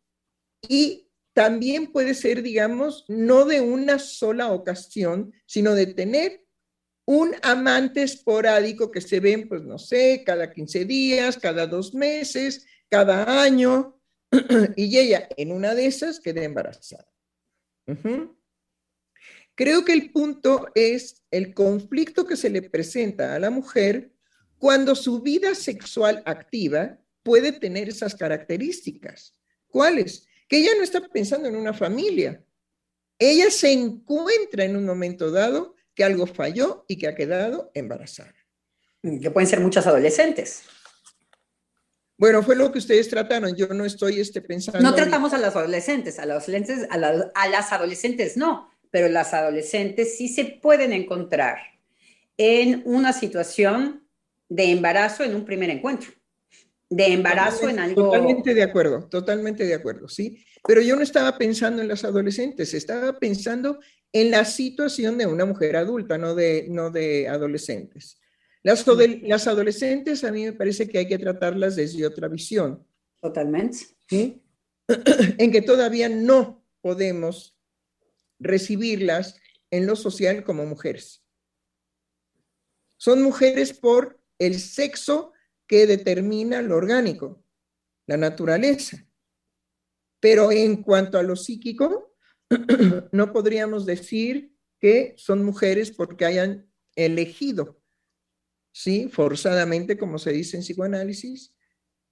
Y 0.69 1.09
también 1.33 1.93
puede 1.93 2.15
ser, 2.15 2.43
digamos, 2.43 3.05
no 3.09 3.45
de 3.45 3.61
una 3.61 3.99
sola 3.99 4.53
ocasión, 4.53 5.33
sino 5.47 5.75
de 5.75 5.87
tener 5.87 6.47
un 7.05 7.35
amante 7.43 8.03
esporádico 8.03 8.91
que 8.91 9.01
se 9.01 9.21
ven, 9.21 9.49
pues 9.49 9.63
no 9.63 9.79
sé, 9.79 10.23
cada 10.27 10.53
15 10.53 10.85
días, 10.85 11.37
cada 11.37 11.67
dos 11.67 11.95
meses, 11.95 12.67
cada 12.89 13.43
año, 13.43 14.01
y 14.77 14.99
ella 14.99 15.29
en 15.37 15.53
una 15.53 15.75
de 15.75 15.87
esas 15.87 16.19
queda 16.19 16.43
embarazada. 16.43 17.07
Creo 19.55 19.85
que 19.85 19.93
el 19.93 20.11
punto 20.11 20.69
es 20.75 21.23
el 21.31 21.55
conflicto 21.55 22.27
que 22.27 22.37
se 22.37 22.51
le 22.51 22.63
presenta 22.63 23.35
a 23.35 23.39
la 23.39 23.51
mujer 23.51 24.16
cuando 24.59 24.95
su 24.95 25.21
vida 25.21 25.55
sexual 25.55 26.23
activa 26.27 26.99
puede 27.23 27.53
tener 27.53 27.89
esas 27.89 28.15
características. 28.15 29.35
¿Cuáles? 29.69 30.27
Que 30.49 30.59
ella 30.59 30.71
no 30.77 30.83
está 30.83 31.01
pensando 31.01 31.49
en 31.49 31.57
una 31.57 31.75
familia. 31.75 32.43
Ella 33.19 33.51
se 33.51 33.73
encuentra 33.73 34.65
en 34.65 34.77
un 34.77 34.85
momento 34.85 35.31
dado 35.31 35.75
que 35.95 36.05
algo 36.05 36.27
falló 36.27 36.85
y 36.89 36.99
que 36.99 37.09
ha 37.09 37.15
quedado 37.15 37.71
embarazada. 37.75 38.35
Que 39.03 39.31
pueden 39.31 39.49
ser 39.49 39.61
muchas 39.61 39.87
adolescentes. 39.87 40.63
Bueno, 42.19 42.43
fue 42.43 42.57
lo 42.57 42.73
que 42.73 42.79
ustedes 42.79 43.09
trataron. 43.09 43.55
Yo 43.55 43.67
no 43.69 43.85
estoy 43.85 44.21
este, 44.21 44.41
pensando. 44.41 44.81
No 44.81 44.95
tratamos 44.95 45.33
a 45.33 45.39
las 45.39 45.55
adolescentes, 45.57 46.19
a, 46.19 46.23
adolescentes, 46.23 46.87
a, 46.91 46.95
a 46.95 47.49
las 47.49 47.73
adolescentes 47.73 48.37
no, 48.37 48.71
pero 48.91 49.09
las 49.09 49.35
adolescentes 49.35 50.17
sí 50.17 50.29
se 50.29 50.45
pueden 50.45 50.93
encontrar 50.93 51.59
en 52.39 52.83
una 52.85 53.13
situación 53.13 54.06
de 54.49 54.71
embarazo 54.71 55.25
en 55.25 55.35
un 55.35 55.45
primer 55.45 55.71
encuentro, 55.71 56.11
de 56.89 57.07
embarazo 57.07 57.69
en 57.69 57.79
algo... 57.79 58.05
Totalmente 58.05 58.55
de 58.55 58.63
acuerdo, 58.63 59.09
totalmente 59.09 59.65
de 59.65 59.75
acuerdo, 59.75 60.09
sí. 60.09 60.45
Pero 60.67 60.81
yo 60.81 60.97
no 60.97 61.03
estaba 61.03 61.37
pensando 61.39 61.83
en 61.83 61.89
las 61.89 62.05
adolescentes, 62.05 62.75
estaba 62.75 63.19
pensando 63.19 63.79
en 64.13 64.31
la 64.31 64.45
situación 64.45 65.19
de 65.19 65.27
una 65.27 65.45
mujer 65.45 65.77
adulta, 65.77 66.19
no 66.19 66.35
de, 66.35 66.67
no 66.69 66.91
de 66.91 67.29
adolescentes. 67.29 68.21
Las, 68.63 68.85
las 69.23 69.47
adolescentes 69.47 70.25
a 70.25 70.33
mí 70.33 70.45
me 70.45 70.53
parece 70.53 70.89
que 70.89 70.99
hay 70.99 71.07
que 71.07 71.19
tratarlas 71.19 71.77
desde 71.77 72.07
otra 72.07 72.29
visión. 72.29 72.85
Totalmente. 73.21 73.79
¿sí? 74.09 74.43
en 75.39 75.53
que 75.53 75.63
todavía 75.63 76.09
no 76.09 76.65
podemos 76.81 77.57
recibirlas 78.39 79.41
en 79.71 79.87
lo 79.87 79.97
social 79.97 80.45
como 80.45 80.67
mujeres. 80.67 81.25
Son 82.97 83.23
mujeres 83.23 83.73
por 83.73 84.21
el 84.39 84.61
sexo 84.61 85.33
que 85.67 85.87
determina 85.87 86.63
lo 86.63 86.77
orgánico, 86.77 87.45
la 88.07 88.17
naturaleza. 88.17 89.07
Pero 90.21 90.53
en 90.53 90.83
cuanto 90.83 91.19
a 91.19 91.23
lo 91.23 91.37
psíquico, 91.37 92.17
no 93.13 93.33
podríamos 93.33 93.87
decir 93.87 94.55
que 94.81 95.15
son 95.17 95.45
mujeres 95.45 95.91
porque 95.91 96.25
hayan 96.25 96.71
elegido, 96.95 97.81
¿sí? 98.73 99.09
Forzadamente, 99.09 99.99
como 99.99 100.19
se 100.19 100.33
dice 100.33 100.57
en 100.57 100.63
psicoanálisis, 100.63 101.55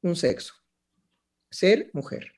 un 0.03 0.17
sexo. 0.17 0.55
Ser 1.51 1.91
mujer. 1.93 2.33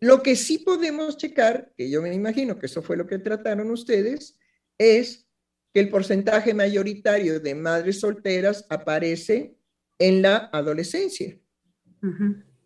Lo 0.00 0.22
que 0.22 0.36
sí 0.36 0.58
podemos 0.58 1.16
checar, 1.16 1.72
que 1.76 1.90
yo 1.90 2.02
me 2.02 2.14
imagino 2.14 2.58
que 2.58 2.66
eso 2.66 2.82
fue 2.82 2.96
lo 2.96 3.06
que 3.06 3.18
trataron 3.18 3.70
ustedes, 3.70 4.38
es 4.78 5.27
que 5.72 5.80
el 5.80 5.88
porcentaje 5.88 6.54
mayoritario 6.54 7.40
de 7.40 7.54
madres 7.54 8.00
solteras 8.00 8.66
aparece 8.68 9.56
en 9.98 10.22
la 10.22 10.48
adolescencia. 10.52 11.38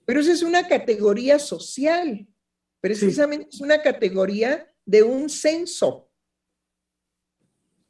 Pero 0.04 0.20
esa 0.20 0.32
es 0.32 0.42
una 0.42 0.68
categoría 0.68 1.38
social, 1.38 2.26
precisamente 2.80 3.48
es 3.50 3.60
una 3.60 3.82
categoría 3.82 4.72
de 4.84 5.02
un 5.02 5.30
censo. 5.30 6.10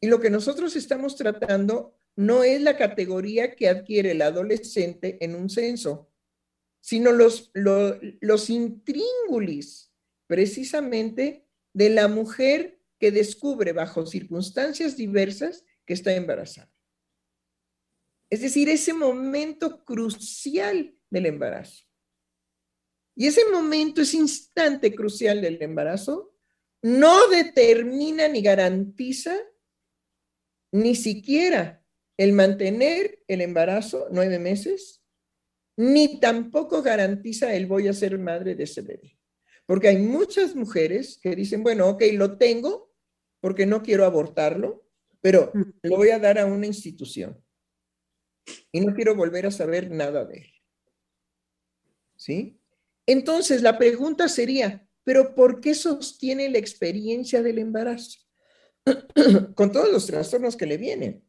Y 0.01 0.09
lo 0.09 0.21
que 0.21 0.31
nosotros 0.31 0.77
estamos 0.77 1.17
tratando 1.17 1.97
no 2.17 2.45
es 2.45 2.61
la 2.61 2.77
categoría 2.77 3.55
que 3.55 3.69
adquiere 3.69 4.13
el 4.13 4.23
adolescente 4.23 5.19
en 5.25 5.35
un 5.35 5.49
censo, 5.49 6.11
sino 6.81 7.13
los, 7.13 7.51
los, 7.55 7.97
los 8.21 8.51
intríngulis 8.51 9.93
precisamente 10.27 11.47
de 11.73 11.91
la 11.91 12.09
mujer 12.09 12.82
que 13.03 13.11
descubre 13.11 13.73
bajo 13.73 14.07
circunstancias 14.07 14.97
diversas 14.97 15.65
que 15.85 15.95
está 15.95 16.15
embarazada. 16.15 16.73
Es 18.31 18.43
decir, 18.43 18.69
ese 18.69 18.95
momento 18.95 19.85
crucial 19.85 20.97
del 21.11 21.27
embarazo. 21.27 21.85
Y 23.17 23.27
ese 23.27 23.51
momento, 23.51 24.03
ese 24.03 24.19
instante 24.19 24.95
crucial 24.95 25.41
del 25.41 25.61
embarazo, 25.61 26.33
no 26.81 27.27
determina 27.27 28.29
ni 28.29 28.41
garantiza 28.41 29.37
ni 30.71 30.95
siquiera 30.95 31.85
el 32.17 32.35
mantener 32.35 33.25
el 33.27 33.41
embarazo 33.41 34.07
nueve 34.13 34.39
meses, 34.39 35.03
ni 35.77 36.21
tampoco 36.21 36.83
garantiza 36.83 37.53
el 37.53 37.67
voy 37.67 37.89
a 37.89 37.95
ser 37.95 38.17
madre 38.21 38.55
de 38.55 38.63
ese 38.63 38.81
bebé. 38.81 39.19
Porque 39.67 39.89
hay 39.89 39.97
muchas 39.97 40.55
mujeres 40.55 41.19
que 41.21 41.35
dicen, 41.35 41.65
bueno, 41.65 41.89
ok, 41.89 42.05
lo 42.13 42.39
tengo, 42.39 42.92
porque 43.43 43.67
no 43.67 43.83
quiero 43.83 44.07
abortarlo, 44.07 44.87
pero 45.21 45.53
lo 45.83 45.97
voy 45.97 46.11
a 46.11 46.21
dar 46.21 46.39
a 46.39 46.47
una 46.47 46.67
institución. 46.67 47.45
Y 48.71 48.81
no 48.81 48.95
quiero 48.95 49.17
volver 49.17 49.47
a 49.47 49.51
saber 49.51 49.91
nada 49.91 50.25
de 50.25 50.39
él. 50.39 50.53
¿Sí? 52.17 52.61
Entonces, 53.05 53.61
la 53.61 53.79
pregunta 53.79 54.29
sería, 54.29 54.89
¿pero 55.03 55.35
por 55.35 55.61
qué 55.61 55.75
sostiene 55.75 56.49
la 56.51 56.59
experiencia 56.59 57.43
del 57.43 57.59
embarazo? 57.59 58.21
Con 59.57 59.73
todos 59.73 59.91
los 59.91 60.07
trastornos 60.07 60.57
que 60.57 60.67
le 60.67 60.77
vienen. 60.77 61.29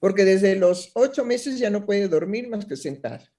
Porque 0.00 0.24
desde 0.24 0.56
los 0.56 0.90
ocho 0.94 1.24
meses 1.24 1.60
ya 1.60 1.70
no 1.70 1.86
puede 1.86 2.08
dormir 2.08 2.48
más 2.48 2.66
que 2.66 2.76
sentar. 2.76 3.32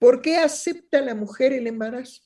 ¿Por 0.00 0.22
qué 0.22 0.38
acepta 0.38 1.00
la 1.00 1.14
mujer 1.14 1.52
el 1.52 1.68
embarazo? 1.68 2.25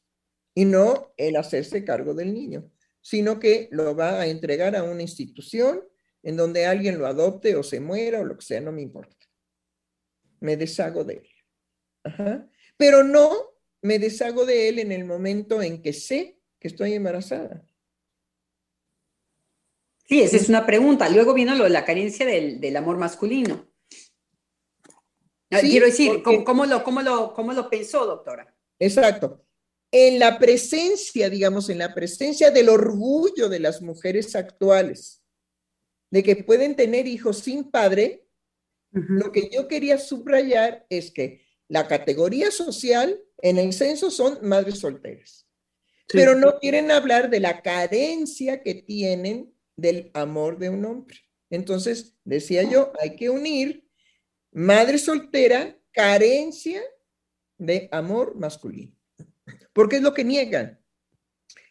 Y 0.61 0.67
no 0.67 1.15
el 1.17 1.37
hacerse 1.37 1.87
cargo 1.87 2.13
del 2.13 2.35
niño, 2.35 2.71
sino 3.01 3.41
que 3.41 3.71
lo 3.73 3.97
va 3.97 4.21
a 4.21 4.27
entregar 4.27 4.77
a 4.77 4.83
una 4.83 5.01
institución 5.01 5.83
en 6.23 6.37
donde 6.37 6.67
alguien 6.67 6.99
lo 6.99 7.07
adopte 7.07 7.57
o 7.57 7.63
se 7.63 7.81
muera 7.81 8.21
o 8.21 8.25
lo 8.25 8.37
que 8.37 8.45
sea, 8.45 8.61
no 8.61 8.71
me 8.71 8.83
importa. 8.83 9.17
Me 10.41 10.59
deshago 10.59 11.03
de 11.03 11.15
él. 11.15 12.47
Pero 12.77 13.03
no 13.05 13.55
me 13.81 13.99
deshago 13.99 14.45
de 14.45 14.69
él 14.69 14.81
en 14.81 14.93
el 14.93 15.07
momento 15.07 15.63
en 15.63 15.81
que 15.81 15.95
sé 15.95 16.39
que 16.59 16.69
estoy 16.69 16.93
embarazada. 16.93 17.65
Sí, 20.07 20.21
esa 20.21 20.37
es 20.37 20.51
una 20.51 20.67
pregunta. 20.67 21.09
Luego 21.09 21.33
vino 21.33 21.55
lo 21.55 21.65
de 21.65 21.71
la 21.71 21.87
carencia 21.87 22.27
del, 22.27 22.77
amor 22.77 22.99
masculino. 22.99 23.67
Quiero 25.49 25.87
decir, 25.87 26.23
¿cómo, 26.23 26.67
lo, 26.67 26.85
cómo, 26.85 27.01
lo, 27.01 27.33
¿cómo 27.33 27.55
lo 27.55 27.71
pensó, 27.71 28.05
doctora? 28.05 28.55
Exacto 28.79 29.47
en 29.93 30.19
la 30.19 30.39
presencia, 30.39 31.29
digamos, 31.29 31.69
en 31.69 31.79
la 31.79 31.95
presencia 31.95 32.51
del 32.51 32.69
orgullo 32.69 33.49
de 33.49 33.59
las 33.59 33.83
mujeres 33.83 34.37
actuales, 34.37 35.23
de 36.11 36.23
que 36.23 36.37
pueden 36.37 36.77
tener 36.77 37.07
hijos 37.07 37.39
sin 37.39 37.71
padre, 37.71 38.27
lo 38.93 39.31
que 39.31 39.49
yo 39.53 39.69
quería 39.69 39.99
subrayar 39.99 40.85
es 40.91 41.13
que 41.13 41.47
la 41.69 41.87
categoría 41.87 42.51
social 42.51 43.21
en 43.39 43.59
el 43.59 43.73
censo 43.73 44.11
son 44.11 44.39
madres 44.43 44.79
solteras. 44.79 45.47
pero 46.13 46.35
no 46.35 46.59
quieren 46.59 46.91
hablar 46.91 47.31
de 47.31 47.39
la 47.39 47.63
carencia 47.63 48.65
que 48.65 48.75
tienen 48.75 49.55
del 49.77 50.11
amor 50.13 50.59
de 50.59 50.69
un 50.69 50.85
hombre. 50.85 51.17
Entonces, 51.51 52.17
decía 52.25 52.65
yo, 52.65 52.93
hay 53.01 53.15
que 53.15 53.31
unir 53.31 53.89
madre 54.51 54.99
soltera, 54.99 55.79
carencia 55.93 56.83
de 57.59 57.89
amor 57.93 58.35
masculino. 58.35 59.00
Porque 59.73 59.97
es 59.97 60.03
lo 60.03 60.15
que 60.15 60.25
niegan, 60.25 60.81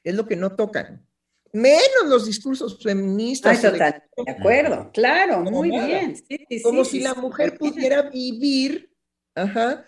es 0.04 0.16
lo 0.16 0.26
que 0.28 0.36
no 0.36 0.56
tocan. 0.56 1.06
Menos 1.52 2.06
los 2.06 2.26
discursos 2.26 2.82
feministas. 2.82 3.62
de 3.62 4.02
acuerdo, 4.28 4.92
claro, 4.94 5.42
muy 5.42 5.72
bien. 5.72 6.16
Como 6.64 6.86
si 6.86 7.00
la 7.00 7.16
mujer 7.16 7.58
pudiera 7.58 8.04
vivir 8.10 8.94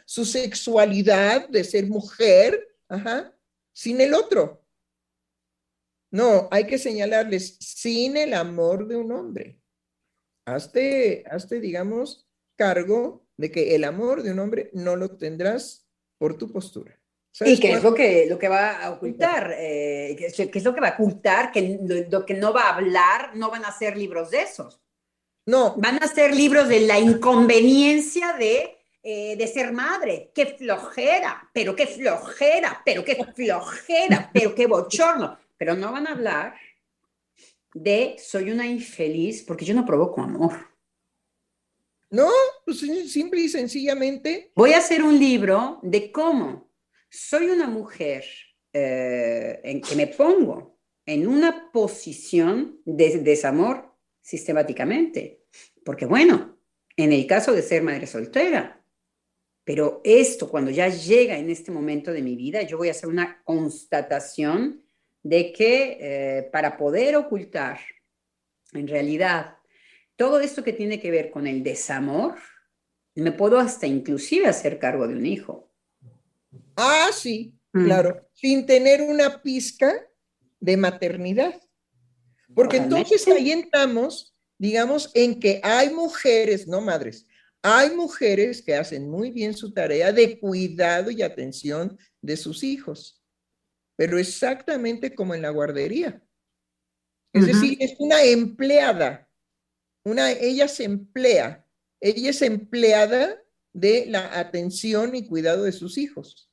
su 0.05 0.25
sexualidad 0.25 1.47
de 1.49 1.63
ser 1.63 1.87
mujer 1.87 2.75
sin 3.73 4.01
el 4.01 4.13
otro. 4.13 4.65
No, 6.11 6.49
hay 6.51 6.67
que 6.67 6.77
señalarles 6.77 7.57
sin 7.59 8.17
el 8.17 8.33
amor 8.33 8.87
de 8.87 8.97
un 8.97 9.11
hombre. 9.11 9.61
Hazte, 10.45 11.23
hazte, 11.29 11.61
digamos, 11.61 12.27
cargo 12.57 13.25
de 13.37 13.49
que 13.49 13.75
el 13.75 13.85
amor 13.85 14.23
de 14.23 14.31
un 14.31 14.39
hombre 14.39 14.69
no 14.73 14.95
lo 14.95 15.15
tendrás 15.17 15.87
por 16.17 16.37
tu 16.37 16.51
postura. 16.51 17.00
¿Y 17.39 17.59
qué 17.59 17.71
es 17.73 17.83
lo 17.83 17.93
que, 17.93 18.27
lo 18.29 18.37
que 18.37 18.49
va 18.49 18.83
a 18.83 18.91
ocultar? 18.91 19.55
Eh, 19.57 20.15
¿qué, 20.17 20.25
es 20.25 20.63
lo 20.63 20.75
que 20.75 20.81
va 20.81 20.89
a 20.89 20.93
ocultar? 20.93 21.51
Que 21.51 21.79
lo, 22.09 22.25
que 22.25 22.33
no 22.33 22.51
va 22.51 22.63
a 22.63 22.75
hablar 22.75 23.35
no 23.35 23.49
van 23.49 23.63
a 23.63 23.71
ser 23.71 23.95
libros 23.95 24.31
de 24.31 24.41
esos. 24.41 24.81
No. 25.45 25.75
Van 25.77 26.03
a 26.03 26.07
ser 26.07 26.35
libros 26.35 26.67
de 26.67 26.81
la 26.81 26.99
inconveniencia 26.99 28.33
de, 28.33 28.77
eh, 29.01 29.35
de 29.37 29.47
ser 29.47 29.71
madre. 29.71 30.31
¡Qué 30.35 30.45
flojera! 30.45 31.49
Pero 31.53 31.75
qué 31.75 31.87
flojera, 31.87 32.81
pero 32.85 33.03
qué 33.05 33.15
flojera, 33.33 34.29
pero 34.33 34.53
qué 34.53 34.67
bochorno. 34.67 35.37
Pero 35.57 35.75
no 35.75 35.91
van 35.91 36.07
a 36.07 36.11
hablar 36.11 36.55
de 37.73 38.17
soy 38.19 38.51
una 38.51 38.67
infeliz 38.67 39.43
porque 39.43 39.63
yo 39.63 39.73
no 39.73 39.85
provoco 39.85 40.21
amor. 40.21 40.69
No, 42.09 42.29
pues 42.65 42.79
simple 42.79 43.39
y 43.39 43.47
sencillamente. 43.47 44.51
Voy 44.53 44.73
a 44.73 44.79
hacer 44.79 45.01
un 45.01 45.17
libro 45.17 45.79
de 45.81 46.11
cómo 46.11 46.70
soy 47.11 47.47
una 47.47 47.67
mujer 47.67 48.23
eh, 48.71 49.59
en 49.63 49.81
que 49.81 49.95
me 49.95 50.07
pongo 50.07 50.79
en 51.05 51.27
una 51.27 51.69
posición 51.71 52.79
de 52.85 53.19
desamor 53.19 53.93
sistemáticamente. 54.21 55.43
Porque 55.83 56.05
bueno, 56.05 56.57
en 56.95 57.11
el 57.11 57.27
caso 57.27 57.51
de 57.51 57.61
ser 57.61 57.83
madre 57.83 58.07
soltera, 58.07 58.83
pero 59.65 59.99
esto 60.05 60.49
cuando 60.49 60.71
ya 60.71 60.87
llega 60.87 61.37
en 61.37 61.49
este 61.49 61.69
momento 61.71 62.13
de 62.13 62.21
mi 62.21 62.35
vida, 62.35 62.61
yo 62.61 62.77
voy 62.77 62.87
a 62.87 62.91
hacer 62.91 63.09
una 63.09 63.43
constatación 63.43 64.83
de 65.21 65.51
que 65.51 65.97
eh, 65.99 66.49
para 66.51 66.77
poder 66.77 67.17
ocultar 67.17 67.79
en 68.71 68.87
realidad 68.87 69.57
todo 70.15 70.39
esto 70.39 70.63
que 70.63 70.73
tiene 70.73 70.99
que 70.99 71.11
ver 71.11 71.29
con 71.29 71.45
el 71.45 71.61
desamor, 71.61 72.35
me 73.15 73.33
puedo 73.33 73.59
hasta 73.59 73.85
inclusive 73.85 74.47
hacer 74.47 74.79
cargo 74.79 75.07
de 75.07 75.15
un 75.15 75.25
hijo. 75.25 75.70
Ah, 76.83 77.11
sí, 77.13 77.53
mm. 77.73 77.85
claro, 77.85 78.27
sin 78.33 78.65
tener 78.65 79.03
una 79.03 79.43
pizca 79.43 79.93
de 80.59 80.77
maternidad. 80.77 81.61
Porque 82.55 82.77
entonces 82.77 83.27
ahí 83.27 83.51
entramos, 83.51 84.35
digamos, 84.57 85.11
en 85.13 85.39
que 85.39 85.61
hay 85.63 85.91
mujeres, 85.91 86.67
no 86.67 86.81
madres, 86.81 87.27
hay 87.61 87.91
mujeres 87.95 88.63
que 88.63 88.75
hacen 88.75 89.09
muy 89.09 89.29
bien 89.29 89.53
su 89.53 89.71
tarea 89.71 90.11
de 90.11 90.39
cuidado 90.39 91.11
y 91.11 91.21
atención 91.21 91.97
de 92.19 92.35
sus 92.35 92.63
hijos, 92.63 93.23
pero 93.95 94.17
exactamente 94.17 95.13
como 95.13 95.35
en 95.35 95.43
la 95.43 95.51
guardería. 95.51 96.21
Es 97.31 97.45
decir, 97.45 97.77
es 97.79 97.93
una 97.99 98.23
empleada, 98.23 99.29
una, 100.03 100.31
ella 100.31 100.67
se 100.67 100.83
emplea, 100.83 101.65
ella 102.01 102.31
es 102.31 102.41
empleada 102.41 103.41
de 103.71 104.05
la 104.07 104.37
atención 104.37 105.15
y 105.15 105.27
cuidado 105.27 105.63
de 105.63 105.71
sus 105.71 105.97
hijos. 105.97 106.50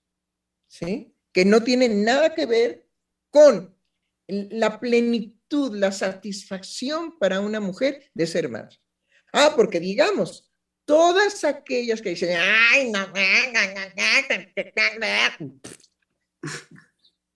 Que 1.32 1.44
no 1.44 1.62
tiene 1.62 1.88
nada 1.88 2.34
que 2.34 2.46
ver 2.46 2.86
con 3.30 3.76
la 4.26 4.78
plenitud, 4.80 5.76
la 5.76 5.92
satisfacción 5.92 7.18
para 7.18 7.40
una 7.40 7.60
mujer 7.60 8.10
de 8.14 8.26
ser 8.26 8.48
madre. 8.48 8.78
Ah, 9.32 9.54
porque 9.56 9.80
digamos, 9.80 10.50
todas 10.84 11.44
aquellas 11.44 12.00
que 12.00 12.10
dicen, 12.10 12.38
ay, 12.40 12.90
no, 12.90 13.12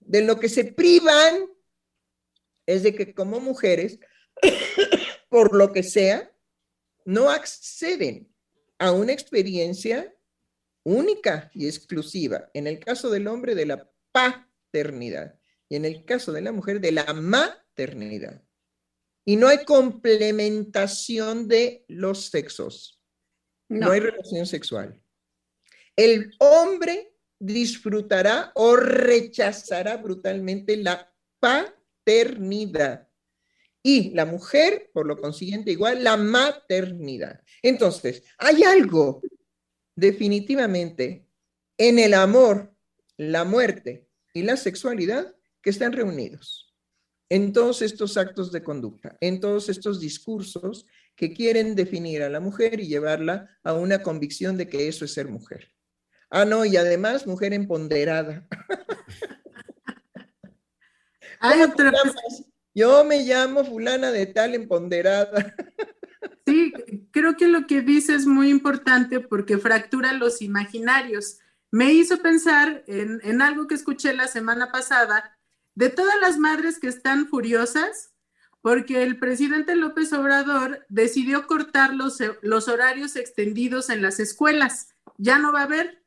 de 0.01 0.23
lo 0.23 0.39
que 0.39 0.49
se 0.49 0.65
privan 0.65 1.47
es 2.67 2.83
de 2.83 2.95
que 2.95 3.15
como 3.15 3.41
mujeres, 3.41 3.99
por 5.29 5.55
lo 5.55 5.73
que 5.73 5.83
sea, 5.83 6.31
no 7.05 7.31
acceden 7.31 8.33
a 8.79 8.93
una 8.93 9.13
experiencia 9.13 10.15
única 10.85 11.51
y 11.55 11.67
exclusiva. 11.67 12.51
En 12.55 12.67
el 12.67 12.79
caso 12.79 13.11
del 13.11 13.27
hombre, 13.29 13.55
de 13.55 13.67
la 13.67 13.91
paternidad. 14.13 15.39
Y 15.69 15.77
en 15.77 15.85
el 15.85 16.05
caso 16.05 16.33
de 16.33 16.43
la 16.43 16.53
mujer, 16.53 16.81
de 16.81 16.93
la 16.93 17.13
maternidad. 17.15 18.43
Y 19.25 19.37
no 19.37 19.49
hay 19.49 19.65
complementación 19.65 21.49
de 21.49 21.85
los 21.89 22.27
sexos. 22.27 23.01
No, 23.69 23.91
hay 23.91 24.01
relación 24.01 24.47
sexual. 24.47 25.01
El 25.97 26.35
hombre 26.39 27.15
disfrutará 27.39 28.53
o 28.55 28.77
rechazará 28.77 29.97
brutalmente 29.97 30.77
la 30.77 31.13
paternidad. 31.41 33.09
Y 33.83 34.11
la 34.11 34.27
mujer, 34.27 34.91
por 34.93 35.07
lo 35.07 35.21
consiguiente, 35.21 35.73
igual 35.73 36.05
la 36.05 36.17
maternidad. 36.17 37.41
Entonces, 37.63 38.23
hay 38.39 38.63
algo 38.63 39.23
definitivamente 39.95 41.27
en 41.79 41.99
el 41.99 42.15
amor, 42.15 42.75
la 43.17 43.45
muerte 43.45 44.09
y 44.35 44.43
la 44.43 44.57
sexualidad 44.57 45.35
que 45.63 45.71
están 45.71 45.93
reunidos 45.93 46.75
en 47.29 47.53
todos 47.53 47.81
estos 47.81 48.17
actos 48.19 48.53
de 48.53 48.63
conducta, 48.63 49.17
en 49.21 49.41
todos 49.41 49.71
estos 49.71 50.01
discursos 50.01 50.87
que 51.17 51.33
quieren 51.33 51.75
definir 51.75 52.23
a 52.23 52.29
la 52.29 52.41
mujer 52.41 52.79
y 52.81 52.89
llevarla 52.89 53.49
a 53.63 53.73
una 53.73 54.03
convicción 54.03 54.59
de 54.59 54.69
que 54.69 54.87
eso 54.89 55.05
es 55.05 55.15
ser 55.15 55.29
mujer. 55.29 55.73
Ah, 56.29 56.45
no, 56.45 56.65
y 56.65 56.77
además 56.77 57.27
mujer 57.27 57.53
empoderada. 57.55 58.47
Yo 62.75 63.05
me 63.05 63.23
llamo 63.23 63.65
fulana 63.65 64.13
de 64.13 64.27
tal 64.27 64.55
empoderada. 64.55 65.55
Sí, 66.47 66.73
creo 67.11 67.37
que 67.37 67.49
lo 67.49 67.67
que 67.67 67.81
dice 67.81 68.15
es 68.15 68.27
muy 68.27 68.49
importante 68.49 69.21
porque 69.21 69.59
fractura 69.59 70.13
los 70.13 70.43
imaginarios. 70.43 71.39
Me 71.71 71.93
hizo 71.93 72.19
pensar 72.19 72.85
en, 72.87 73.43
algo 73.43 73.67
que 73.67 73.75
escuché 73.75 74.13
la 74.13 74.29
semana 74.29 74.71
pasada 74.73 75.39
de 75.75 75.89
todas 75.89 76.21
las 76.21 76.39
madres 76.39 76.79
que 76.79 76.89
están 76.89 77.29
furiosas 77.29 78.13
porque 78.61 79.03
el 79.03 79.19
presidente 79.19 79.75
López 79.75 80.13
Obrador 80.13 80.87
decidió 80.89 81.47
cortar 81.47 81.95
los, 81.95 82.19
los 82.43 82.69
horarios 82.69 83.17
extendidos 83.17 83.91
en 83.91 84.03
las 84.03 84.21
escuelas. 84.21 84.95
Ya 85.17 85.39
no 85.39 85.53
va 85.53 85.61
a 85.61 85.65
haber. 85.65 86.05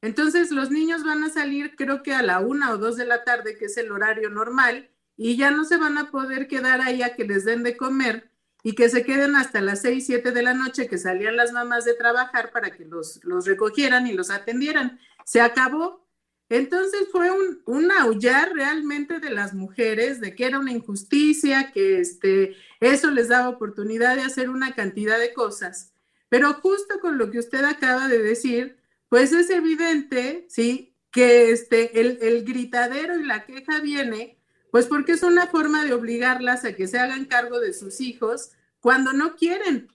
Entonces 0.00 0.50
los 0.50 0.70
niños 0.70 1.04
van 1.04 1.22
a 1.22 1.30
salir 1.30 1.76
creo 1.76 2.02
que 2.02 2.14
a 2.14 2.22
la 2.22 2.40
una 2.40 2.72
o 2.72 2.78
dos 2.78 2.96
de 2.96 3.06
la 3.06 3.24
tarde, 3.24 3.56
que 3.56 3.66
es 3.66 3.76
el 3.76 3.92
horario 3.92 4.30
normal, 4.30 4.90
y 5.16 5.36
ya 5.36 5.50
no 5.50 5.64
se 5.64 5.76
van 5.76 5.96
a 5.96 6.10
poder 6.10 6.48
quedar 6.48 6.80
ahí 6.80 7.02
a 7.02 7.14
que 7.14 7.24
les 7.24 7.44
den 7.44 7.62
de 7.62 7.76
comer 7.76 8.33
y 8.66 8.74
que 8.74 8.88
se 8.88 9.04
queden 9.04 9.36
hasta 9.36 9.60
las 9.60 9.82
6, 9.82 10.06
7 10.06 10.32
de 10.32 10.42
la 10.42 10.54
noche 10.54 10.88
que 10.88 10.96
salían 10.96 11.36
las 11.36 11.52
mamás 11.52 11.84
de 11.84 11.92
trabajar 11.92 12.50
para 12.50 12.70
que 12.70 12.86
los, 12.86 13.22
los 13.22 13.44
recogieran 13.44 14.06
y 14.06 14.14
los 14.14 14.30
atendieran. 14.30 14.98
Se 15.26 15.42
acabó. 15.42 16.08
Entonces 16.48 17.08
fue 17.12 17.30
un, 17.30 17.62
un, 17.66 17.92
aullar 17.92 18.54
realmente 18.54 19.20
de 19.20 19.30
las 19.30 19.52
mujeres 19.52 20.18
de 20.20 20.34
que 20.34 20.46
era 20.46 20.58
una 20.58 20.72
injusticia, 20.72 21.72
que 21.72 22.00
este, 22.00 22.56
eso 22.80 23.10
les 23.10 23.28
daba 23.28 23.50
oportunidad 23.50 24.16
de 24.16 24.22
hacer 24.22 24.48
una 24.48 24.74
cantidad 24.74 25.18
de 25.18 25.34
cosas. 25.34 25.92
Pero 26.30 26.54
justo 26.54 27.00
con 27.00 27.18
lo 27.18 27.30
que 27.30 27.40
usted 27.40 27.64
acaba 27.64 28.08
de 28.08 28.22
decir, 28.22 28.78
pues 29.10 29.32
es 29.32 29.50
evidente, 29.50 30.46
¿sí? 30.48 30.96
Que 31.10 31.50
este, 31.50 32.00
el, 32.00 32.18
el 32.22 32.44
gritadero 32.44 33.18
y 33.18 33.24
la 33.24 33.44
queja 33.44 33.80
viene 33.80 34.38
pues 34.74 34.86
porque 34.86 35.12
es 35.12 35.22
una 35.22 35.46
forma 35.46 35.84
de 35.84 35.92
obligarlas 35.92 36.64
a 36.64 36.72
que 36.72 36.88
se 36.88 36.98
hagan 36.98 37.26
cargo 37.26 37.60
de 37.60 37.72
sus 37.72 38.00
hijos 38.00 38.50
cuando 38.80 39.12
no 39.12 39.36
quieren. 39.36 39.86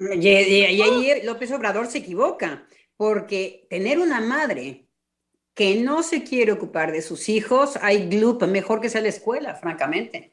Y, 0.00 0.26
ahí 0.26 1.22
López 1.22 1.52
Obrador 1.52 1.86
se 1.86 1.98
equivoca, 1.98 2.66
porque 2.96 3.68
tener 3.70 4.00
una 4.00 4.20
madre 4.20 4.88
que 5.54 5.76
no 5.76 6.02
se 6.02 6.24
quiere 6.24 6.50
ocupar 6.50 6.90
de 6.90 7.02
sus 7.02 7.28
hijos, 7.28 7.78
hay 7.82 8.08
GLUP, 8.08 8.42
mejor 8.48 8.80
que 8.80 8.88
sea 8.88 9.00
la 9.00 9.10
escuela, 9.10 9.54
francamente. 9.54 10.32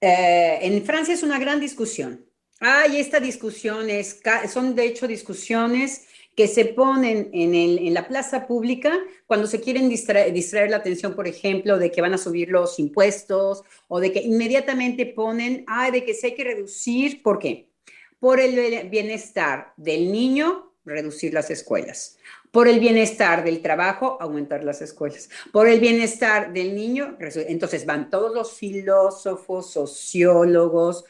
Eh, 0.00 0.60
en 0.62 0.82
Francia 0.82 1.12
es 1.12 1.22
una 1.22 1.38
gran 1.38 1.60
discusión. 1.60 2.24
Hay 2.60 2.96
esta 2.96 3.20
discusión, 3.20 3.90
es, 3.90 4.22
son 4.50 4.74
de 4.74 4.86
hecho 4.86 5.06
discusiones 5.06 6.06
que 6.34 6.48
se 6.48 6.64
ponen 6.66 7.28
en, 7.32 7.54
el, 7.54 7.78
en 7.78 7.94
la 7.94 8.08
plaza 8.08 8.46
pública 8.46 8.98
cuando 9.26 9.46
se 9.46 9.60
quieren 9.60 9.88
distraer, 9.88 10.32
distraer, 10.32 10.70
la 10.70 10.78
atención, 10.78 11.14
por 11.14 11.26
ejemplo, 11.26 11.78
de 11.78 11.90
que 11.90 12.00
van 12.00 12.14
a 12.14 12.18
subir 12.18 12.48
los 12.48 12.78
impuestos 12.78 13.62
o 13.88 14.00
de 14.00 14.12
que 14.12 14.20
inmediatamente 14.20 15.06
ponen, 15.06 15.64
ay, 15.66 15.90
de 15.90 16.04
que 16.04 16.14
se 16.14 16.28
hay 16.28 16.34
que 16.34 16.44
reducir, 16.44 17.22
¿por 17.22 17.38
qué? 17.38 17.68
Por 18.18 18.40
el 18.40 18.88
bienestar 18.88 19.72
del 19.76 20.12
niño, 20.12 20.72
reducir 20.84 21.34
las 21.34 21.50
escuelas. 21.50 22.18
Por 22.50 22.66
el 22.66 22.80
bienestar 22.80 23.44
del 23.44 23.62
trabajo, 23.62 24.18
aumentar 24.20 24.64
las 24.64 24.82
escuelas. 24.82 25.30
Por 25.52 25.68
el 25.68 25.78
bienestar 25.78 26.52
del 26.52 26.74
niño, 26.74 27.16
entonces 27.20 27.86
van 27.86 28.10
todos 28.10 28.34
los 28.34 28.54
filósofos, 28.54 29.70
sociólogos, 29.70 31.04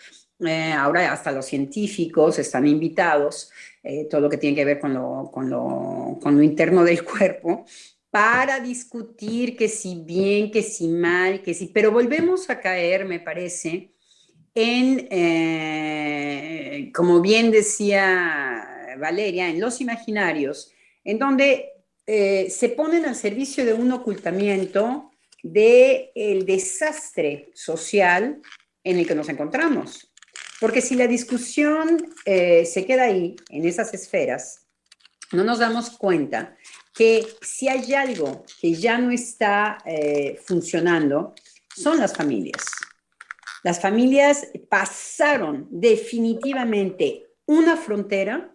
eh, 0.46 0.72
ahora 0.72 1.12
hasta 1.12 1.32
los 1.32 1.46
científicos 1.46 2.38
están 2.38 2.66
invitados, 2.66 3.50
eh, 3.82 4.06
todo 4.10 4.20
lo 4.20 4.30
que 4.30 4.38
tiene 4.38 4.56
que 4.56 4.64
ver 4.64 4.78
con 4.78 4.94
lo, 4.94 5.30
con, 5.32 5.50
lo, 5.50 6.18
con 6.22 6.36
lo 6.36 6.42
interno 6.42 6.84
del 6.84 7.04
cuerpo, 7.04 7.64
para 8.10 8.60
discutir 8.60 9.56
que 9.56 9.68
si 9.68 10.02
bien, 10.04 10.50
que 10.50 10.62
si 10.62 10.88
mal, 10.88 11.42
que 11.42 11.54
si, 11.54 11.68
pero 11.68 11.92
volvemos 11.92 12.50
a 12.50 12.60
caer, 12.60 13.04
me 13.04 13.20
parece, 13.20 13.92
en, 14.54 15.06
eh, 15.10 16.90
como 16.94 17.20
bien 17.20 17.50
decía 17.50 18.96
Valeria, 18.98 19.48
en 19.48 19.60
los 19.60 19.80
imaginarios, 19.80 20.72
en 21.04 21.18
donde 21.18 21.66
se 22.06 22.68
ponen 22.70 23.04
al 23.04 23.14
servicio 23.14 23.64
de 23.64 23.72
un 23.72 23.92
ocultamiento 23.92 25.12
del 25.42 26.10
el 26.16 26.44
desastre 26.44 27.50
social 27.54 28.40
en 28.84 28.98
el 28.98 29.06
que 29.06 29.14
nos 29.14 29.28
encontramos. 29.28 30.09
Porque 30.60 30.80
si 30.80 30.94
la 30.94 31.06
discusión 31.06 32.14
eh, 32.24 32.64
se 32.66 32.84
queda 32.84 33.04
ahí, 33.04 33.36
en 33.48 33.64
esas 33.64 33.94
esferas, 33.94 34.66
no 35.32 35.42
nos 35.44 35.58
damos 35.58 35.90
cuenta 35.90 36.56
que 36.94 37.26
si 37.40 37.68
hay 37.68 37.94
algo 37.94 38.44
que 38.60 38.74
ya 38.74 38.98
no 38.98 39.10
está 39.10 39.78
eh, 39.86 40.38
funcionando, 40.44 41.34
son 41.74 41.98
las 41.98 42.14
familias. 42.14 42.64
Las 43.62 43.80
familias 43.80 44.48
pasaron 44.68 45.66
definitivamente 45.70 47.26
una 47.46 47.76
frontera 47.76 48.54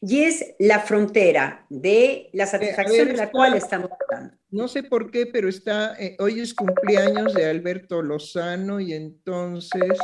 y 0.00 0.22
es 0.24 0.54
la 0.58 0.80
frontera 0.80 1.66
de 1.70 2.28
la 2.32 2.46
satisfacción 2.46 3.08
de 3.08 3.16
la 3.16 3.30
cual 3.30 3.54
estamos 3.54 3.90
hablando. 3.90 4.36
No 4.50 4.68
sé 4.68 4.82
por 4.82 5.10
qué, 5.10 5.26
pero 5.26 5.48
está, 5.48 5.96
eh, 5.98 6.16
hoy 6.18 6.40
es 6.40 6.52
cumpleaños 6.52 7.32
de 7.34 7.46
Alberto 7.46 8.02
Lozano 8.02 8.80
y 8.80 8.92
entonces, 8.92 9.98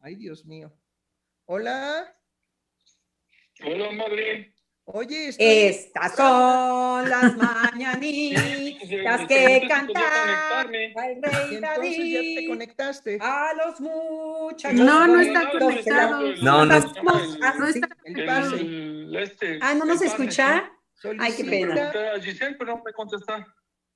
ay 0.00 0.14
Dios 0.16 0.44
mío. 0.44 0.72
Hola. 1.46 2.14
Hola, 3.64 3.92
madre. 3.92 4.54
Oye, 4.84 5.28
estas 5.68 6.16
son 6.16 7.08
las 7.08 7.36
mañanitas 7.36 9.26
que 9.28 9.62
canta 9.68 10.62
el 10.62 10.68
rey 10.68 10.92
David. 11.60 12.12
ya 12.12 12.40
te 12.40 12.46
conectaste. 12.48 13.18
A 13.20 13.52
los 13.54 13.80
muchachos. 13.80 14.80
No, 14.80 15.06
no 15.06 15.20
está 15.20 15.50
conectado. 15.50 16.34
No, 16.42 16.64
no 16.66 16.74
está. 16.74 17.02
No 17.02 17.66
está. 17.66 17.88
El 18.04 18.26
pase. 18.26 19.22
Este, 19.22 19.58
Ah, 19.62 19.74
¿no 19.74 19.84
nos 19.84 20.02
escucha? 20.02 20.72
Ay, 21.18 21.34
qué 21.36 21.44
pena. 21.44 21.92
Giselle, 22.20 22.56
pero 22.58 22.76
no 22.76 22.82
me 22.84 22.92
contesta. 22.92 23.46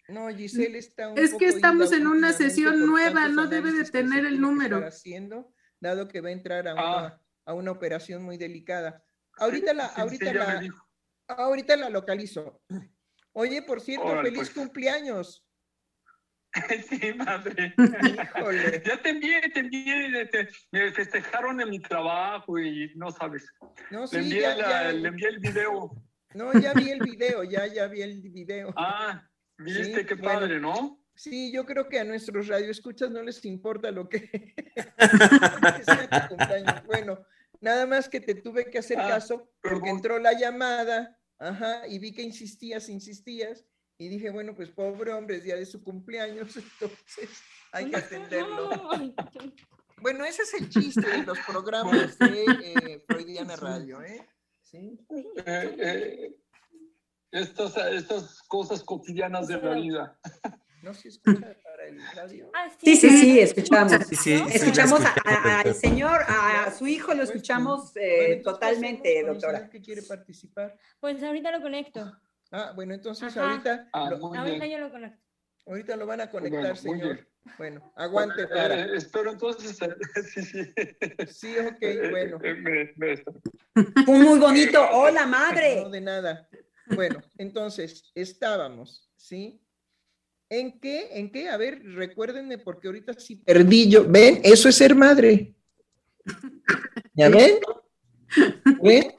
No, 0.08 0.28
Giselle 0.28 0.78
está 0.78 1.08
un 1.08 1.18
Es 1.18 1.34
que 1.34 1.46
estamos 1.46 1.92
en 1.92 2.06
una 2.06 2.32
sesión 2.32 2.86
nueva, 2.86 3.26
no 3.28 3.46
debe 3.48 3.72
de 3.72 3.84
tener 3.84 4.26
el 4.26 4.40
número. 4.40 4.86
Haciendo, 4.86 5.53
dado 5.84 6.08
que 6.08 6.20
va 6.20 6.30
a 6.30 6.32
entrar 6.32 6.66
a 6.66 6.72
Ah. 6.76 6.98
una, 6.98 7.20
a 7.46 7.54
una 7.54 7.70
operación 7.70 8.22
muy 8.24 8.36
delicada. 8.38 9.04
Ahorita 9.38 9.72
la, 9.74 9.88
Sí, 9.88 10.00
ahorita 10.00 10.32
la, 10.32 10.68
ahorita 11.28 11.76
la 11.76 11.90
localizo. 11.90 12.62
Oye, 13.32 13.62
por 13.62 13.80
cierto, 13.80 14.06
Órale, 14.06 14.30
feliz 14.30 14.50
pues. 14.50 14.50
cumpleaños. 14.50 15.46
Sí, 16.88 17.12
madre. 17.14 17.74
Híjole. 17.76 18.82
Ya 18.86 19.02
te 19.02 19.08
envié, 19.10 19.40
te 19.52 19.60
envié, 19.60 20.26
te- 20.26 20.48
me 20.70 20.92
festejaron 20.92 21.60
en 21.60 21.68
mi 21.68 21.80
trabajo 21.80 22.58
y 22.60 22.92
no 22.94 23.10
sabes. 23.10 23.44
No, 23.90 24.02
Le 24.02 24.06
sí, 24.08 24.16
envié, 24.18 24.40
ya, 24.42 24.54
la- 24.56 24.68
ya- 24.70 24.92
le 24.92 25.08
envié 25.08 25.28
el 25.28 25.38
video. 25.40 25.90
no, 26.34 26.52
ya 26.52 26.72
vi 26.72 26.90
el 26.90 27.00
video, 27.00 27.42
ya, 27.44 27.66
ya 27.66 27.88
vi 27.88 28.02
el 28.02 28.20
video. 28.22 28.72
Ah, 28.76 29.28
viste 29.58 29.84
Sí, 30.00 30.06
qué 30.06 30.14
bueno. 30.14 30.40
padre, 30.40 30.60
¿no? 30.60 31.03
Sí, 31.14 31.52
yo 31.52 31.64
creo 31.64 31.88
que 31.88 32.00
a 32.00 32.04
nuestros 32.04 32.48
radioescuchas 32.48 33.10
no 33.10 33.22
les 33.22 33.44
importa 33.44 33.90
lo 33.90 34.08
que, 34.08 34.20
que 34.74 34.84
sea 35.84 36.28
tu 36.28 36.36
cumpleaños. 36.36 36.84
Bueno, 36.86 37.24
nada 37.60 37.86
más 37.86 38.08
que 38.08 38.20
te 38.20 38.34
tuve 38.34 38.70
que 38.70 38.78
hacer 38.78 38.98
Ah, 38.98 39.08
caso 39.08 39.50
porque 39.62 39.90
entró 39.90 40.18
la 40.18 40.32
llamada, 40.32 41.18
ajá, 41.38 41.86
y 41.86 41.98
vi 41.98 42.12
que 42.12 42.22
insistías, 42.22 42.88
insistías, 42.88 43.64
y 43.96 44.08
dije, 44.08 44.30
bueno, 44.30 44.54
pues 44.54 44.70
pobre 44.70 45.12
hombre, 45.12 45.36
es 45.36 45.44
día 45.44 45.56
de 45.56 45.66
su 45.66 45.82
cumpleaños, 45.82 46.56
entonces 46.80 47.42
hay 47.72 47.90
que 47.90 47.96
atenderlo. 47.96 48.88
Bueno, 50.00 50.24
ese 50.24 50.42
es 50.42 50.54
el 50.54 50.68
chiste 50.68 51.00
de 51.00 51.22
los 51.22 51.38
programas 51.40 52.18
de 52.18 52.44
eh, 52.44 53.04
Freudiana 53.06 53.56
Radio, 53.56 54.02
¿eh? 54.02 54.28
Sí. 54.62 54.98
Eh, 55.46 55.76
eh, 55.78 56.36
estas, 57.30 57.76
estas 57.76 58.42
cosas 58.42 58.82
cotidianas 58.82 59.46
de 59.46 59.62
la 59.62 59.74
vida. 59.74 60.20
¿No 60.84 60.92
se 60.92 61.08
escucha 61.08 61.56
para 61.62 61.86
el 61.88 61.98
radio? 62.14 62.50
Ah, 62.54 62.68
Sí, 62.78 62.94
sí, 62.96 63.08
sí, 63.08 63.40
escuchamos. 63.40 63.92
Sí, 64.06 64.16
sí, 64.16 64.16
sí, 64.16 64.38
la 64.38 64.54
Escuchamos 64.54 65.00
a- 65.02 65.60
al 65.60 65.74
señor, 65.74 66.20
a, 66.28 66.64
a 66.64 66.70
su 66.72 66.86
hijo 66.86 67.12
lo 67.12 67.18
Pues, 67.20 67.30
escuchamos 67.30 67.94
bueno, 67.94 68.06
eh, 68.06 68.40
totalmente, 68.44 69.22
doctora. 69.24 69.70
Que 69.70 69.80
quiere 69.80 70.02
participar. 70.02 70.78
Pues 71.00 71.22
ahorita 71.22 71.50
lo 71.52 71.62
conecto. 71.62 72.12
Ah, 72.50 72.72
bueno, 72.76 72.92
entonces 72.92 73.34
Ajá. 73.34 73.50
ahorita, 73.50 73.88
Ah, 73.94 74.10
lo, 74.10 74.26
Ahorita 74.26 74.66
yo 74.66 74.78
lo 74.78 74.90
conecto. 74.90 75.18
ahorita 75.66 75.96
lo 75.96 76.06
van 76.06 76.20
a 76.20 76.30
conectar, 76.30 76.76
señor. 76.76 77.14
bien. 77.14 77.28
Bueno, 77.58 77.92
aguante 77.96 78.42
Eh, 78.42 78.46
para. 78.48 78.84
eh, 78.84 78.90
espero 78.96 79.30
entonces. 79.32 79.80
eh, 79.80 79.88
sí, 80.34 80.42
sí. 80.42 80.74
Sí, 81.28 81.56
ok, 81.58 82.10
bueno. 82.10 82.38
Eh, 82.42 82.54
me- 82.54 82.92
me- 82.96 83.24
Fue 84.04 84.18
muy 84.18 84.38
bonito. 84.38 84.86
Hola, 84.92 85.22
No, 85.22 85.28
madre. 85.30 85.84
de 85.90 86.00
nada. 86.02 86.46
Bueno, 86.88 87.22
entonces, 87.38 88.12
estábamos, 88.14 89.10
¿sí? 89.16 89.60
¿En 90.48 90.78
qué? 90.78 91.08
¿En 91.12 91.30
qué? 91.30 91.48
A 91.48 91.56
ver, 91.56 91.82
recuérdenme, 91.82 92.58
porque 92.58 92.88
ahorita 92.88 93.14
sí 93.14 93.36
perdí 93.36 93.88
yo. 93.88 94.04
¿Ven? 94.08 94.40
Eso 94.44 94.68
es 94.68 94.76
ser 94.76 94.94
madre. 94.94 95.54
¿Ya 97.14 97.28
ven? 97.28 97.58
¿Ven? 98.82 99.12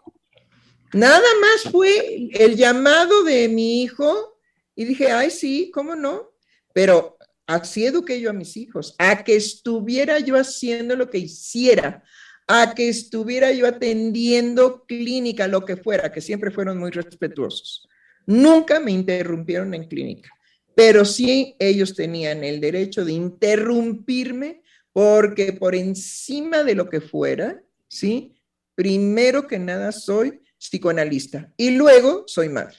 Nada 0.94 1.28
más 1.42 1.72
fue 1.72 2.30
el 2.32 2.56
llamado 2.56 3.24
de 3.24 3.50
mi 3.50 3.84
hijo 3.84 4.40
y 4.76 4.86
dije, 4.86 5.12
ay, 5.12 5.30
sí, 5.30 5.72
¿cómo 5.74 5.96
no? 5.96 6.32
Pero 6.74 7.18
así 7.48 7.86
eduqué 7.86 8.20
yo 8.20 8.30
a 8.30 8.34
mis 8.34 8.56
hijos, 8.58 8.96
a 8.98 9.24
que 9.24 9.36
estuviera 9.36 10.20
yo 10.20 10.36
haciendo 10.36 10.96
lo 10.96 11.10
que 11.10 11.18
hiciera, 11.20 12.04
a 12.48 12.74
que 12.74 12.90
estuviera 12.90 13.52
yo 13.52 13.68
atendiendo 13.68 14.86
clínica, 14.86 15.48
lo 15.48 15.66
que 15.66 15.78
fuera, 15.78 16.12
que 16.12 16.22
siempre 16.22 16.52
fueron 16.52 16.78
muy 16.78 16.92
respetuosos. 16.92 17.88
Nunca 18.26 18.80
me 18.80 18.92
interrumpieron 18.92 19.74
en 19.74 19.88
clínica, 19.88 20.30
pero 20.76 21.06
sí 21.06 21.56
ellos 21.58 21.96
tenían 21.96 22.44
el 22.44 22.60
derecho 22.60 23.06
de 23.06 23.14
interrumpirme 23.14 24.62
porque 24.92 25.54
por 25.54 25.76
encima 25.76 26.64
de 26.64 26.76
lo 26.76 26.90
que 26.90 27.02
fuera, 27.02 27.62
¿sí? 27.88 28.36
Primero 28.76 29.48
que 29.48 29.58
nada 29.58 29.92
soy 29.92 30.42
psicoanalista 30.58 31.52
y 31.58 31.72
luego 31.72 32.26
soy 32.28 32.50
madre. 32.50 32.78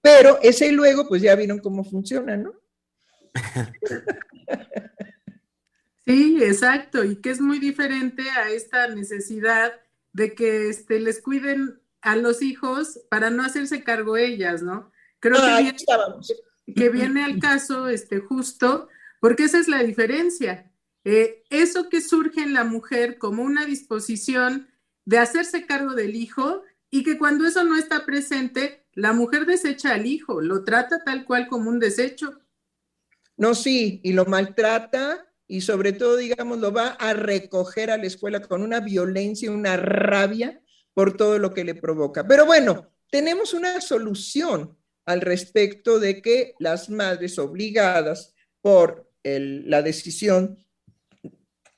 Pero 0.00 0.38
ese 0.42 0.72
luego, 0.72 1.08
pues 1.08 1.22
ya 1.22 1.34
vieron 1.34 1.58
cómo 1.58 1.84
funciona, 1.84 2.36
¿no? 2.36 2.54
Sí, 6.08 6.42
exacto, 6.42 7.04
y 7.04 7.16
que 7.16 7.28
es 7.28 7.38
muy 7.38 7.58
diferente 7.58 8.22
a 8.30 8.48
esta 8.48 8.88
necesidad 8.88 9.74
de 10.14 10.34
que 10.34 10.70
este, 10.70 11.00
les 11.00 11.20
cuiden 11.20 11.82
a 12.00 12.16
los 12.16 12.40
hijos 12.40 12.98
para 13.10 13.28
no 13.28 13.42
hacerse 13.44 13.84
cargo 13.84 14.16
ellas, 14.16 14.62
¿no? 14.62 14.90
Creo 15.20 15.36
que 15.36 15.42
Ah, 15.42 15.58
viene, 15.60 15.76
que 16.74 16.88
viene 16.90 17.24
al 17.24 17.38
caso 17.38 17.88
este, 17.88 18.20
justo, 18.20 18.88
porque 19.20 19.44
esa 19.44 19.58
es 19.58 19.68
la 19.68 19.82
diferencia. 19.82 20.70
Eh, 21.04 21.44
eso 21.50 21.88
que 21.88 22.00
surge 22.00 22.42
en 22.42 22.52
la 22.52 22.64
mujer 22.64 23.18
como 23.18 23.42
una 23.42 23.64
disposición 23.64 24.68
de 25.04 25.18
hacerse 25.18 25.66
cargo 25.66 25.94
del 25.94 26.14
hijo 26.14 26.62
y 26.90 27.02
que 27.02 27.18
cuando 27.18 27.46
eso 27.46 27.64
no 27.64 27.76
está 27.76 28.04
presente, 28.04 28.84
la 28.92 29.12
mujer 29.12 29.46
desecha 29.46 29.94
al 29.94 30.06
hijo, 30.06 30.40
lo 30.40 30.64
trata 30.64 31.02
tal 31.04 31.24
cual 31.24 31.48
como 31.48 31.70
un 31.70 31.78
desecho. 31.78 32.40
No, 33.36 33.54
sí, 33.54 34.00
y 34.02 34.12
lo 34.12 34.26
maltrata 34.26 35.26
y 35.46 35.62
sobre 35.62 35.92
todo, 35.92 36.16
digamos, 36.16 36.58
lo 36.58 36.72
va 36.72 36.88
a 36.88 37.14
recoger 37.14 37.90
a 37.90 37.96
la 37.96 38.06
escuela 38.06 38.40
con 38.40 38.62
una 38.62 38.80
violencia, 38.80 39.50
una 39.50 39.76
rabia 39.76 40.60
por 40.92 41.16
todo 41.16 41.38
lo 41.38 41.54
que 41.54 41.64
le 41.64 41.74
provoca. 41.74 42.26
Pero 42.26 42.44
bueno, 42.44 42.90
tenemos 43.10 43.54
una 43.54 43.80
solución 43.80 44.76
al 45.08 45.22
respecto 45.22 45.98
de 45.98 46.20
que 46.20 46.54
las 46.58 46.90
madres 46.90 47.38
obligadas 47.38 48.34
por 48.60 49.10
el- 49.22 49.68
la 49.68 49.80
decisión 49.80 50.58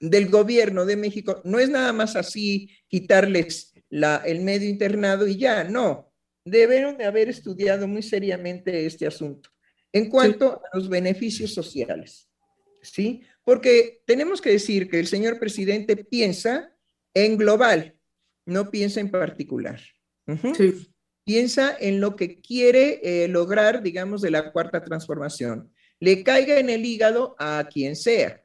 del 0.00 0.28
gobierno 0.28 0.84
de 0.84 0.96
México, 0.96 1.40
no 1.44 1.58
es 1.60 1.68
nada 1.68 1.92
más 1.92 2.16
así 2.16 2.70
quitarles 2.88 3.72
la, 3.88 4.16
el 4.26 4.40
medio 4.40 4.68
internado 4.68 5.26
y 5.28 5.36
ya, 5.36 5.62
no. 5.64 6.12
Debieron 6.44 6.96
de 6.96 7.04
haber 7.04 7.28
estudiado 7.28 7.86
muy 7.86 8.02
seriamente 8.02 8.86
este 8.86 9.06
asunto 9.06 9.50
en 9.92 10.08
cuanto 10.08 10.60
a 10.72 10.76
los 10.76 10.88
beneficios 10.88 11.52
sociales. 11.54 12.28
¿Sí? 12.82 13.22
Porque 13.44 14.02
tenemos 14.06 14.40
que 14.40 14.50
decir 14.50 14.88
que 14.88 14.98
el 14.98 15.06
señor 15.06 15.38
presidente 15.38 15.96
piensa 15.96 16.74
en 17.14 17.36
global, 17.36 17.94
no 18.46 18.70
piensa 18.70 19.00
en 19.00 19.10
particular. 19.10 19.80
sí. 20.56 20.89
Piensa 21.30 21.76
en 21.78 22.00
lo 22.00 22.16
que 22.16 22.40
quiere 22.40 22.98
eh, 23.04 23.28
lograr, 23.28 23.84
digamos, 23.84 24.20
de 24.20 24.32
la 24.32 24.50
cuarta 24.50 24.82
transformación. 24.82 25.72
Le 26.00 26.24
caiga 26.24 26.58
en 26.58 26.68
el 26.68 26.84
hígado 26.84 27.36
a 27.38 27.68
quien 27.72 27.94
sea. 27.94 28.44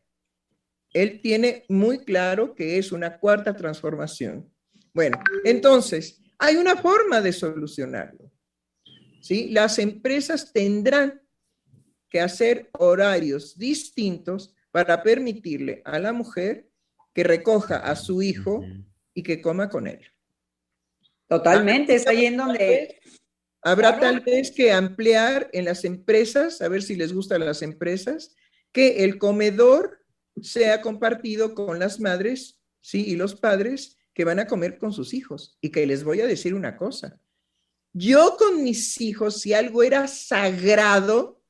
Él 0.93 1.19
tiene 1.19 1.65
muy 1.67 2.05
claro 2.05 2.53
que 2.53 2.77
es 2.77 2.91
una 2.91 3.17
cuarta 3.17 3.55
transformación. 3.55 4.53
Bueno, 4.93 5.17
entonces, 5.45 6.21
hay 6.37 6.57
una 6.57 6.75
forma 6.75 7.21
de 7.21 7.33
solucionarlo. 7.33 8.31
¿sí? 9.19 9.49
Las 9.49 9.79
empresas 9.79 10.53
tendrán 10.53 11.23
que 12.07 12.21
hacer 12.21 12.69
horarios 12.73 13.57
distintos 13.57 14.53
para 14.69 15.01
permitirle 15.01 15.81
a 15.85 15.97
la 15.97 16.13
mujer 16.13 16.69
que 17.15 17.23
recoja 17.23 17.77
a 17.77 17.95
su 17.95 18.21
hijo 18.21 18.63
y 19.15 19.23
que 19.23 19.41
coma 19.41 19.69
con 19.69 19.87
él. 19.87 20.05
Totalmente, 21.37 21.95
es 21.95 22.07
ahí 22.07 22.25
en 22.25 22.37
donde... 22.37 22.99
Habrá 23.61 23.99
tal 23.99 24.19
vez 24.19 24.51
que 24.51 24.71
ampliar 24.71 25.49
en 25.51 25.65
las 25.65 25.85
empresas, 25.85 26.61
a 26.61 26.67
ver 26.67 26.83
si 26.83 26.95
les 26.95 27.11
gustan 27.13 27.43
las 27.43 27.63
empresas, 27.63 28.35
que 28.71 29.03
el 29.03 29.17
comedor 29.17 30.05
sea 30.39 30.81
compartido 30.81 31.55
con 31.55 31.79
las 31.79 31.99
madres, 31.99 32.61
sí, 32.79 33.03
y 33.07 33.15
los 33.15 33.33
padres 33.33 33.97
que 34.13 34.23
van 34.23 34.39
a 34.39 34.45
comer 34.45 34.77
con 34.77 34.93
sus 34.93 35.15
hijos. 35.15 35.57
Y 35.61 35.71
que 35.71 35.87
les 35.87 36.03
voy 36.03 36.21
a 36.21 36.27
decir 36.27 36.53
una 36.53 36.77
cosa. 36.77 37.19
Yo 37.91 38.35
con 38.37 38.63
mis 38.63 39.01
hijos, 39.01 39.41
si 39.41 39.53
algo 39.53 39.81
era 39.81 40.07
sagrado, 40.07 41.41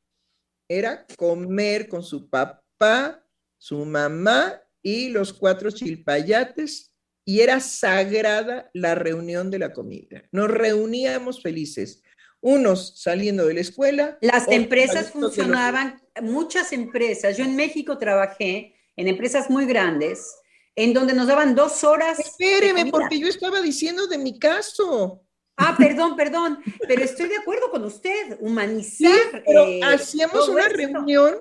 era 0.69 1.05
comer 1.17 1.89
con 1.89 2.01
su 2.01 2.29
papá, 2.29 3.27
su 3.57 3.83
mamá 3.83 4.61
y 4.81 5.09
los 5.09 5.33
cuatro 5.33 5.69
chilpayates 5.69 6.94
y 7.25 7.41
era 7.41 7.59
sagrada 7.59 8.69
la 8.73 8.93
reunión 8.93 9.49
de 9.49 9.59
la 9.59 9.73
comida. 9.73 10.23
Nos 10.31 10.49
reuníamos 10.49 11.41
felices, 11.41 12.03
unos 12.39 13.01
saliendo 13.01 13.47
de 13.47 13.55
la 13.55 13.61
escuela. 13.61 14.17
Las 14.21 14.47
empresas 14.47 15.11
funcionaban, 15.11 15.99
muchas 16.21 16.71
empresas, 16.71 17.35
yo 17.35 17.43
en 17.43 17.55
México 17.55 17.97
trabajé 17.97 18.75
en 18.95 19.07
empresas 19.07 19.49
muy 19.49 19.65
grandes, 19.65 20.35
en 20.75 20.93
donde 20.93 21.13
nos 21.13 21.27
daban 21.27 21.55
dos 21.55 21.83
horas. 21.83 22.19
Espéreme, 22.19 22.85
porque 22.91 23.19
yo 23.19 23.27
estaba 23.27 23.59
diciendo 23.61 24.07
de 24.07 24.19
mi 24.19 24.37
caso. 24.37 25.21
Ah, 25.57 25.75
perdón, 25.77 26.15
perdón, 26.15 26.59
pero 26.85 27.01
estoy 27.03 27.29
de 27.29 27.37
acuerdo 27.37 27.71
con 27.71 27.83
usted, 27.85 28.37
humanizar. 28.41 29.43
Eh, 29.45 29.79
hacíamos 29.83 30.49
una 30.49 30.67
reunión 30.67 31.35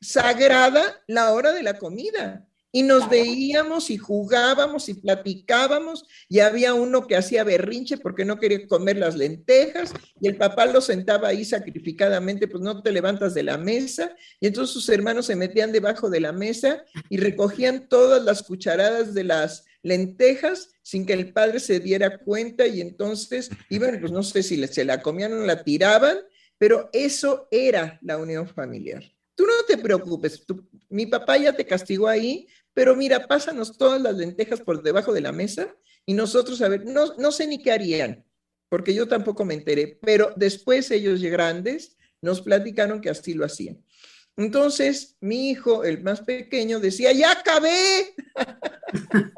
sagrada 0.00 1.02
la 1.06 1.32
hora 1.32 1.52
de 1.52 1.62
la 1.62 1.78
comida. 1.78 2.47
Y 2.70 2.82
nos 2.82 3.08
veíamos 3.08 3.90
y 3.90 3.96
jugábamos 3.96 4.88
y 4.88 4.94
platicábamos 4.94 6.06
y 6.28 6.40
había 6.40 6.74
uno 6.74 7.06
que 7.06 7.16
hacía 7.16 7.42
berrinche 7.44 7.96
porque 7.96 8.24
no 8.24 8.38
quería 8.38 8.66
comer 8.66 8.98
las 8.98 9.16
lentejas 9.16 9.94
y 10.20 10.28
el 10.28 10.36
papá 10.36 10.66
lo 10.66 10.80
sentaba 10.80 11.28
ahí 11.28 11.44
sacrificadamente, 11.44 12.46
pues 12.46 12.62
no 12.62 12.82
te 12.82 12.92
levantas 12.92 13.32
de 13.32 13.42
la 13.42 13.56
mesa 13.56 14.14
y 14.38 14.48
entonces 14.48 14.74
sus 14.74 14.88
hermanos 14.90 15.26
se 15.26 15.36
metían 15.36 15.72
debajo 15.72 16.10
de 16.10 16.20
la 16.20 16.32
mesa 16.32 16.84
y 17.08 17.16
recogían 17.16 17.88
todas 17.88 18.22
las 18.22 18.42
cucharadas 18.42 19.14
de 19.14 19.24
las 19.24 19.64
lentejas 19.82 20.70
sin 20.82 21.06
que 21.06 21.12
el 21.12 21.32
padre 21.32 21.60
se 21.60 21.80
diera 21.80 22.18
cuenta 22.18 22.66
y 22.66 22.80
entonces 22.80 23.50
iban, 23.68 24.00
pues 24.00 24.12
no 24.12 24.22
sé 24.22 24.42
si 24.42 24.66
se 24.66 24.84
la 24.84 25.02
comían 25.02 25.32
o 25.32 25.44
la 25.44 25.62
tiraban, 25.62 26.18
pero 26.58 26.90
eso 26.92 27.48
era 27.50 27.98
la 28.02 28.18
unión 28.18 28.48
familiar. 28.48 29.04
Tú 29.34 29.44
no 29.46 29.52
te 29.66 29.78
preocupes, 29.78 30.44
mi 30.88 31.06
papá 31.06 31.36
ya 31.36 31.52
te 31.52 31.64
castigó 31.64 32.08
ahí, 32.08 32.48
pero 32.74 32.94
mira, 32.96 33.26
pásanos 33.26 33.76
todas 33.76 34.00
las 34.00 34.16
lentejas 34.16 34.60
por 34.60 34.82
debajo 34.82 35.12
de 35.12 35.20
la 35.20 35.32
mesa 35.32 35.74
y 36.06 36.14
nosotros, 36.14 36.62
a 36.62 36.68
ver, 36.68 36.84
no, 36.86 37.14
no 37.16 37.32
sé 37.32 37.46
ni 37.46 37.62
qué 37.62 37.72
harían, 37.72 38.24
porque 38.68 38.94
yo 38.94 39.08
tampoco 39.08 39.44
me 39.44 39.54
enteré, 39.54 39.98
pero 40.00 40.32
después 40.36 40.90
ellos 40.90 41.20
grandes 41.22 41.96
nos 42.20 42.40
platicaron 42.40 43.00
que 43.00 43.10
así 43.10 43.34
lo 43.34 43.44
hacían. 43.44 43.82
Entonces, 44.38 45.16
mi 45.20 45.50
hijo, 45.50 45.82
el 45.82 46.00
más 46.02 46.20
pequeño, 46.20 46.78
decía, 46.78 47.12
ya 47.12 47.32
acabé. 47.32 48.14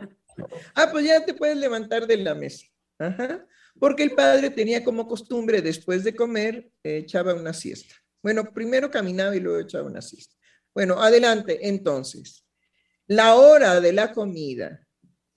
ah, 0.75 0.91
pues 0.93 1.07
ya 1.07 1.25
te 1.25 1.33
puedes 1.33 1.57
levantar 1.57 2.07
de 2.07 2.19
la 2.19 2.35
mesa. 2.35 2.67
Porque 3.79 4.03
el 4.03 4.11
padre 4.11 4.51
tenía 4.51 4.85
como 4.85 5.09
costumbre, 5.09 5.63
después 5.63 6.05
de 6.05 6.15
comer, 6.15 6.71
echaba 6.85 7.33
una 7.33 7.55
siesta. 7.55 7.95
Bueno, 8.23 8.53
primero 8.53 8.91
caminaba 8.91 9.35
y 9.35 9.41
luego 9.41 9.61
echaba 9.61 9.87
una 9.87 10.03
siesta. 10.03 10.37
Bueno, 10.75 11.01
adelante. 11.01 11.59
Entonces, 11.67 12.45
la 13.11 13.35
hora 13.35 13.81
de 13.81 13.93
la 13.93 14.13
comida 14.13 14.87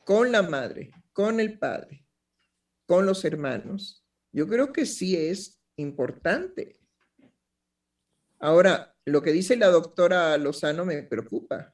con 0.06 0.32
la 0.32 0.44
madre, 0.44 0.92
con 1.12 1.40
el 1.40 1.58
padre, 1.58 2.06
con 2.86 3.08
los 3.08 3.26
hermanos, 3.26 4.06
yo 4.32 4.48
creo 4.48 4.72
que 4.72 4.86
sí 4.86 5.18
es 5.18 5.60
importante. 5.78 6.80
Ahora, 8.38 8.96
lo 9.06 9.24
que 9.24 9.32
dice 9.32 9.56
la 9.56 9.70
doctora 9.70 10.38
Lozano 10.38 10.86
me 10.86 11.02
preocupa. 11.02 11.74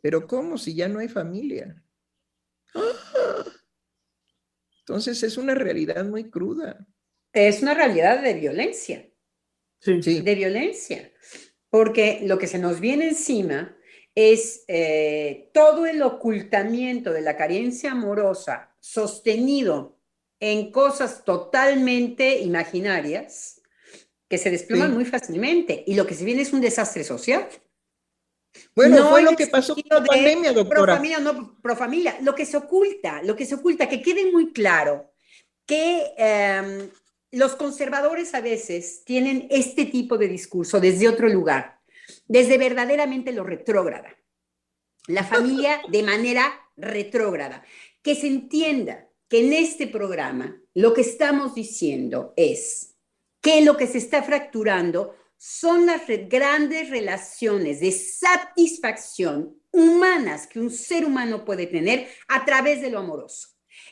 Pero 0.00 0.26
¿cómo 0.26 0.56
si 0.56 0.74
ya 0.74 0.88
no 0.88 1.00
hay 1.00 1.08
familia? 1.08 1.84
Entonces 4.78 5.22
es 5.22 5.36
una 5.36 5.54
realidad 5.54 6.06
muy 6.06 6.30
cruda. 6.30 6.86
Es 7.34 7.60
una 7.60 7.74
realidad 7.74 8.22
de 8.22 8.32
violencia 8.32 9.06
de 9.84 10.34
violencia, 10.34 11.12
porque 11.68 12.20
lo 12.24 12.38
que 12.38 12.46
se 12.46 12.58
nos 12.58 12.80
viene 12.80 13.08
encima 13.08 13.76
es 14.16 14.64
eh, 14.66 15.50
todo 15.52 15.86
el 15.86 16.02
ocultamiento 16.02 17.12
de 17.12 17.20
la 17.20 17.36
carencia 17.36 17.92
amorosa 17.92 18.74
sostenido 18.80 19.98
en 20.40 20.72
cosas 20.72 21.22
totalmente 21.22 22.38
imaginarias 22.38 23.60
que 24.28 24.38
se 24.38 24.50
desploman 24.50 24.94
muy 24.94 25.04
fácilmente 25.04 25.84
y 25.86 25.94
lo 25.94 26.06
que 26.06 26.14
se 26.14 26.24
viene 26.24 26.42
es 26.42 26.52
un 26.52 26.62
desastre 26.62 27.04
social. 27.04 27.46
Bueno, 28.74 29.10
fue 29.10 29.22
lo 29.22 29.36
que 29.36 29.46
pasó 29.48 29.74
con 29.74 29.84
la 29.88 30.02
pandemia, 30.02 30.52
doctora. 30.52 30.94
Profamilia, 30.94 31.18
no, 31.18 31.60
profamilia. 31.60 32.16
Lo 32.22 32.34
que 32.34 32.46
se 32.46 32.56
oculta, 32.56 33.22
lo 33.22 33.36
que 33.36 33.44
se 33.44 33.54
oculta, 33.54 33.86
que 33.86 34.00
quede 34.00 34.32
muy 34.32 34.52
claro 34.52 35.12
que 35.66 36.14
em, 36.16 36.88
los 37.32 37.54
conservadores 37.54 38.34
a 38.34 38.40
veces 38.40 39.04
tienen 39.04 39.46
este 39.50 39.84
tipo 39.84 40.16
de 40.16 40.28
discurso 40.28 40.80
desde 40.80 41.06
otro 41.06 41.28
lugar, 41.28 41.75
desde 42.26 42.58
verdaderamente 42.58 43.32
lo 43.32 43.44
retrógrada. 43.44 44.16
La 45.06 45.24
familia 45.24 45.80
de 45.88 46.02
manera 46.02 46.52
retrógrada. 46.76 47.64
Que 48.02 48.14
se 48.14 48.28
entienda 48.28 49.08
que 49.28 49.46
en 49.46 49.52
este 49.52 49.86
programa 49.86 50.60
lo 50.74 50.94
que 50.94 51.00
estamos 51.00 51.54
diciendo 51.54 52.32
es 52.36 52.94
que 53.40 53.62
lo 53.62 53.76
que 53.76 53.86
se 53.86 53.98
está 53.98 54.22
fracturando 54.22 55.14
son 55.36 55.86
las 55.86 56.02
grandes 56.28 56.90
relaciones 56.90 57.80
de 57.80 57.92
satisfacción 57.92 59.60
humanas 59.70 60.46
que 60.46 60.58
un 60.58 60.70
ser 60.70 61.04
humano 61.04 61.44
puede 61.44 61.66
tener 61.66 62.08
a 62.28 62.44
través 62.44 62.80
de 62.80 62.90
lo 62.90 62.98
amoroso. 62.98 63.48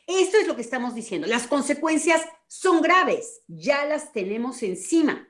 Esto 0.07 0.39
es 0.39 0.47
lo 0.47 0.57
que 0.57 0.63
estamos 0.63 0.95
diciendo. 0.95 1.27
Las 1.27 1.47
consecuencias 1.47 2.23
son 2.47 2.81
graves, 2.81 3.43
ya 3.47 3.85
las 3.85 4.13
tenemos 4.13 4.63
encima. 4.63 5.29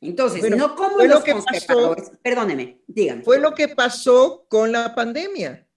Entonces, 0.00 0.50
no 0.56 0.74
como 0.74 0.98
los 0.98 1.08
lo 1.08 1.22
que 1.22 1.34
perdóneme, 2.22 2.82
dígame. 2.86 3.22
Fue 3.22 3.38
lo 3.38 3.54
que 3.54 3.68
pasó 3.68 4.46
con 4.48 4.72
la 4.72 4.94
pandemia. 4.94 5.68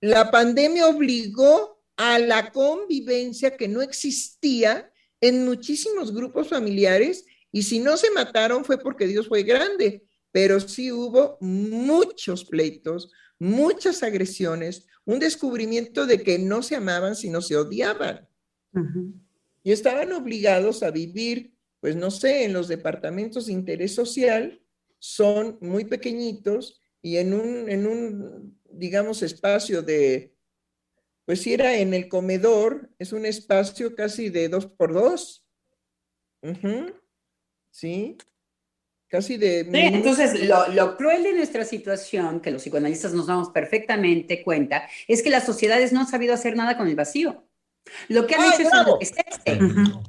La 0.00 0.30
pandemia 0.30 0.86
obligó 0.86 1.82
a 1.96 2.18
la 2.18 2.52
convivencia 2.52 3.56
que 3.56 3.68
no 3.68 3.82
existía 3.82 4.90
en 5.20 5.44
muchísimos 5.44 6.14
grupos 6.14 6.48
familiares 6.48 7.26
y 7.50 7.62
si 7.64 7.80
no 7.80 7.96
se 7.96 8.10
mataron 8.12 8.64
fue 8.64 8.78
porque 8.78 9.06
Dios 9.06 9.28
fue 9.28 9.42
grande, 9.42 10.04
pero 10.30 10.60
sí 10.60 10.92
hubo 10.92 11.38
muchos 11.40 12.44
pleitos, 12.44 13.10
muchas 13.38 14.02
agresiones, 14.02 14.86
un 15.04 15.18
descubrimiento 15.18 16.06
de 16.06 16.22
que 16.22 16.38
no 16.38 16.62
se 16.62 16.76
amaban, 16.76 17.16
sino 17.16 17.40
se 17.40 17.56
odiaban. 17.56 18.28
Y 19.62 19.72
estaban 19.72 20.12
obligados 20.12 20.82
a 20.82 20.90
vivir, 20.90 21.57
pues 21.80 21.96
no 21.96 22.10
sé, 22.10 22.44
en 22.44 22.52
los 22.52 22.68
departamentos 22.68 23.46
de 23.46 23.52
interés 23.52 23.94
social, 23.94 24.62
son 24.98 25.58
muy 25.60 25.84
pequeñitos 25.84 26.80
y 27.00 27.18
en 27.18 27.34
un, 27.34 27.68
en 27.68 27.86
un 27.86 28.60
digamos, 28.70 29.22
espacio 29.22 29.82
de, 29.82 30.34
pues 31.24 31.42
si 31.42 31.54
era 31.54 31.76
en 31.76 31.94
el 31.94 32.08
comedor, 32.08 32.90
es 32.98 33.12
un 33.12 33.26
espacio 33.26 33.94
casi 33.94 34.30
de 34.30 34.48
dos 34.48 34.66
por 34.66 34.92
dos. 34.92 35.44
¿Sí? 37.70 38.16
casi 39.08 39.38
de... 39.38 39.60
entonces, 39.60 40.48
lo, 40.74 40.96
cruel 40.96 41.22
de 41.22 41.32
nuestra 41.32 41.64
situación, 41.64 42.40
que 42.40 42.50
los 42.50 42.62
psicoanalistas 42.62 43.14
nos 43.14 43.26
damos 43.26 43.50
perfectamente 43.50 44.42
cuenta, 44.42 44.88
es 45.08 45.22
que 45.22 45.30
las 45.30 45.46
sociedades 45.46 45.92
no 45.92 46.00
han 46.00 46.06
sabido 46.06 46.34
hacer 46.34 46.56
nada 46.56 46.76
con 46.76 46.88
el 46.88 46.94
vacío. 46.94 47.44
Lo 48.08 48.26
que 48.26 48.34
han 48.34 48.42
¡Ay, 48.42 48.50
hecho 48.52 48.62
es 48.62 48.70
bravo! 48.70 48.98
enloquecerse. 49.00 50.08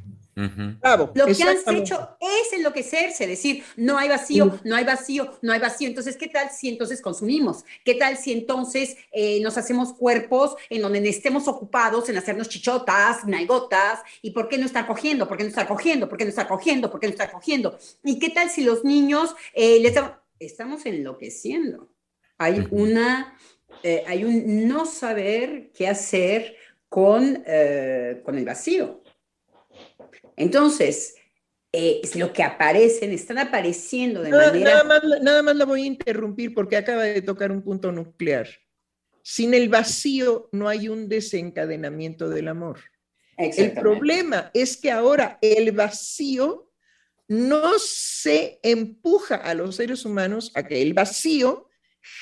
Bravo. 0.80 1.12
Lo 1.16 1.26
que 1.26 1.32
han 1.50 1.58
hecho 1.84 2.18
es 2.20 2.54
enloquecerse, 2.54 3.28
decir, 3.28 3.64
no 3.78 3.98
hay 3.98 4.08
vacío, 4.10 4.60
no 4.64 4.76
hay 4.76 4.84
vacío, 4.86 5.38
no 5.42 5.52
hay 5.54 5.60
vacío. 5.60 5.88
Entonces, 5.88 6.16
¿qué 6.18 6.28
tal 6.28 6.50
si 6.52 6.70
entonces 6.70 7.02
consumimos? 7.02 7.66
¿Qué 7.84 7.96
tal 7.96 8.18
si 8.18 8.32
entonces 8.32 8.96
eh, 9.12 9.40
nos 9.42 9.58
hacemos 9.58 9.94
cuerpos 9.94 10.56
en 10.70 10.82
donde 10.82 11.08
estemos 11.10 11.48
ocupados 11.48 12.10
en 12.10 12.18
hacernos 12.18 12.50
chichotas, 12.50 13.26
nalgotas? 13.26 14.00
¿Y 14.22 14.32
por 14.32 14.48
qué 14.48 14.58
no 14.58 14.66
estar 14.66 14.88
cogiendo? 14.88 15.28
¿Por 15.28 15.38
qué 15.38 15.44
no 15.44 15.50
estar 15.50 15.68
cogiendo? 15.68 16.08
¿Por 16.08 16.18
qué 16.18 16.26
no 16.26 16.30
estar 16.30 16.48
cogiendo? 16.48 16.90
¿Por 16.92 17.00
qué 17.00 17.08
no 17.08 17.12
estar 17.12 17.32
cogiendo? 17.32 17.78
¿Y 18.04 18.20
qué 18.20 18.30
tal 18.30 18.50
si 18.50 18.64
los 18.64 18.84
niños 18.84 19.36
eh, 19.54 19.80
les 19.82 19.94
damos- 19.94 20.14
estamos 20.40 20.86
enloqueciendo? 20.86 21.90
Hay 22.38 22.66
una, 22.72 23.38
eh, 23.84 24.04
hay 24.08 24.24
un 24.24 24.68
no 24.68 24.86
saber 24.86 25.72
qué 25.74 25.88
hacer 25.90 26.56
con, 26.88 27.44
eh, 27.46 28.22
con 28.24 28.38
el 28.38 28.46
vacío. 28.46 29.02
Entonces, 30.40 31.16
eh, 31.72 32.00
es 32.04 32.16
lo 32.16 32.34
que 32.34 32.42
aparecen, 32.42 33.12
están 33.12 33.38
apareciendo 33.38 34.24
de 34.24 34.32
Nada, 34.32 34.48
manera... 34.48 34.72
nada 34.72 34.84
más, 34.86 35.22
nada 35.22 35.44
más 35.44 35.56
la 35.56 35.66
voy 35.66 35.84
a 35.84 35.88
interrumpir 35.88 36.54
porque 36.56 36.78
acaba 36.78 37.04
de 37.04 37.22
tocar 37.22 37.52
un 37.52 37.62
punto 37.62 37.92
nuclear. 37.92 38.48
Sin 39.22 39.54
el 39.54 39.70
vacío 39.70 40.50
no 40.52 40.68
hay 40.68 40.90
un 40.90 41.08
desencadenamiento 41.10 42.30
del 42.30 42.48
amor. 42.48 42.80
El 43.38 43.74
problema 43.74 44.50
es 44.54 44.76
que 44.76 44.92
ahora 44.92 45.38
el 45.42 45.72
vacío 45.72 46.72
no 47.28 47.78
se 47.78 48.60
empuja 48.64 49.36
a 49.36 49.54
los 49.54 49.76
seres 49.76 50.04
humanos 50.04 50.52
a 50.56 50.64
que 50.64 50.82
el 50.82 50.94
vacío 50.94 51.70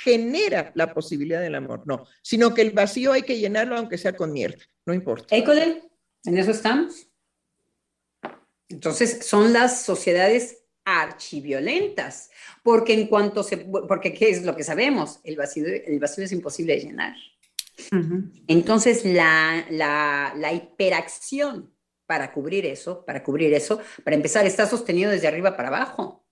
genera 0.04 0.72
la 0.76 0.94
posibilidad 0.94 1.42
del 1.42 1.56
amor, 1.56 1.84
no, 1.86 2.06
sino 2.22 2.54
que 2.54 2.62
el 2.62 2.72
vacío 2.72 3.14
hay 3.14 3.22
que 3.22 3.40
llenarlo 3.40 3.78
aunque 3.78 3.98
sea 3.98 4.16
con 4.16 4.34
mierda, 4.34 4.64
no 4.86 4.94
importa. 4.94 5.36
École, 5.36 5.84
en 6.26 6.38
eso 6.38 6.52
estamos. 6.52 7.08
Entonces, 8.70 9.26
son 9.26 9.54
las 9.54 9.84
sociedades 9.84 10.64
archiviolentas, 10.86 12.30
porque 12.64 12.94
en 12.94 13.08
cuanto 13.08 13.44
se, 13.44 13.58
porque 13.58 14.14
¿qué 14.14 14.30
es 14.30 14.44
lo 14.44 14.56
que 14.56 14.64
sabemos? 14.64 15.20
El 15.24 15.36
vacío, 15.36 15.66
el 15.68 16.00
vacío 16.00 16.24
es 16.24 16.32
imposible 16.32 16.74
de 16.76 16.80
llenar. 16.82 17.16
Entonces, 18.48 19.06
la, 19.06 19.66
la, 19.70 20.34
la 20.36 20.54
hiperacción 20.54 21.74
para 22.06 22.32
cubrir 22.32 22.66
eso, 22.66 23.06
para 23.06 23.24
cubrir 23.24 23.54
eso, 23.54 23.80
para 24.04 24.16
empezar, 24.16 24.46
está 24.46 24.66
sostenido 24.66 25.12
desde 25.12 25.28
arriba 25.28 25.56
para 25.56 25.68
abajo, 25.70 26.26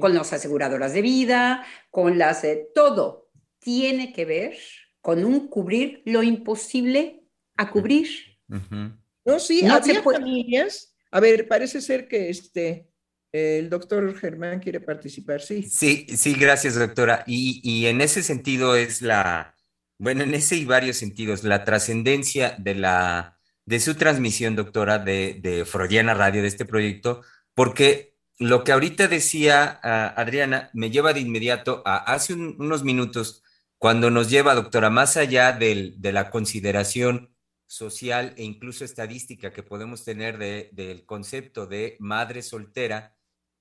con 0.00 0.14
las 0.14 0.32
aseguradoras 0.32 0.92
de 0.92 1.02
vida, 1.02 1.64
con 1.90 2.18
las, 2.18 2.42
eh, 2.44 2.68
todo 2.74 3.30
tiene 3.60 4.12
que 4.12 4.24
ver 4.24 4.56
con 5.00 5.24
un 5.24 5.46
cubrir 5.48 6.02
lo 6.04 6.22
imposible 6.24 7.22
a 7.56 7.70
cubrir. 7.70 8.08
Ujú. 8.48 8.96
No, 9.24 9.38
sí, 9.38 9.62
No 9.62 9.74
había 9.74 9.94
se 9.94 10.02
puede- 10.02 10.18
familias. 10.18 10.92
A 11.10 11.20
ver, 11.20 11.46
parece 11.48 11.80
ser 11.80 12.08
que 12.08 12.28
este, 12.30 12.88
el 13.32 13.70
doctor 13.70 14.16
Germán 14.18 14.60
quiere 14.60 14.80
participar, 14.80 15.40
sí. 15.40 15.62
Sí, 15.62 16.06
sí, 16.16 16.34
gracias, 16.34 16.74
doctora. 16.74 17.24
Y, 17.26 17.60
y 17.62 17.86
en 17.86 18.00
ese 18.00 18.22
sentido 18.22 18.76
es 18.76 19.02
la, 19.02 19.54
bueno, 19.98 20.24
en 20.24 20.34
ese 20.34 20.56
y 20.56 20.64
varios 20.64 20.96
sentidos, 20.96 21.44
la 21.44 21.64
trascendencia 21.64 22.54
de 22.58 22.74
la, 22.74 23.38
de 23.64 23.80
su 23.80 23.94
transmisión, 23.94 24.56
doctora, 24.56 24.98
de, 24.98 25.38
de 25.40 25.64
Freudiana 25.64 26.14
Radio, 26.14 26.42
de 26.42 26.48
este 26.48 26.64
proyecto, 26.64 27.22
porque 27.54 28.14
lo 28.38 28.64
que 28.64 28.72
ahorita 28.72 29.08
decía 29.08 29.80
ah, 29.82 30.12
Adriana 30.16 30.70
me 30.74 30.90
lleva 30.90 31.12
de 31.14 31.20
inmediato 31.20 31.82
a 31.86 31.96
hace 32.12 32.34
un- 32.34 32.56
unos 32.58 32.84
minutos, 32.84 33.42
cuando 33.78 34.10
nos 34.10 34.28
lleva, 34.30 34.54
doctora, 34.54 34.90
más 34.90 35.16
allá 35.16 35.52
del- 35.52 35.94
de 36.00 36.12
la 36.12 36.30
consideración 36.30 37.30
social 37.66 38.34
e 38.36 38.44
incluso 38.44 38.84
estadística 38.84 39.52
que 39.52 39.62
podemos 39.62 40.04
tener 40.04 40.38
de- 40.38 40.70
del 40.72 41.04
concepto 41.06 41.66
de 41.66 41.96
madre 42.00 42.42
soltera, 42.42 43.16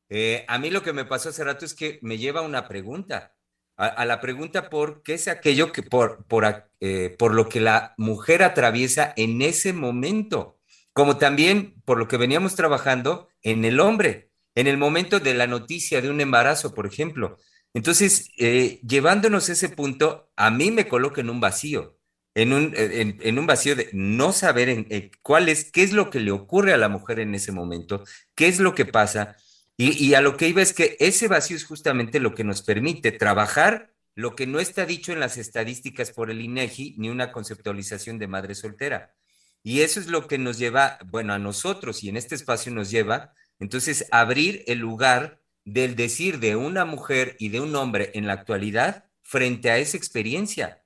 eh, 0.10 0.46
a 0.48 0.60
mí 0.60 0.70
lo 0.70 0.84
que 0.84 0.94
me 0.94 1.06
pasó 1.06 1.30
hace 1.30 1.44
rato 1.44 1.66
es 1.66 1.74
que 1.74 2.00
me 2.02 2.18
lleva 2.18 2.42
a 2.42 2.44
una 2.44 2.68
pregunta, 2.68 3.36
a, 3.78 4.06
la 4.06 4.22
pregunta 4.22 4.70
por 4.70 5.04
qué 5.04 5.16
es 5.16 5.28
aquello 5.28 5.72
que 5.72 5.84
por, 5.84 6.26
por, 6.28 6.70
eh, 6.80 7.16
por 7.20 7.34
lo 7.34 7.50
que 7.50 7.60
la 7.60 7.94
mujer 7.98 8.44
atraviesa 8.44 9.14
en 9.18 9.42
ese 9.42 9.74
momento, 9.74 10.60
como 10.94 11.18
también 11.18 11.82
por 11.84 11.98
lo 11.98 12.08
que 12.08 12.18
veníamos 12.18 12.56
trabajando 12.56 13.28
en 13.42 13.66
el 13.66 13.80
hombre, 13.82 14.32
en 14.56 14.68
el 14.68 14.78
momento 14.78 15.20
de 15.20 15.34
la 15.34 15.48
noticia 15.48 16.02
de 16.02 16.10
un 16.10 16.22
embarazo, 16.22 16.74
por 16.74 16.86
ejemplo. 16.88 17.38
Entonces, 17.74 18.32
eh, 18.38 18.80
llevándonos 18.88 19.50
a 19.50 19.52
ese 19.52 19.68
punto, 19.68 20.32
a 20.38 20.50
mí 20.52 20.72
me 20.72 20.88
coloca 20.88 21.20
en 21.20 21.30
un 21.30 21.42
vacío, 21.42 21.98
en 22.36 22.54
un, 22.54 22.74
en, 22.76 23.40
un 23.40 23.48
vacío 23.48 23.76
de 23.76 23.90
no 23.94 24.32
saber 24.34 24.70
en, 24.70 25.12
cuál 25.24 25.50
es, 25.50 25.72
qué 25.72 25.82
es 25.84 25.94
lo 25.94 26.10
que 26.10 26.20
le 26.20 26.32
ocurre 26.32 26.74
a 26.74 26.78
la 26.78 26.90
mujer 26.90 27.20
en 27.20 27.34
ese 27.34 27.52
momento, 27.52 28.04
qué 28.36 28.48
es 28.48 28.60
lo 28.60 28.76
que 28.76 28.86
pasa. 28.86 29.38
Y, 29.78 29.92
y 30.06 30.14
a 30.14 30.22
lo 30.22 30.38
que 30.38 30.48
iba 30.48 30.62
es 30.62 30.74
que 30.74 30.98
ese 31.00 31.28
vacío 31.28 31.58
es 31.58 31.66
justamente 31.66 32.20
lo 32.20 32.36
que 32.36 32.44
nos 32.44 32.62
permite 32.62 33.12
trabajar 33.12 33.96
lo 34.16 34.36
que 34.36 34.48
no 34.48 34.60
está 34.60 34.86
dicho 34.86 35.12
en 35.12 35.20
las 35.20 35.38
estadísticas 35.38 36.12
por 36.12 36.32
el 36.32 36.42
INEGI 36.42 36.96
ni 36.98 37.10
una 37.10 37.32
conceptualización 37.32 38.18
de 38.18 38.28
madre 38.28 38.56
soltera. 38.56 39.14
Y 39.62 39.82
eso 39.82 40.00
es 40.00 40.08
lo 40.08 40.28
que 40.28 40.38
nos 40.38 40.58
lleva, 40.58 40.98
bueno, 41.06 41.34
a 41.34 41.40
nosotros 41.40 42.04
y 42.04 42.10
en 42.10 42.18
este 42.18 42.36
espacio 42.36 42.72
nos 42.72 42.90
lleva, 42.90 43.34
entonces, 43.60 44.06
abrir 44.12 44.64
el 44.68 44.80
lugar 44.80 45.42
del 45.64 45.96
decir 45.96 46.40
de 46.40 46.56
una 46.56 46.86
mujer 46.86 47.36
y 47.40 47.50
de 47.50 47.62
un 47.62 47.76
hombre 47.76 48.12
en 48.14 48.28
la 48.28 48.34
actualidad 48.34 49.06
frente 49.22 49.72
a 49.72 49.78
esa 49.78 49.98
experiencia, 49.98 50.84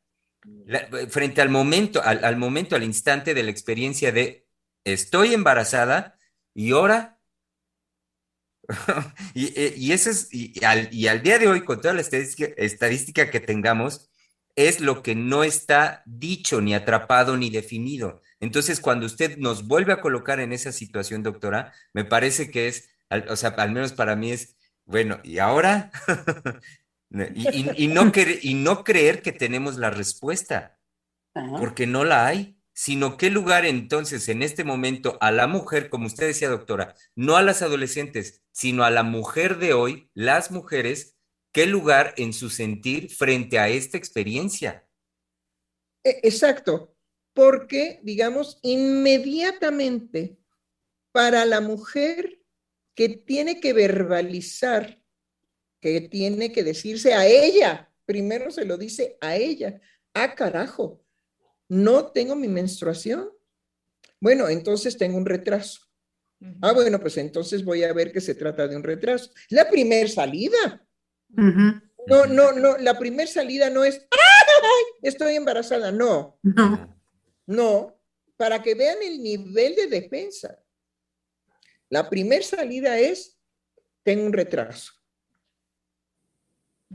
La- 0.65 0.87
frente 1.09 1.41
al 1.41 1.49
momento, 1.49 2.01
al, 2.03 2.37
momento, 2.37 2.75
al 2.75 2.83
instante 2.83 3.33
de 3.33 3.43
la 3.43 3.51
experiencia 3.51 4.11
de 4.11 4.47
estoy 4.83 5.33
embarazada 5.33 6.17
y 6.53 6.71
ahora 6.71 7.19
y, 9.33 9.47
eh, 9.59 9.73
y 9.77 9.91
es, 9.93 10.27
y 10.31 10.63
al, 10.63 10.89
y 10.93 11.07
al 11.07 11.21
día 11.23 11.39
de 11.39 11.47
hoy, 11.47 11.61
con 11.63 11.81
toda 11.81 11.93
la 11.93 12.01
estadística, 12.01 12.49
estadística 12.57 13.29
que 13.31 13.39
tengamos, 13.39 14.09
es 14.55 14.79
lo 14.81 15.01
que 15.03 15.15
no 15.15 15.43
está 15.43 16.03
dicho, 16.05 16.61
ni 16.61 16.73
atrapado, 16.73 17.37
ni 17.37 17.49
definido. 17.49 18.21
Entonces, 18.39 18.79
cuando 18.79 19.05
usted 19.05 19.37
nos 19.37 19.67
vuelve 19.67 19.93
a 19.93 20.01
colocar 20.01 20.39
en 20.39 20.53
esa 20.53 20.71
situación, 20.71 21.23
doctora, 21.23 21.73
me 21.93 22.05
parece 22.05 22.51
que 22.51 22.67
es, 22.67 22.89
o 23.29 23.35
sea, 23.35 23.49
al 23.51 23.71
menos 23.71 23.93
para 23.93 24.15
mí 24.15 24.31
es, 24.31 24.55
bueno, 24.85 25.19
¿y 25.23 25.39
ahora? 25.39 25.91
y, 27.11 27.47
y- 27.49 27.71
y 27.85 27.87
no 27.87 28.11
cre- 28.11 28.39
y 28.41 28.53
no 28.53 28.83
creer 28.83 29.21
que 29.21 29.31
tenemos 29.31 29.77
la 29.77 29.89
respuesta 29.89 30.79
Ajá. 31.33 31.57
porque 31.57 31.87
no 31.87 32.03
la 32.05 32.27
hay, 32.27 32.57
sino 32.73 33.17
qué 33.17 33.29
lugar 33.29 33.65
entonces 33.65 34.29
en 34.29 34.41
este 34.43 34.63
momento 34.63 35.17
a 35.21 35.31
la 35.31 35.47
mujer, 35.47 35.89
como 35.89 36.05
usted 36.07 36.27
decía, 36.27 36.49
doctora, 36.49 36.95
no 37.15 37.35
a 37.35 37.41
las 37.41 37.61
adolescentes, 37.61 38.41
sino 38.51 38.83
a 38.83 38.89
la 38.91 39.03
mujer 39.03 39.57
de 39.57 39.73
hoy, 39.73 40.09
las 40.13 40.51
mujeres, 40.51 41.17
qué 41.51 41.65
lugar 41.65 42.13
en 42.17 42.31
su 42.31 42.49
sentir 42.49 43.09
frente 43.09 43.59
a 43.59 43.69
esta 43.69 43.97
experiencia. 43.97 44.87
E- 46.05 46.19
Exacto, 46.23 46.95
porque, 47.33 47.99
digamos, 48.03 48.59
inmediatamente 48.61 50.37
para 51.11 51.45
la 51.45 51.59
mujer 51.61 52.39
que 52.95 53.09
tiene 53.09 53.59
que 53.59 53.73
verbalizar, 53.73 54.98
que 55.79 56.01
tiene 56.01 56.51
que 56.51 56.63
decirse 56.63 57.13
a 57.13 57.25
ella, 57.25 57.91
primero 58.05 58.51
se 58.51 58.65
lo 58.65 58.77
dice 58.77 59.17
a 59.21 59.35
ella, 59.35 59.79
ah, 60.13 60.35
carajo, 60.35 61.01
no 61.67 62.07
tengo 62.11 62.35
mi 62.35 62.47
menstruación. 62.47 63.29
Bueno, 64.19 64.49
entonces 64.49 64.97
tengo 64.97 65.17
un 65.17 65.25
retraso. 65.25 65.81
Ah, 66.61 66.71
bueno, 66.73 66.99
pues 66.99 67.17
entonces 67.17 67.63
voy 67.63 67.83
a 67.83 67.93
ver 67.93 68.11
que 68.11 68.21
se 68.21 68.33
trata 68.35 68.67
de 68.67 68.75
un 68.75 68.83
retraso. 68.83 69.31
La 69.49 69.69
primer 69.69 70.09
salida. 70.09 70.85
No, 72.07 72.25
no, 72.25 72.51
no, 72.53 72.77
la 72.77 72.97
primer 72.97 73.27
salida 73.27 73.69
no 73.69 73.83
es, 73.83 73.99
¡ay! 74.11 74.83
Estoy 75.03 75.35
embarazada. 75.35 75.91
No, 75.91 76.39
No. 76.43 76.97
no, 77.45 78.01
para 78.37 78.63
que 78.63 78.73
vean 78.73 78.97
el 79.03 79.21
nivel 79.21 79.75
de 79.75 79.87
defensa. 79.87 80.63
La 81.89 82.09
primer 82.09 82.43
salida 82.43 82.97
es, 82.99 83.37
tengo 84.03 84.25
un 84.25 84.33
retraso. 84.33 84.93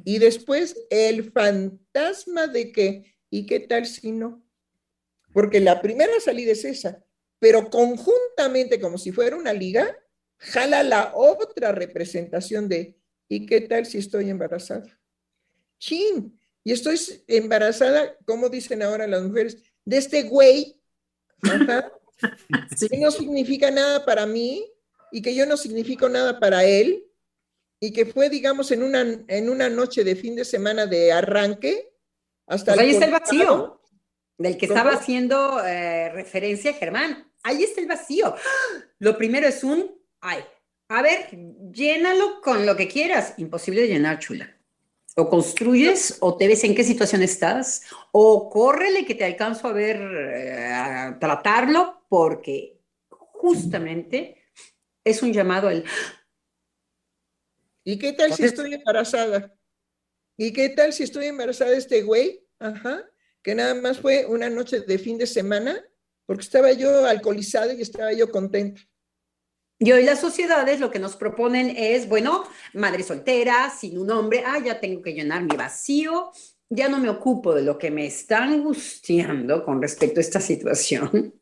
Y 0.02 0.18
después 0.18 0.76
el 0.90 1.30
fantasma 1.30 2.46
de 2.46 2.72
que, 2.72 3.14
¿y 3.30 3.46
qué 3.46 3.60
tal 3.60 3.86
si 3.86 4.12
no? 4.12 4.42
Porque 5.32 5.60
la 5.60 5.80
primera 5.80 6.18
salida 6.20 6.52
es 6.52 6.64
esa, 6.64 7.04
pero 7.38 7.70
conjuntamente, 7.70 8.80
como 8.80 8.98
si 8.98 9.12
fuera 9.12 9.36
una 9.36 9.52
liga, 9.52 9.96
jala 10.38 10.82
la 10.82 11.12
otra 11.14 11.72
representación 11.72 12.68
de, 12.68 12.96
¿y 13.28 13.46
qué 13.46 13.60
tal 13.60 13.86
si 13.86 13.98
estoy 13.98 14.30
embarazada? 14.30 14.98
Chin, 15.78 16.38
y 16.64 16.72
estoy 16.72 16.98
embarazada, 17.26 18.16
como 18.24 18.48
dicen 18.48 18.82
ahora 18.82 19.06
las 19.06 19.22
mujeres, 19.22 19.62
de 19.84 19.98
este 19.98 20.22
güey, 20.22 20.80
ajá, 21.42 21.92
que 22.90 22.98
no 22.98 23.10
significa 23.10 23.70
nada 23.70 24.04
para 24.04 24.26
mí 24.26 24.70
y 25.12 25.20
que 25.22 25.34
yo 25.34 25.46
no 25.46 25.56
significo 25.56 26.08
nada 26.08 26.40
para 26.40 26.64
él 26.64 27.04
y 27.80 27.92
que 27.92 28.06
fue, 28.06 28.30
digamos, 28.30 28.70
en 28.70 28.82
una, 28.82 29.02
en 29.28 29.48
una 29.48 29.68
noche 29.68 30.04
de 30.04 30.16
fin 30.16 30.36
de 30.36 30.44
semana 30.44 30.86
de 30.86 31.12
arranque 31.12 31.92
hasta 32.46 32.74
Pues 32.74 32.84
ahí 32.84 32.90
está 32.92 33.06
el 33.06 33.12
vacío. 33.12 33.80
del 34.38 34.56
que 34.56 34.66
estaba 34.66 34.92
haciendo 34.92 35.64
eh, 35.64 36.10
referencia 36.10 36.72
Germán. 36.74 37.30
Ahí 37.42 37.62
está 37.62 37.80
el 37.80 37.86
vacío. 37.86 38.34
Lo 38.98 39.16
primero 39.16 39.46
es 39.46 39.62
un, 39.64 39.90
ay, 40.20 40.44
a 40.88 41.02
ver, 41.02 41.28
llénalo 41.72 42.40
con 42.40 42.66
lo 42.66 42.76
que 42.76 42.88
quieras. 42.88 43.34
Imposible 43.38 43.82
de 43.82 43.88
llenar, 43.88 44.18
chula. 44.18 44.50
O 45.16 45.28
construyes 45.28 46.18
o 46.20 46.36
te 46.36 46.48
ves 46.48 46.64
en 46.64 46.74
qué 46.74 46.82
situación 46.82 47.22
estás, 47.22 47.82
o 48.10 48.50
córrele 48.50 49.04
que 49.04 49.14
te 49.14 49.24
alcanzo 49.24 49.68
a 49.68 49.72
ver, 49.72 49.96
eh, 49.96 50.72
a 50.72 51.18
tratarlo, 51.20 52.04
porque 52.08 52.80
justamente 53.08 54.42
es 55.04 55.22
un 55.22 55.32
llamado 55.32 55.68
al... 55.68 55.84
¿Y 57.84 57.98
qué 57.98 58.12
tal 58.14 58.32
si 58.32 58.44
estoy 58.44 58.74
embarazada? 58.74 59.54
¿Y 60.36 60.52
qué 60.52 60.70
tal 60.70 60.92
si 60.92 61.02
estoy 61.02 61.26
embarazada 61.26 61.70
de 61.70 61.76
este 61.76 62.02
güey? 62.02 62.44
Ajá, 62.58 63.04
que 63.42 63.54
nada 63.54 63.74
más 63.74 63.98
fue 63.98 64.24
una 64.26 64.48
noche 64.48 64.80
de 64.80 64.98
fin 64.98 65.18
de 65.18 65.26
semana, 65.26 65.84
porque 66.24 66.42
estaba 66.42 66.72
yo 66.72 67.06
alcoholizada 67.06 67.74
y 67.74 67.82
estaba 67.82 68.12
yo 68.12 68.30
contenta. 68.30 68.80
Y 69.78 69.92
hoy 69.92 70.04
las 70.04 70.20
sociedades 70.20 70.80
lo 70.80 70.90
que 70.90 70.98
nos 70.98 71.16
proponen 71.16 71.74
es, 71.76 72.08
bueno, 72.08 72.44
madre 72.72 73.02
soltera, 73.02 73.70
sin 73.70 73.98
un 73.98 74.10
hombre, 74.10 74.42
ah, 74.46 74.58
ya 74.64 74.80
tengo 74.80 75.02
que 75.02 75.12
llenar 75.12 75.42
mi 75.42 75.56
vacío, 75.56 76.30
ya 76.70 76.88
no 76.88 76.98
me 76.98 77.10
ocupo 77.10 77.54
de 77.54 77.62
lo 77.62 77.76
que 77.76 77.90
me 77.90 78.06
está 78.06 78.44
angustiando 78.44 79.62
con 79.64 79.82
respecto 79.82 80.20
a 80.20 80.22
esta 80.22 80.40
situación, 80.40 81.34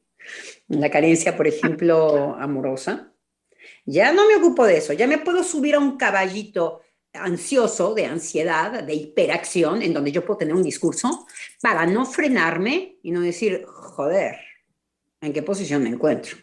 la 0.67 0.91
carencia, 0.91 1.37
por 1.37 1.47
ejemplo, 1.47 2.35
amorosa. 2.35 3.12
Ya 3.85 4.13
no 4.13 4.27
me 4.29 4.37
ocupo 4.37 4.65
de 4.65 4.79
eso, 4.79 4.93
ya 4.93 5.07
me 5.07 5.19
puedo 5.19 5.43
subir 5.43 5.75
a 5.75 5.81
un 5.81 5.97
caballito 5.97 6.83
ansioso, 7.13 7.95
de 7.95 8.07
ansiedad, 8.07 8.83
de 8.83 8.95
hiperacción, 8.95 9.83
en 9.83 9.93
donde 9.93 10.13
yo 10.13 10.25
puedo 10.25 10.39
tener 10.39 10.55
un 10.55 10.63
discurso 10.63 11.27
para 11.61 11.85
no 11.85 12.07
frenarme 12.07 12.99
y 13.03 13.11
no 13.11 13.21
decir, 13.21 13.65
joder, 13.67 14.37
¿en 15.21 15.33
qué 15.33 15.43
posición 15.43 15.83
me 15.83 15.91
encuentro? 15.91 16.37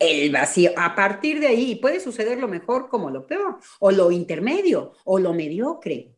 el 0.00 0.32
vacío. 0.32 0.72
A 0.76 0.94
partir 0.96 1.38
de 1.38 1.46
ahí 1.46 1.76
puede 1.76 2.00
suceder 2.00 2.38
lo 2.38 2.48
mejor 2.48 2.88
como 2.88 3.10
lo 3.10 3.26
peor, 3.26 3.58
o 3.78 3.90
lo 3.92 4.10
intermedio, 4.10 4.94
o 5.04 5.18
lo 5.18 5.32
mediocre. 5.34 6.16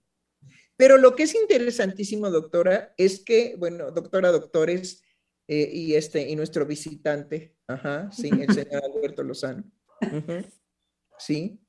Pero 0.77 0.97
lo 0.97 1.15
que 1.15 1.25
es 1.25 1.35
interesantísimo, 1.35 2.31
doctora, 2.31 2.95
es 2.97 3.21
que, 3.21 3.57
bueno, 3.59 3.91
doctora, 3.91 4.31
doctores, 4.31 5.03
eh, 5.49 5.69
y, 5.71 5.95
este, 5.97 6.29
y 6.29 6.37
nuestro 6.37 6.65
visitante, 6.65 7.57
ajá, 7.67 8.11
sí, 8.13 8.31
el 8.31 8.55
señor 8.55 8.83
Alberto 8.97 9.23
Lozano. 9.23 9.65
Sí. 11.19 11.61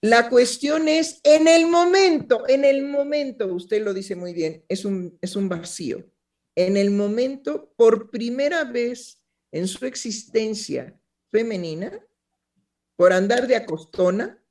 La 0.00 0.28
cuestión 0.28 0.86
es, 0.86 1.20
en 1.24 1.48
el 1.48 1.66
momento, 1.66 2.48
en 2.48 2.64
el 2.64 2.84
momento, 2.84 3.52
usted 3.52 3.82
lo 3.82 3.92
dice 3.92 4.14
muy 4.14 4.32
bien, 4.32 4.64
es 4.68 4.84
un, 4.84 5.18
es 5.20 5.34
un 5.34 5.48
vacío. 5.48 6.04
En 6.54 6.76
el 6.76 6.90
momento, 6.90 7.72
por 7.76 8.10
primera 8.10 8.64
vez 8.64 9.22
en 9.50 9.66
su 9.66 9.86
existencia 9.86 11.00
femenina 11.30 12.04
por 12.96 13.12
andar 13.12 13.46
de 13.46 13.56
acostona, 13.56 14.42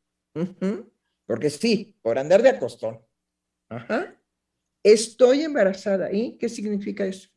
porque 1.26 1.50
sí, 1.50 1.98
por 2.02 2.18
andar 2.18 2.42
de 2.42 2.50
acostón. 2.50 3.02
Estoy 4.84 5.42
embarazada. 5.42 6.12
¿Y 6.14 6.38
qué 6.38 6.48
significa 6.48 7.06
eso? 7.06 7.30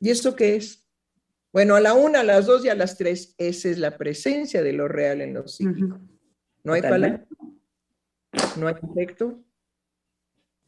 ¿Y 0.00 0.10
eso 0.10 0.34
qué 0.34 0.56
es? 0.56 0.85
Bueno, 1.56 1.74
a 1.74 1.80
la 1.80 1.94
una, 1.94 2.20
a 2.20 2.22
las 2.22 2.44
dos 2.44 2.66
y 2.66 2.68
a 2.68 2.74
las 2.74 2.98
tres, 2.98 3.34
esa 3.38 3.70
es 3.70 3.78
la 3.78 3.96
presencia 3.96 4.62
de 4.62 4.74
lo 4.74 4.88
real 4.88 5.22
en 5.22 5.32
lo 5.32 5.48
psíquico. 5.48 5.98
No 6.62 6.74
hay 6.74 6.82
palabra, 6.82 7.26
no 8.58 8.68
hay 8.68 8.74
efecto, 8.92 9.42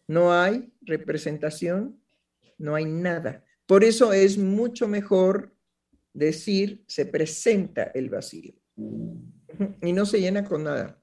no 0.06 0.32
hay 0.32 0.72
representación, 0.80 2.02
no 2.56 2.74
hay 2.74 2.86
nada. 2.86 3.44
Por 3.66 3.84
eso 3.84 4.14
es 4.14 4.38
mucho 4.38 4.88
mejor 4.88 5.54
decir 6.14 6.84
se 6.86 7.04
presenta 7.04 7.82
el 7.94 8.08
vacío 8.08 8.54
y 9.82 9.92
no 9.92 10.06
se 10.06 10.22
llena 10.22 10.42
con 10.42 10.64
nada. 10.64 10.98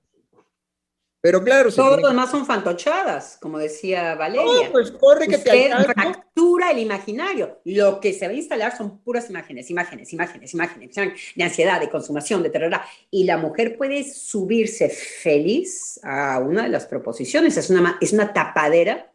Pero 1.26 1.44
claro, 1.44 1.72
todo 1.72 1.98
lo 1.98 2.10
demás 2.10 2.30
son 2.30 2.46
fantochadas, 2.46 3.40
como 3.42 3.58
decía 3.58 4.14
Valeria. 4.14 4.68
No, 4.68 4.72
pues 4.72 4.92
corre 4.92 5.28
que 5.28 5.40
te 5.40 5.72
fractura 5.72 6.70
el 6.70 6.78
imaginario. 6.78 7.62
Lo 7.64 8.00
que 8.00 8.14
se 8.14 8.28
va 8.28 8.32
a 8.32 8.36
instalar 8.36 8.78
son 8.78 9.00
puras 9.00 9.28
imágenes, 9.32 9.72
imágenes, 9.72 10.14
imágenes, 10.14 10.54
imágenes, 10.54 10.96
de 11.36 11.44
ansiedad, 11.44 11.80
de 11.80 11.90
consumación, 11.90 12.44
de 12.44 12.52
terror. 12.52 12.80
Y 13.10 13.24
la 13.24 13.38
mujer 13.38 13.76
puede 13.76 14.04
subirse 14.04 14.88
feliz 14.88 16.00
a 16.04 16.38
una 16.38 16.62
de 16.62 16.70
las 16.70 16.86
proposiciones. 16.86 17.58
Es 17.58 17.72
una, 17.72 17.98
es 18.00 18.14
una 18.14 18.32
tapadera 18.32 19.12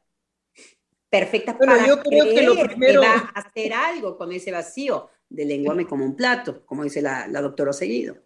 perfecta 1.08 1.56
para 1.56 1.86
yo 1.86 2.02
creo 2.02 2.24
que, 2.24 2.42
lo 2.42 2.56
primero... 2.56 3.02
va 3.02 3.30
a 3.32 3.38
hacer 3.38 3.72
algo 3.72 4.18
con 4.18 4.32
ese 4.32 4.50
vacío 4.50 5.10
de 5.28 5.44
lenguame 5.44 5.86
como 5.86 6.04
un 6.04 6.16
plato, 6.16 6.66
como 6.66 6.82
dice 6.82 7.02
la, 7.02 7.28
la 7.28 7.40
doctora 7.40 7.72
Seguido. 7.72 8.16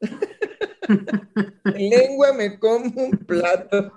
lengua 1.64 2.32
me 2.32 2.58
como 2.58 3.02
un 3.02 3.10
plato. 3.12 3.92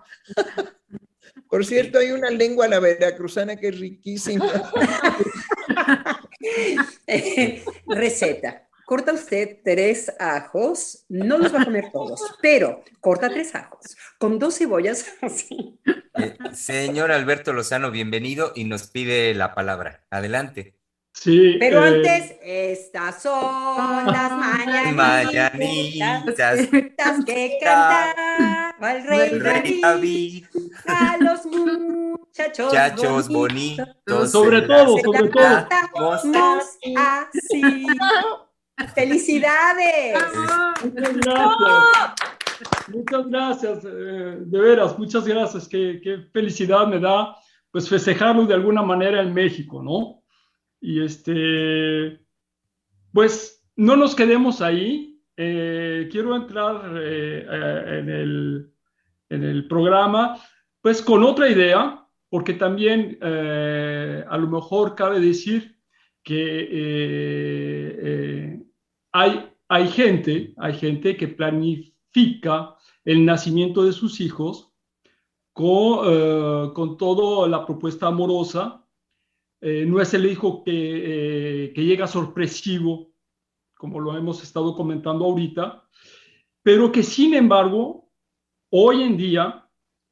Por 1.49 1.65
cierto, 1.65 1.99
hay 1.99 2.11
una 2.11 2.29
lengua 2.29 2.67
la 2.67 2.79
veracruzana 2.79 3.55
que 3.55 3.69
es 3.69 3.79
riquísima. 3.79 4.71
receta. 7.87 8.65
Corta 8.85 9.13
usted 9.13 9.59
tres 9.63 10.11
ajos, 10.17 11.05
no 11.09 11.37
los 11.37 11.53
va 11.53 11.61
a 11.61 11.65
comer 11.65 11.91
todos, 11.91 12.21
pero 12.41 12.83
corta 12.99 13.29
tres 13.29 13.53
ajos 13.53 13.95
con 14.17 14.39
dos 14.39 14.57
cebollas 14.57 15.05
así. 15.21 15.79
Eh, 16.15 16.35
señor 16.53 17.11
Alberto 17.11 17.53
Lozano, 17.53 17.91
bienvenido 17.91 18.51
y 18.55 18.63
nos 18.63 18.87
pide 18.87 19.35
la 19.35 19.53
palabra. 19.53 20.07
Adelante. 20.09 20.78
Sí. 21.21 21.57
Pero 21.59 21.83
eh, 21.83 21.87
antes, 21.89 22.35
estas 22.41 23.21
son 23.21 24.05
las 24.05 24.31
mañanitas, 24.31 25.29
que 27.25 27.57
cantaba 27.61 28.95
el 28.95 29.03
rey, 29.41 29.79
David, 29.81 30.45
a 30.87 31.17
los 31.17 31.45
muchachos, 31.45 32.67
muchachos 32.67 33.27
bonitos. 33.27 34.31
sobre 34.31 34.61
todo, 34.61 34.97
sobre 34.99 35.27
todo. 35.27 35.67
Así. 36.95 37.85
¡Felicidades! 38.95 40.17
Muchas 40.81 41.17
gracias. 41.17 42.13
Muchas 42.87 43.27
gracias, 43.27 43.79
eh, 43.83 44.37
de 44.39 44.59
veras, 44.59 44.97
muchas 44.97 45.25
gracias. 45.25 45.67
Qué, 45.67 45.99
qué, 46.01 46.19
felicidad 46.31 46.87
me 46.87 46.97
da, 46.97 47.35
pues, 47.71 47.89
festejarlo 47.89 48.45
de 48.45 48.53
alguna 48.53 48.81
manera 48.81 49.21
en 49.21 49.33
México, 49.33 49.83
¿no? 49.83 50.18
Y 50.81 51.03
este, 51.03 52.19
pues, 53.13 53.65
no 53.75 53.95
nos 53.95 54.15
quedemos 54.15 54.61
ahí. 54.61 55.21
Eh, 55.37 56.09
quiero 56.11 56.35
entrar 56.35 56.91
eh, 57.01 57.45
en, 57.99 58.09
el, 58.09 58.73
en, 59.29 59.43
el, 59.43 59.67
programa, 59.67 60.39
pues, 60.81 61.01
con 61.01 61.23
otra 61.23 61.49
idea, 61.49 62.05
porque 62.29 62.53
también 62.53 63.17
a 63.21 64.37
lo 64.37 64.47
mejor 64.47 64.95
cabe 64.95 65.19
decir 65.19 65.77
que 66.23 67.49
hay, 69.11 69.49
hay 69.67 69.87
gente, 69.87 70.53
hay 70.57 70.73
gente 70.73 71.17
que 71.17 71.27
planifica 71.27 72.75
el 73.05 73.25
nacimiento 73.25 73.83
de 73.83 73.93
sus 73.93 74.19
hijos 74.19 74.73
con, 75.53 75.99
eh, 76.05 76.71
con 76.73 76.97
toda 76.97 77.47
la 77.47 77.65
propuesta 77.65 78.07
amorosa. 78.07 78.85
Eh, 79.61 79.85
no 79.85 79.99
es 79.99 80.13
el 80.13 80.25
hijo 80.25 80.63
que, 80.63 80.71
eh, 81.65 81.73
que 81.73 81.83
llega 81.83 82.07
sorpresivo, 82.07 83.11
como 83.75 83.99
lo 83.99 84.17
hemos 84.17 84.41
estado 84.43 84.75
comentando 84.75 85.25
ahorita, 85.25 85.83
pero 86.63 86.91
que 86.91 87.03
sin 87.03 87.33
embargo, 87.33 88.09
hoy 88.71 89.03
en 89.03 89.17
día 89.17 89.65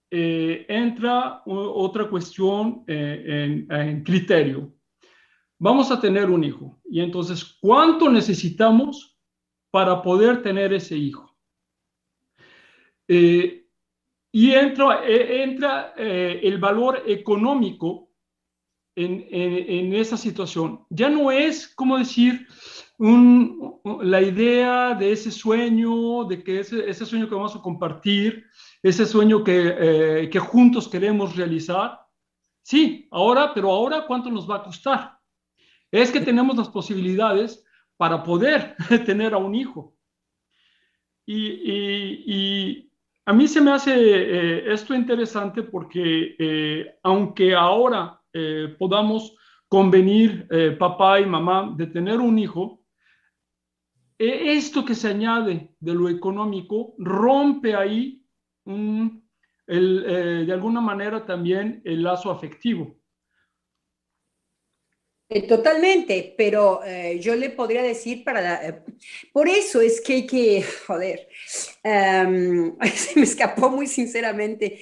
entra 0.10 1.44
otra 1.45 2.10
cuestión 2.10 2.86
en, 2.88 4.03
criterio. 4.06 4.74
Vamos 5.60 5.91
a 5.91 5.99
tener 5.99 6.30
un 6.30 6.45
hijo 6.45 6.80
y 6.86 7.02
entonces, 7.02 7.57
¿cuánto 7.60 8.10
necesitamos 8.10 9.19
para 9.69 10.02
poder 10.02 10.41
tener 10.41 10.72
ese 10.72 10.95
hijo? 10.95 11.36
Eh, 13.07 13.65
y 14.32 14.52
entra, 14.52 15.03
eh, 15.07 15.44
entra 15.44 15.94
eh, 15.98 16.41
el 16.44 16.57
valor 16.57 17.03
económico 17.07 18.06
en, 18.98 19.26
en, 19.30 19.94
esa 19.94 20.18
situación. 20.18 20.86
Ya 20.90 21.10
no 21.10 21.32
es, 21.32 21.68
como 21.68 21.98
decir, 21.98 22.48
un, 22.98 23.80
la 24.02 24.22
idea 24.22 24.95
de 24.95 25.11
ese 25.11 25.32
sueño, 25.32 26.26
de 26.26 26.44
que 26.44 26.60
ese, 26.60 26.90
ese, 26.90 27.06
sueño 27.06 27.30
que 27.30 27.36
vamos 27.36 27.56
a 27.56 27.61
compartir, 27.61 28.45
ese 28.84 29.06
sueño 29.06 29.44
que, 29.44 30.30
que 30.32 30.40
juntos 30.40 30.88
queremos 30.88 31.36
realizar. 31.36 31.99
Sí, 32.64 33.07
ahora, 33.11 33.53
pero 33.53 33.72
ahora, 33.72 34.06
¿cuánto 34.06 34.30
nos 34.30 34.49
va 34.49 34.57
a 34.57 34.64
costar? 34.64 35.18
Es 35.91 36.11
que 36.11 36.19
tenemos 36.19 36.57
las 36.57 36.69
posibilidades 36.69 37.64
para 37.98 38.24
poder 38.24 38.76
tener 39.06 39.34
a 39.34 39.38
un 39.38 39.56
hijo. 39.56 39.95
Y, 41.26 41.45
y, 41.45 42.24
y, 42.26 42.91
a 43.26 43.34
mí 43.34 43.48
se 43.48 43.60
me 43.60 43.72
hace 43.72 43.94
eh, 43.94 44.74
esto 44.74 44.95
interesante 44.95 45.61
porque 45.61 46.36
eh, 46.40 46.98
aunque 47.03 47.53
ahora 47.53 48.16
eh, 48.34 48.76
podamos 48.78 49.36
convenir 49.68 50.48
eh, 50.49 50.72
papá 50.72 51.20
y 51.20 51.26
mamá 51.26 51.74
de 51.76 51.88
tener 51.88 52.20
un 52.20 52.40
hijo, 52.40 52.84
esto 54.20 54.84
que 54.84 54.95
se 54.95 55.10
añade 55.10 55.76
de 55.80 55.94
lo 55.94 56.10
económico 56.10 56.95
rompe 56.98 57.76
ahí 57.76 58.24
de 58.66 60.52
alguna 60.52 60.82
manera 60.82 61.24
también 61.24 61.84
el 61.86 62.02
lazo 62.02 62.32
afectivo. 62.32 62.98
Totalmente, 65.48 66.34
pero 66.36 66.82
yo 67.20 67.36
le 67.36 67.52
podría 67.52 67.84
decir 67.84 68.24
para... 68.24 68.84
por 69.32 69.48
eso 69.48 69.82
es 69.82 70.02
que 70.02 70.14
hay 70.14 70.26
que, 70.26 70.64
joder, 70.88 71.28
se 71.84 73.20
me 73.20 73.24
escapó 73.24 73.70
muy 73.70 73.86
sinceramente, 73.86 74.80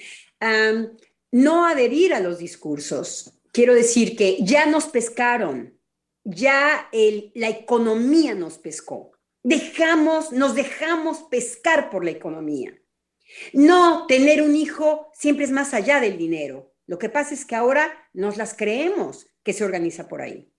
no 1.30 1.66
adherir 1.66 2.14
a 2.14 2.20
los 2.20 2.38
discursos. 2.38 3.35
Quiero 3.56 3.74
decir 3.74 4.18
que 4.18 4.36
ya 4.42 4.66
nos 4.66 4.84
pescaron, 4.84 5.80
ya 6.24 6.90
la 6.92 7.48
economía 7.48 8.34
nos 8.34 8.58
pescó. 8.58 9.12
Dejamos, 9.42 10.30
nos 10.30 10.54
dejamos 10.54 11.22
pescar 11.30 11.88
por 11.88 12.04
la 12.04 12.10
economía. 12.10 12.78
No, 13.54 14.06
tener 14.08 14.42
un 14.42 14.54
hijo 14.54 15.10
siempre 15.14 15.46
es 15.46 15.52
más 15.52 15.72
allá 15.72 16.00
del 16.00 16.18
dinero. 16.18 16.74
Lo 16.86 16.98
que 16.98 17.08
pasa 17.08 17.32
es 17.32 17.46
que 17.46 17.54
ahora 17.54 17.90
nos 18.12 18.36
las 18.36 18.52
creemos 18.52 19.26
que 19.42 19.54
se 19.54 19.64
organiza 19.64 20.06
por 20.06 20.20
ahí. 20.20 20.52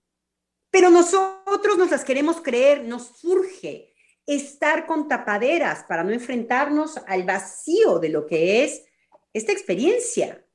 Pero 0.72 0.90
nosotros 0.90 1.78
nos 1.78 1.92
las 1.92 2.04
queremos 2.04 2.42
creer, 2.42 2.84
nos 2.84 3.20
surge 3.20 3.94
estar 4.26 4.88
con 4.88 5.08
tapaderas 5.08 5.84
para 5.84 6.04
no 6.04 6.14
enfrentarnos 6.14 6.98
al 7.06 7.26
vacío 7.26 8.00
de 8.00 8.10
lo 8.10 8.26
que 8.26 8.64
es 8.64 8.86
esta 9.34 9.52
experiencia. 9.52 10.47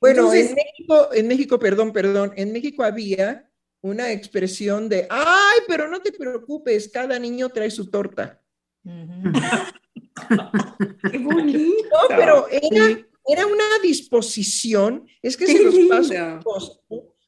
Bueno, 0.00 0.32
en 0.32 0.54
México, 0.54 1.08
en 1.12 1.28
México, 1.28 1.58
perdón, 1.58 1.92
perdón, 1.92 2.32
en 2.36 2.52
México 2.52 2.82
había 2.82 3.50
una 3.80 4.12
expresión 4.12 4.88
de, 4.88 5.06
ay, 5.08 5.60
pero 5.68 5.88
no 5.88 6.00
te 6.00 6.12
preocupes, 6.12 6.88
cada 6.88 7.18
niño 7.18 7.48
trae 7.48 7.70
su 7.70 7.90
torta. 7.90 8.42
Qué 11.10 11.18
bonito. 11.18 11.88
No, 11.90 12.08
pero 12.08 12.46
era, 12.50 13.46
una 13.46 13.64
disposición, 13.82 15.06
es 15.22 15.36
que 15.36 15.46
se 15.46 15.62
los 15.62 15.74
paso 15.88 16.82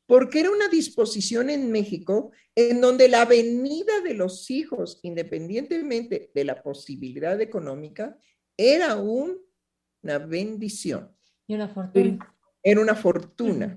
porque 0.07 0.41
era 0.41 0.51
una 0.51 0.69
disposición 0.69 1.51
en 1.51 1.71
México 1.71 2.33
en 2.55 2.81
donde 2.81 3.09
la 3.09 3.27
venida 3.27 4.01
de 4.01 4.15
los 4.15 4.51
hijos, 4.51 5.01
independientemente 5.03 6.31
de 6.35 6.45
la 6.45 6.63
posibilidad 6.63 7.39
económica, 7.43 8.17
era 8.57 8.97
una 8.97 10.19
bendición. 10.27 11.15
Y 11.47 11.55
una 11.55 11.69
fortuna 11.69 12.38
era 12.71 12.81
una 12.81 12.95
fortuna. 12.95 13.77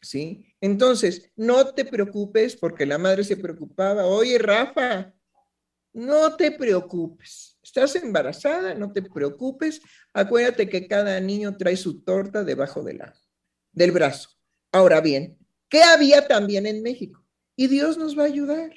¿Sí? 0.00 0.46
Entonces, 0.60 1.30
no 1.36 1.72
te 1.74 1.84
preocupes 1.84 2.56
porque 2.56 2.84
la 2.86 2.98
madre 2.98 3.22
se 3.22 3.36
preocupaba. 3.36 4.04
Oye, 4.04 4.36
Rafa, 4.38 5.14
no 5.92 6.34
te 6.36 6.50
preocupes. 6.50 7.58
Estás 7.62 7.94
embarazada, 7.96 8.74
no 8.74 8.92
te 8.92 9.02
preocupes. 9.02 9.80
Acuérdate 10.12 10.68
que 10.68 10.88
cada 10.88 11.20
niño 11.20 11.56
trae 11.56 11.76
su 11.76 12.02
torta 12.02 12.42
debajo 12.42 12.82
de 12.82 12.94
la, 12.94 13.14
del 13.72 13.92
brazo. 13.92 14.30
Ahora 14.72 15.00
bien, 15.00 15.38
¿qué 15.68 15.82
había 15.82 16.26
también 16.26 16.66
en 16.66 16.82
México? 16.82 17.24
Y 17.54 17.68
Dios 17.68 17.96
nos 17.96 18.18
va 18.18 18.24
a 18.24 18.26
ayudar. 18.26 18.72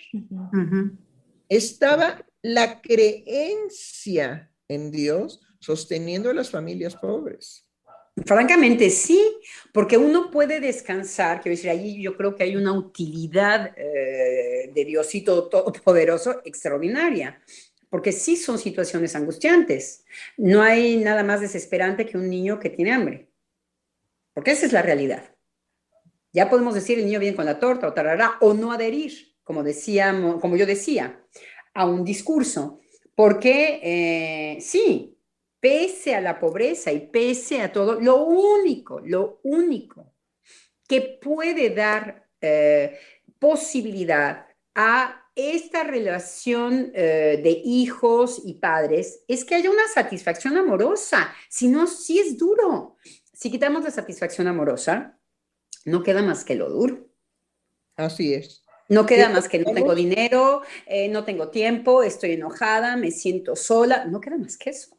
Estaba 1.49 2.25
la 2.41 2.81
creencia 2.81 4.51
en 4.67 4.91
Dios 4.91 5.41
sosteniendo 5.59 6.29
a 6.29 6.33
las 6.33 6.49
familias 6.49 6.95
pobres. 6.95 7.64
Francamente 8.23 8.89
sí, 8.89 9.21
porque 9.73 9.97
uno 9.97 10.31
puede 10.31 10.61
descansar, 10.61 11.41
quiero 11.41 11.55
decir, 11.57 11.69
ahí 11.69 12.01
yo 12.01 12.15
creo 12.15 12.33
que 12.33 12.43
hay 12.43 12.55
una 12.55 12.71
utilidad 12.71 13.73
eh, 13.75 14.71
de 14.73 14.85
Diosito 14.85 15.49
Todopoderoso 15.49 16.41
extraordinaria, 16.45 17.41
porque 17.89 18.13
sí 18.13 18.37
son 18.37 18.57
situaciones 18.57 19.15
angustiantes. 19.17 20.05
No 20.37 20.61
hay 20.61 20.95
nada 20.97 21.23
más 21.23 21.41
desesperante 21.41 22.05
que 22.05 22.17
un 22.17 22.29
niño 22.29 22.57
que 22.57 22.69
tiene 22.69 22.93
hambre, 22.93 23.29
porque 24.33 24.51
esa 24.51 24.65
es 24.65 24.71
la 24.71 24.81
realidad. 24.81 25.35
Ya 26.31 26.49
podemos 26.49 26.73
decir 26.73 26.97
el 26.97 27.05
niño 27.05 27.19
viene 27.19 27.35
con 27.35 27.45
la 27.45 27.59
torta 27.59 27.87
o 27.87 27.93
tarará, 27.93 28.37
o 28.39 28.53
no 28.53 28.71
adherir, 28.71 29.35
como, 29.43 29.61
decíamos, 29.61 30.39
como 30.39 30.55
yo 30.55 30.65
decía, 30.65 31.21
a 31.73 31.85
un 31.85 32.05
discurso, 32.05 32.79
porque 33.13 33.79
eh, 33.83 34.61
sí, 34.61 35.14
pese 35.65 36.13
a 36.13 36.21
la 36.21 36.39
pobreza 36.39 36.91
y 36.91 37.07
pese 37.07 37.59
a 37.59 37.71
todo, 37.71 37.99
lo 37.99 38.23
único, 38.23 38.99
lo 38.99 39.39
único 39.41 40.13
que 40.87 41.17
puede 41.19 41.71
dar 41.71 42.29
eh, 42.39 42.99
posibilidad 43.39 44.45
a 44.75 45.27
esta 45.33 45.83
relación 45.83 46.91
eh, 46.93 47.41
de 47.43 47.61
hijos 47.65 48.43
y 48.45 48.59
padres 48.59 49.23
es 49.27 49.43
que 49.43 49.55
haya 49.55 49.71
una 49.71 49.87
satisfacción 49.87 50.55
amorosa. 50.55 51.33
Si 51.49 51.67
no, 51.67 51.87
sí 51.87 52.19
es 52.19 52.37
duro. 52.37 52.97
Si 53.33 53.49
quitamos 53.49 53.83
la 53.83 53.89
satisfacción 53.89 54.45
amorosa, 54.45 55.19
no 55.83 56.03
queda 56.03 56.21
más 56.21 56.45
que 56.45 56.53
lo 56.53 56.69
duro. 56.69 57.09
Así 57.95 58.35
es. 58.35 58.63
No 58.87 59.07
queda 59.07 59.29
más 59.29 59.49
que 59.49 59.57
no 59.57 59.73
tengo 59.73 59.95
dinero, 59.95 60.61
eh, 60.85 61.09
no 61.09 61.25
tengo 61.25 61.49
tiempo, 61.49 62.03
estoy 62.03 62.33
enojada, 62.33 62.97
me 62.97 63.09
siento 63.09 63.55
sola, 63.55 64.05
no 64.05 64.21
queda 64.21 64.37
más 64.37 64.57
que 64.57 64.69
eso. 64.69 64.95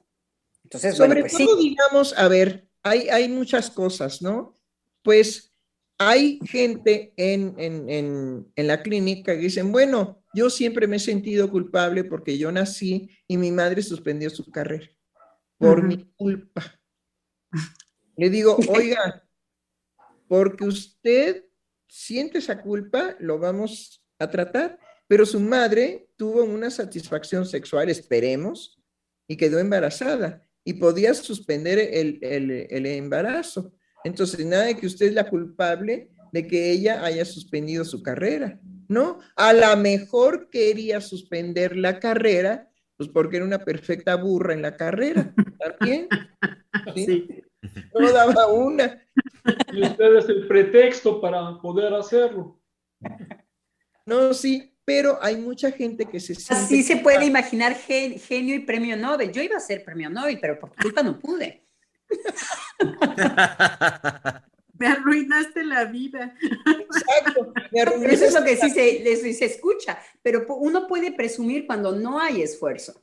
Entonces, 0.66 0.96
Sobre 0.96 1.20
pues 1.20 1.32
todo, 1.32 1.56
digamos, 1.58 2.12
a 2.18 2.26
ver, 2.26 2.68
hay, 2.82 3.08
hay 3.08 3.28
muchas 3.28 3.70
cosas, 3.70 4.20
¿no? 4.20 4.52
Pues 5.04 5.54
hay 5.96 6.40
gente 6.44 7.14
en, 7.16 7.54
en, 7.56 8.48
en, 8.56 8.66
la 8.66 8.82
clínica 8.82 9.36
que 9.36 9.42
dicen, 9.42 9.70
bueno, 9.70 10.24
yo 10.34 10.50
siempre 10.50 10.88
me 10.88 10.96
he 10.96 10.98
sentido 10.98 11.48
culpable 11.52 12.02
porque 12.02 12.36
yo 12.36 12.50
nací 12.50 13.08
y 13.28 13.36
mi 13.36 13.52
madre 13.52 13.80
suspendió 13.80 14.28
su 14.28 14.50
carrera 14.50 14.90
por 15.56 15.84
mi 15.84 16.12
culpa. 16.16 16.80
Le 18.16 18.28
digo, 18.28 18.56
oiga, 18.68 19.24
porque 20.26 20.64
usted 20.64 21.44
siente 21.86 22.38
esa 22.38 22.60
culpa, 22.60 23.14
lo 23.20 23.38
vamos 23.38 24.04
a 24.18 24.28
tratar, 24.28 24.80
pero 25.06 25.24
su 25.24 25.38
madre 25.38 26.10
tuvo 26.16 26.42
una 26.42 26.72
satisfacción 26.72 27.46
sexual, 27.46 27.88
esperemos, 27.88 28.82
y 29.28 29.36
quedó 29.36 29.60
embarazada 29.60 30.45
y 30.66 30.74
podía 30.74 31.14
suspender 31.14 31.78
el, 31.78 32.18
el, 32.22 32.86
embarazo. 32.86 33.72
Entonces, 34.02 34.44
nada 34.44 34.64
de 34.64 34.76
que 34.76 34.88
usted 34.88 35.06
es 35.06 35.14
la 35.14 35.30
culpable 35.30 36.10
de 36.32 36.48
que 36.48 36.72
ella 36.72 37.04
haya 37.04 37.24
suspendido 37.24 37.84
su 37.84 38.02
carrera, 38.02 38.58
¿no? 38.88 39.20
A 39.36 39.52
lo 39.52 39.76
mejor 39.76 40.50
quería 40.50 41.00
suspender 41.00 41.76
la 41.76 42.00
carrera, 42.00 42.68
pues 42.96 43.08
porque 43.08 43.36
era 43.36 43.46
una 43.46 43.64
perfecta 43.64 44.16
burra 44.16 44.54
en 44.54 44.62
la 44.62 44.76
carrera, 44.76 45.32
¿también? 45.56 46.08
¿Sí? 46.96 47.28
No 47.94 48.10
daba 48.12 48.48
una. 48.48 49.00
Y 49.72 49.82
usted 49.82 50.16
es 50.16 50.28
el 50.28 50.48
pretexto 50.48 51.20
para 51.20 51.60
poder 51.62 51.94
hacerlo. 51.94 52.60
No, 54.04 54.34
sí, 54.34 54.75
pero 54.86 55.18
hay 55.20 55.36
mucha 55.36 55.70
gente 55.72 56.06
que 56.06 56.20
se 56.20 56.36
siente... 56.36 56.64
Así 56.64 56.82
se 56.84 56.98
puede 56.98 57.26
imaginar 57.26 57.74
genio 57.74 58.54
y 58.54 58.60
premio 58.60 58.96
Nobel. 58.96 59.32
Yo 59.32 59.42
iba 59.42 59.56
a 59.56 59.60
ser 59.60 59.84
premio 59.84 60.08
Nobel, 60.08 60.38
pero 60.40 60.60
por 60.60 60.72
culpa 60.76 61.02
no 61.02 61.18
pude. 61.18 61.64
me 64.78 64.86
arruinaste 64.86 65.64
la 65.64 65.86
vida. 65.86 66.36
Exacto. 66.40 67.52
Eso 68.04 68.26
es 68.26 68.34
lo 68.34 68.44
que 68.44 68.56
sí 68.56 68.70
se, 68.70 69.34
se 69.34 69.44
escucha, 69.44 69.98
pero 70.22 70.46
uno 70.54 70.86
puede 70.86 71.10
presumir 71.10 71.66
cuando 71.66 71.90
no 71.90 72.20
hay 72.20 72.42
esfuerzo, 72.42 73.02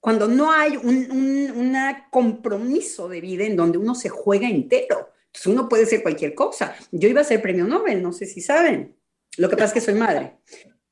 cuando 0.00 0.26
no 0.26 0.50
hay 0.50 0.76
un, 0.76 1.12
un 1.12 1.76
compromiso 2.10 3.08
de 3.08 3.20
vida 3.20 3.44
en 3.44 3.54
donde 3.54 3.78
uno 3.78 3.94
se 3.94 4.08
juega 4.08 4.48
entero. 4.48 5.10
Entonces 5.26 5.46
uno 5.46 5.68
puede 5.68 5.86
ser 5.86 6.02
cualquier 6.02 6.34
cosa. 6.34 6.74
Yo 6.90 7.08
iba 7.08 7.20
a 7.20 7.24
ser 7.24 7.40
premio 7.40 7.66
Nobel, 7.66 8.02
no 8.02 8.12
sé 8.12 8.26
si 8.26 8.40
saben. 8.40 8.96
Lo 9.36 9.48
que 9.48 9.56
pasa 9.56 9.66
es 9.66 9.72
que 9.74 9.80
soy 9.80 9.94
madre. 9.94 10.38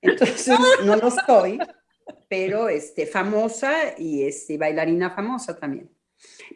Entonces, 0.03 0.59
no 0.85 0.97
lo 0.97 1.11
soy, 1.11 1.59
pero 2.29 2.69
este, 2.69 3.07
famosa 3.07 3.73
y 3.97 4.25
este, 4.25 4.59
bailarina 4.59 5.11
famosa 5.11 5.59
también. 5.59 5.91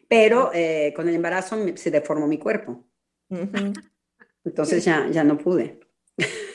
Pero 0.09 0.51
eh, 0.53 0.93
con 0.95 1.09
el 1.09 1.15
embarazo 1.15 1.57
se 1.77 1.91
deformó 1.91 2.27
mi 2.27 2.39
cuerpo. 2.39 2.89
Entonces 4.45 4.85
ya, 4.85 5.09
ya 5.11 5.25
no 5.25 5.39
pude. 5.39 5.81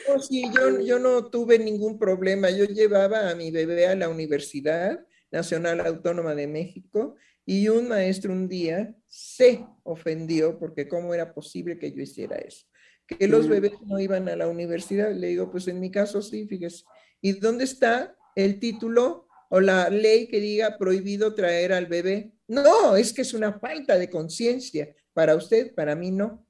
Oh, 0.08 0.18
sí, 0.18 0.44
yo, 0.54 0.80
yo 0.80 0.98
no 0.98 1.26
tuve 1.26 1.58
ningún 1.58 1.98
problema. 1.98 2.50
Yo 2.50 2.64
llevaba 2.64 3.30
a 3.30 3.34
mi 3.34 3.50
bebé 3.50 3.86
a 3.86 3.94
la 3.94 4.08
Universidad 4.08 5.04
Nacional 5.30 5.80
Autónoma 5.80 6.34
de 6.34 6.46
México 6.46 7.16
y 7.44 7.68
un 7.68 7.88
maestro 7.88 8.32
un 8.32 8.48
día 8.48 8.94
se 9.06 9.66
ofendió 9.82 10.58
porque 10.58 10.88
cómo 10.88 11.12
era 11.12 11.34
posible 11.34 11.78
que 11.78 11.92
yo 11.92 12.02
hiciera 12.02 12.36
eso 12.36 12.66
que 13.06 13.28
los 13.28 13.48
bebés 13.48 13.72
no 13.84 13.98
iban 13.98 14.28
a 14.28 14.36
la 14.36 14.48
universidad. 14.48 15.12
Le 15.12 15.28
digo, 15.28 15.50
pues 15.50 15.68
en 15.68 15.80
mi 15.80 15.90
caso 15.90 16.22
sí, 16.22 16.46
fíjese. 16.46 16.84
¿Y 17.20 17.32
dónde 17.32 17.64
está 17.64 18.16
el 18.34 18.58
título 18.58 19.28
o 19.50 19.60
la 19.60 19.90
ley 19.90 20.28
que 20.28 20.40
diga 20.40 20.78
prohibido 20.78 21.34
traer 21.34 21.72
al 21.72 21.86
bebé? 21.86 22.32
No, 22.48 22.96
es 22.96 23.12
que 23.12 23.22
es 23.22 23.34
una 23.34 23.58
falta 23.58 23.98
de 23.98 24.10
conciencia. 24.10 24.94
Para 25.12 25.36
usted, 25.36 25.74
para 25.74 25.94
mí 25.94 26.10
no. 26.10 26.46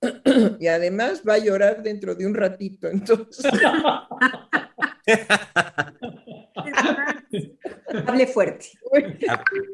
y 0.60 0.66
además 0.66 1.22
va 1.26 1.34
a 1.34 1.38
llorar 1.38 1.82
dentro 1.82 2.14
de 2.14 2.26
un 2.26 2.34
ratito, 2.34 2.88
entonces. 2.88 3.50
Hable 8.06 8.26
fuerte. 8.26 8.66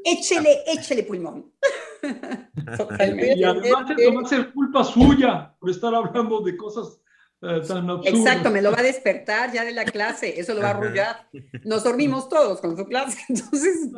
Échele, 0.05 0.63
échele 0.67 1.03
pulmón. 1.05 1.53
Y 3.37 3.45
además, 3.45 3.87
no 3.97 4.15
va 4.15 4.23
a 4.23 4.29
ser 4.29 4.53
culpa 4.53 4.85
suya 4.85 5.55
por 5.59 5.71
estar 5.71 5.95
hablando 5.95 6.41
de 6.41 6.57
cosas 6.57 7.01
eh, 7.43 7.61
tan 7.67 7.89
absurdas. 7.89 8.19
Exacto, 8.19 8.51
me 8.51 8.61
lo 8.63 8.73
va 8.73 8.81
a 8.81 8.83
despertar 8.83 9.53
ya 9.53 9.65
de 9.65 9.73
la 9.73 9.85
clase, 9.85 10.39
eso 10.41 10.55
lo 10.55 10.61
va 10.63 10.69
a 10.69 10.71
arrullar. 10.71 11.29
Nos 11.65 11.85
dormimos 11.85 12.29
todos 12.29 12.61
con 12.61 12.77
su 12.77 12.85
clase, 12.87 13.19
entonces, 13.29 13.89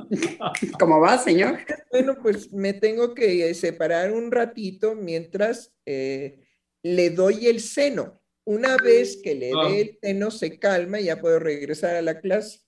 ¿cómo 0.79 1.01
va, 1.01 1.19
señor? 1.19 1.59
Bueno, 1.91 2.17
pues 2.23 2.53
me 2.53 2.75
tengo 2.75 3.15
que 3.15 3.53
separar 3.55 4.13
un 4.13 4.31
ratito 4.31 4.95
mientras 4.95 5.73
eh, 5.87 6.41
le 6.83 7.11
doy 7.11 7.47
el 7.47 7.61
seno. 7.61 8.21
Una 8.47 8.77
vez 8.77 9.21
que 9.23 9.35
le 9.35 9.53
Ah. 9.55 9.69
dé 9.69 9.81
el 9.81 9.99
seno, 10.03 10.31
se 10.31 10.59
calma 10.59 11.01
y 11.01 11.05
ya 11.05 11.19
puedo 11.21 11.39
regresar 11.39 11.97
a 11.97 12.03
la 12.03 12.21
clase. 12.21 12.61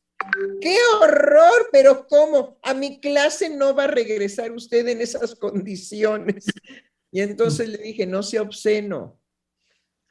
¡Qué 0.60 0.76
horror! 1.00 1.68
Pero 1.72 2.06
¿cómo? 2.06 2.58
A 2.62 2.74
mi 2.74 3.00
clase 3.00 3.50
no 3.50 3.74
va 3.74 3.84
a 3.84 3.88
regresar 3.88 4.52
usted 4.52 4.86
en 4.88 5.00
esas 5.00 5.34
condiciones. 5.34 6.46
Y 7.10 7.20
entonces 7.20 7.68
le 7.68 7.78
dije, 7.78 8.06
no 8.06 8.22
sea 8.22 8.42
obsceno. 8.42 9.18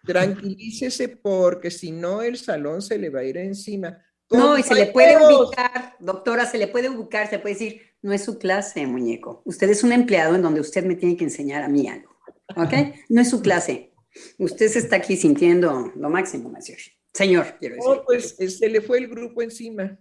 Tranquilícese 0.06 1.10
porque 1.10 1.72
si 1.72 1.92
no 1.92 2.22
el 2.22 2.38
salón 2.38 2.82
se 2.82 2.98
le 2.98 3.10
va 3.10 3.22
a 3.22 3.24
ir 3.24 3.38
encima. 3.38 4.04
No, 4.32 4.58
y 4.58 4.64
se 4.64 4.74
le 4.74 4.88
puede 4.88 5.18
ubicar, 5.18 5.96
doctora, 6.00 6.46
se 6.46 6.58
le 6.58 6.68
puede 6.68 6.90
ubicar, 6.90 7.30
se 7.30 7.40
puede 7.40 7.54
decir, 7.54 7.82
no 8.02 8.12
es 8.14 8.24
su 8.24 8.40
clase, 8.40 8.86
muñeco. 8.88 9.42
Usted 9.46 9.70
es 9.70 9.84
un 9.84 9.92
empleado 9.92 10.36
en 10.36 10.42
donde 10.42 10.62
usted 10.62 10.84
me 10.84 10.96
tiene 10.96 11.16
que 11.16 11.26
enseñar 11.26 11.64
a 11.64 11.68
mí 11.68 11.88
algo. 11.88 12.16
¿Ok? 12.56 12.74
No 13.10 13.22
es 13.22 13.30
su 13.30 13.42
clase. 13.42 13.94
Usted 14.38 14.70
se 14.70 14.80
está 14.80 14.98
aquí 14.98 15.18
sintiendo 15.18 15.92
lo 15.96 16.10
máximo, 16.10 16.50
monsieur. 16.50 16.80
Señor, 17.16 17.58
quiero 17.60 17.76
decir. 17.76 17.90
No, 17.90 18.04
pues 18.06 18.36
eh, 18.40 18.50
se 18.50 18.70
le 18.70 18.82
fue 18.82 18.98
el 19.00 19.08
grupo 19.08 19.42
encima. 19.42 19.98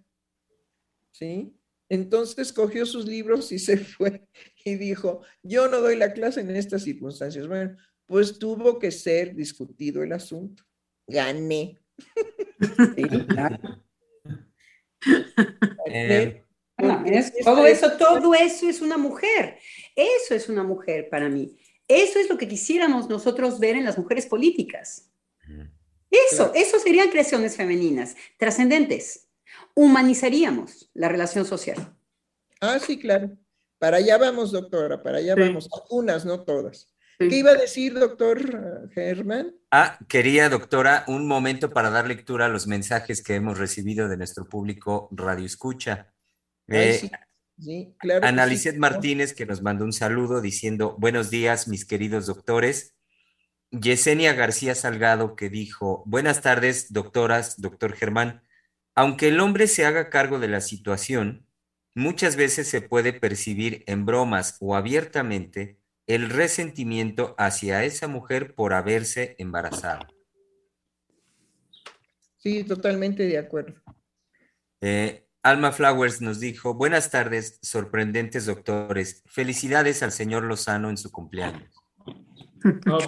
¿Sí? 1.12 1.54
Entonces 1.88 2.52
cogió 2.52 2.84
sus 2.86 3.06
libros 3.06 3.52
y 3.52 3.58
se 3.60 3.76
fue 3.78 4.26
y 4.64 4.74
dijo, 4.76 5.22
yo 5.42 5.68
no 5.68 5.80
doy 5.80 5.96
la 5.96 6.12
clase 6.12 6.40
en 6.40 6.54
estas 6.56 6.82
circunstancias. 6.82 7.46
Bueno, 7.46 7.76
pues 8.06 8.38
tuvo 8.38 8.78
que 8.78 8.90
ser 8.90 9.34
discutido 9.34 10.02
el 10.02 10.12
asunto. 10.12 10.64
Gané. 11.06 11.78
Sí, 12.96 13.02
claro. 13.28 13.84
Eh, 15.86 16.42
es- 17.06 17.32
todo 17.44 17.66
es- 17.66 17.78
eso, 17.82 17.96
todo 17.96 18.34
eso 18.34 18.68
es 18.68 18.80
una 18.80 18.96
mujer. 18.96 19.58
Eso 19.94 20.34
es 20.34 20.48
una 20.48 20.62
mujer 20.62 21.08
para 21.10 21.28
mí. 21.28 21.56
Eso 21.86 22.18
es 22.18 22.28
lo 22.30 22.38
que 22.38 22.48
quisiéramos 22.48 23.08
nosotros 23.08 23.60
ver 23.60 23.76
en 23.76 23.84
las 23.84 23.98
mujeres 23.98 24.26
políticas. 24.26 25.10
Eso, 26.32 26.52
eso 26.54 26.78
serían 26.78 27.10
creaciones 27.10 27.56
femeninas, 27.56 28.16
trascendentes. 28.38 29.28
Humanizaríamos 29.74 30.90
la 30.94 31.08
relación 31.08 31.44
social. 31.44 31.94
Ah, 32.60 32.78
sí, 32.78 32.98
claro. 32.98 33.30
Para 33.78 33.98
allá 33.98 34.16
vamos, 34.18 34.52
doctora, 34.52 35.02
para 35.02 35.18
allá 35.18 35.34
Sí. 35.34 35.40
vamos. 35.40 35.68
Unas, 35.90 36.24
no 36.24 36.42
todas. 36.44 36.88
Sí. 37.18 37.28
¿Qué 37.28 37.36
iba 37.36 37.50
a 37.50 37.54
decir, 37.56 37.94
doctor 37.94 38.90
Germán? 38.92 39.54
Ah, 39.70 39.98
quería, 40.08 40.48
doctora, 40.48 41.04
un 41.06 41.26
momento 41.28 41.70
para 41.70 41.90
dar 41.90 42.06
lectura 42.08 42.46
a 42.46 42.48
los 42.48 42.66
mensajes 42.66 43.22
que 43.22 43.34
hemos 43.34 43.58
recibido 43.58 44.08
de 44.08 44.16
nuestro 44.16 44.48
público 44.48 45.08
Radio 45.12 45.44
Escucha. 45.46 46.12
Ay, 46.68 46.76
Eh, 46.78 46.94
sí, 47.00 47.10
sí, 47.60 47.94
claro. 47.98 48.20
que 48.22 48.26
sí. 48.26 48.32
Analicet 48.32 48.76
Martínez, 48.78 49.34
que 49.34 49.46
nos 49.46 49.62
mandó 49.62 49.84
un 49.84 49.92
saludo 49.92 50.40
diciendo, 50.40 50.96
buenos 50.98 51.30
días, 51.30 51.68
mis 51.68 51.84
queridos 51.84 52.26
doctores. 52.26 52.93
Yesenia 53.80 54.34
García 54.34 54.74
Salgado, 54.74 55.34
que 55.34 55.48
dijo, 55.48 56.04
buenas 56.06 56.42
tardes, 56.42 56.92
doctoras, 56.92 57.60
doctor 57.60 57.94
Germán. 57.94 58.42
Aunque 58.94 59.28
el 59.28 59.40
hombre 59.40 59.66
se 59.66 59.84
haga 59.84 60.10
cargo 60.10 60.38
de 60.38 60.46
la 60.46 60.60
situación, 60.60 61.46
muchas 61.94 62.36
veces 62.36 62.68
se 62.68 62.80
puede 62.80 63.12
percibir 63.12 63.82
en 63.86 64.06
bromas 64.06 64.56
o 64.60 64.76
abiertamente 64.76 65.80
el 66.06 66.30
resentimiento 66.30 67.34
hacia 67.36 67.82
esa 67.82 68.06
mujer 68.06 68.54
por 68.54 68.74
haberse 68.74 69.34
embarazado. 69.38 70.06
Sí, 72.36 72.62
totalmente 72.62 73.24
de 73.24 73.38
acuerdo. 73.38 73.74
Eh, 74.80 75.26
Alma 75.42 75.72
Flowers 75.72 76.20
nos 76.20 76.38
dijo, 76.38 76.74
buenas 76.74 77.10
tardes, 77.10 77.58
sorprendentes 77.62 78.46
doctores. 78.46 79.22
Felicidades 79.26 80.02
al 80.02 80.12
señor 80.12 80.44
Lozano 80.44 80.90
en 80.90 80.96
su 80.96 81.10
cumpleaños. 81.10 81.83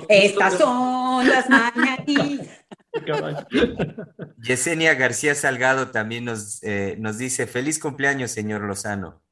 Estas 0.09 0.59
son 0.59 1.29
las 1.29 1.49
mañanitas. 1.49 2.49
Yesenia 4.43 4.95
García 4.95 5.35
Salgado 5.35 5.89
también 5.91 6.25
nos, 6.25 6.63
eh, 6.63 6.97
nos 6.99 7.19
dice, 7.19 7.47
feliz 7.47 7.79
cumpleaños, 7.79 8.31
señor 8.31 8.63
Lozano. 8.63 9.23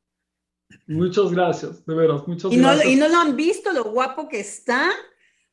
Muchas 0.86 1.32
gracias, 1.32 1.84
de 1.86 1.94
veras, 1.94 2.26
muchas 2.26 2.52
Y 2.52 2.56
no, 2.56 2.68
gracias. 2.68 2.92
y 2.92 2.96
no 2.96 3.08
lo 3.08 3.18
han 3.18 3.36
visto 3.36 3.72
lo 3.72 3.84
guapo 3.84 4.28
que 4.28 4.40
está. 4.40 4.90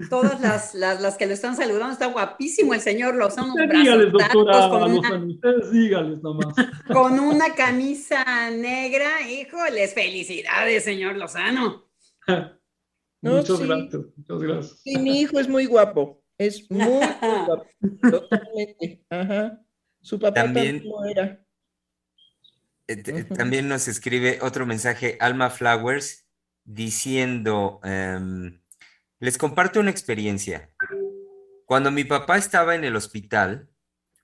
Todas 0.10 0.41
las, 0.41 0.73
las, 0.76 0.99
las 1.02 1.18
que 1.18 1.27
lo 1.27 1.34
están 1.34 1.56
saludando, 1.56 1.93
está 1.93 2.07
guapísimo 2.07 2.73
el 2.73 2.81
señor 2.81 3.15
Lozano. 3.15 3.53
Usted 3.53 3.69
dígales, 3.69 4.11
doctora 4.11 4.69
con, 4.69 4.91
una, 4.91 5.26
ustedes 5.26 5.72
dígales 5.72 6.22
nomás. 6.23 6.56
con 6.88 7.19
una 7.19 7.53
camisa 7.53 8.49
negra. 8.49 9.22
Híjoles, 9.30 9.93
felicidades, 9.93 10.84
señor 10.84 11.18
Lozano. 11.18 11.85
No, 13.22 13.38
muchas 13.38 13.57
sí. 13.60 13.65
gracias, 13.68 14.02
muchas 14.18 14.39
gracias. 14.41 14.80
Sí, 14.84 14.98
mi 14.98 15.19
hijo 15.22 15.39
es 15.39 15.48
muy 15.48 15.65
guapo. 15.65 16.23
Es 16.38 16.69
muy, 16.72 16.81
muy 16.81 16.89
guapo. 17.45 17.65
Totalmente. 18.02 19.06
Ajá. 19.10 19.61
Su 20.02 20.19
papá 20.19 20.34
También- 20.43 20.81
también 20.84 21.18
era. 21.18 21.45
Eh, 22.88 23.23
Ujú. 23.23 23.35
También 23.35 23.69
nos 23.69 23.88
escribe 23.88 24.39
otro 24.41 24.65
mensaje, 24.65 25.18
Alma 25.19 25.49
Flowers, 25.49 26.26
diciendo, 26.64 27.80
em, 27.84 28.60
les 29.19 29.38
comparto 29.38 29.80
una 29.80 29.91
experiencia. 29.91 30.72
Cuando 31.65 31.91
mi 31.91 32.03
papá 32.03 32.38
estaba 32.38 32.76
en 32.76 32.84
el 32.84 32.95
hospital, 32.95 33.69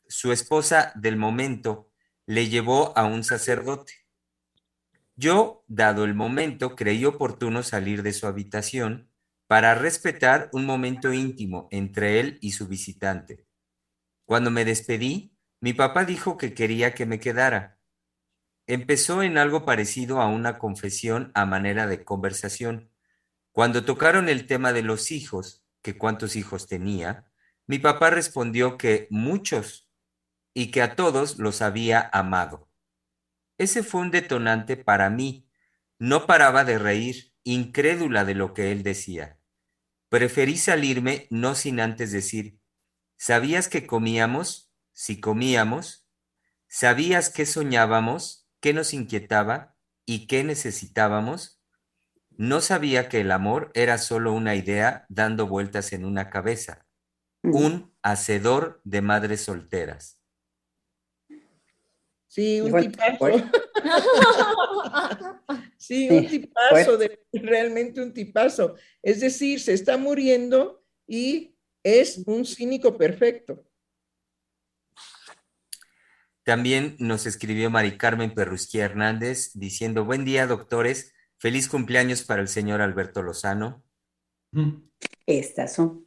su 0.08 0.32
esposa 0.32 0.92
del 0.96 1.16
momento 1.18 1.92
le 2.26 2.50
llevó 2.50 2.98
a 2.98 3.06
un 3.06 3.24
sacerdote. 3.24 3.94
Yo, 5.20 5.64
dado 5.68 6.06
el 6.06 6.14
momento, 6.14 6.76
creí 6.76 7.04
oportuno 7.04 7.64
salir 7.64 8.04
de 8.04 8.14
su 8.14 8.28
habitación 8.28 9.10
para 9.48 9.74
respetar 9.74 10.48
un 10.54 10.64
momento 10.64 11.12
íntimo 11.12 11.68
entre 11.72 12.20
él 12.20 12.38
y 12.40 12.52
su 12.52 12.68
visitante. 12.68 13.48
Cuando 14.26 14.52
me 14.52 14.64
despedí, 14.64 15.36
mi 15.60 15.74
papá 15.74 16.06
dijo 16.06 16.38
que 16.38 16.54
quería 16.54 16.94
que 16.94 17.08
me 17.08 17.20
quedara. 17.20 17.80
Empezó 18.68 19.24
en 19.24 19.40
algo 19.40 19.66
parecido 19.66 20.22
a 20.22 20.28
una 20.28 20.60
confesión 20.60 21.32
a 21.34 21.48
manera 21.48 21.88
de 21.88 22.04
conversación. 22.06 22.92
Cuando 23.52 23.86
tocaron 23.86 24.30
el 24.30 24.46
tema 24.46 24.72
de 24.72 24.84
los 24.84 25.10
hijos, 25.10 25.66
que 25.82 25.98
cuántos 25.98 26.36
hijos 26.36 26.68
tenía, 26.68 27.32
mi 27.66 27.80
papá 27.80 28.12
respondió 28.12 28.78
que 28.78 29.08
muchos 29.10 29.90
y 30.54 30.70
que 30.70 30.84
a 30.84 30.96
todos 30.96 31.40
los 31.40 31.64
había 31.64 32.08
amado. 32.14 32.67
Ese 33.58 33.84
fue 33.84 34.02
un 34.02 34.12
detonante 34.12 34.78
para 34.78 35.10
mí. 35.10 35.50
No 36.00 36.26
paraba 36.28 36.64
de 36.64 36.78
reír, 36.78 37.34
incrédula 37.44 38.26
de 38.26 38.36
lo 38.36 38.54
que 38.54 38.72
él 38.72 38.84
decía. 38.84 39.40
Preferí 40.10 40.58
salirme 40.58 41.28
no 41.30 41.56
sin 41.56 41.80
antes 41.80 42.12
decir, 42.12 42.60
¿sabías 43.18 43.68
que 43.68 43.88
comíamos? 43.88 44.72
Si 44.94 45.20
comíamos, 45.20 46.08
¿sabías 46.68 47.30
qué 47.30 47.46
soñábamos? 47.46 48.48
¿Qué 48.60 48.74
nos 48.74 48.94
inquietaba? 48.94 49.76
¿Y 50.06 50.28
qué 50.28 50.44
necesitábamos? 50.44 51.62
No 52.32 52.62
sabía 52.62 53.10
que 53.10 53.22
el 53.22 53.32
amor 53.32 53.72
era 53.74 53.98
solo 53.98 54.32
una 54.34 54.56
idea 54.56 55.06
dando 55.10 55.48
vueltas 55.48 55.92
en 55.92 56.06
una 56.06 56.30
cabeza, 56.30 56.86
un 57.44 57.96
hacedor 58.04 58.82
de 58.84 59.02
madres 59.02 59.44
solteras. 59.44 60.17
Sí, 62.38 62.62
un 62.62 62.80
tipazo. 62.80 63.26
Sí, 65.80 66.08
un 66.12 66.30
Sí, 66.30 66.40
tipazo, 66.40 66.96
de- 66.98 67.20
realmente 67.34 68.00
un 68.00 68.14
tipazo. 68.14 68.76
Es 69.02 69.22
decir, 69.22 69.60
se 69.60 69.74
está 69.74 69.98
muriendo 69.98 70.84
y 71.08 71.56
es 71.82 72.20
un 72.28 72.46
cínico 72.46 72.96
perfecto. 72.96 73.66
También 76.44 76.96
nos 77.00 77.26
escribió 77.26 77.72
Mari 77.72 77.98
Carmen 77.98 78.36
Perrusquía 78.36 78.86
Hernández 78.86 79.50
diciendo, 79.56 80.06
buen 80.06 80.24
día, 80.24 80.46
doctores, 80.46 81.16
feliz 81.40 81.68
cumpleaños 81.68 82.22
para 82.24 82.44
el 82.44 82.50
señor 82.50 82.82
Alberto 82.82 83.24
Lozano. 83.24 83.84
Estas 85.26 85.74
son. 85.74 86.06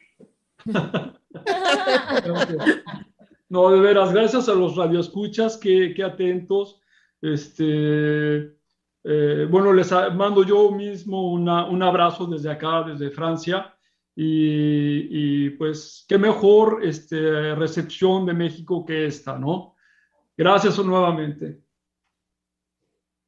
No, 3.51 3.69
de 3.71 3.81
veras, 3.81 4.13
gracias 4.13 4.49
a 4.49 4.55
los 4.55 4.77
radioescuchas, 4.77 5.57
qué, 5.57 5.93
qué 5.95 6.05
atentos. 6.05 6.81
Este, 7.21 8.55
eh, 9.03 9.47
bueno, 9.51 9.73
les 9.73 9.91
mando 10.15 10.45
yo 10.45 10.71
mismo 10.71 11.33
una- 11.33 11.67
un 11.67 11.83
abrazo 11.83 12.27
desde 12.27 12.49
acá, 12.51 12.85
desde 12.85 13.11
Francia, 13.11 13.75
y, 14.15 15.51
pues 15.51 16.05
qué 16.09 16.17
mejor 16.19 16.81
este, 16.85 17.55
recepción 17.55 18.25
de 18.27 18.35
México 18.35 18.85
que 18.85 19.07
esta, 19.07 19.37
¿no? 19.39 19.75
Gracias 20.37 20.79
nuevamente. 20.79 21.61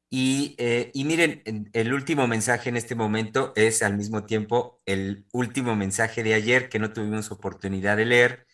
Y, 0.09 0.55
eh, 0.57 0.91
y, 0.93 1.03
miren, 1.03 1.41
el 1.73 1.93
último 1.93 2.27
mensaje 2.27 2.69
en 2.69 2.77
este 2.77 2.95
momento 2.95 3.51
es 3.55 3.81
al 3.81 3.97
mismo 3.97 4.23
tiempo 4.25 4.79
el 4.85 5.25
último 5.33 5.75
mensaje 5.75 6.23
de 6.23 6.35
ayer 6.35 6.69
que 6.69 6.79
no 6.79 6.93
tuvimos 6.93 7.31
oportunidad 7.31 7.97
de 7.97 8.05
leer, 8.05 8.45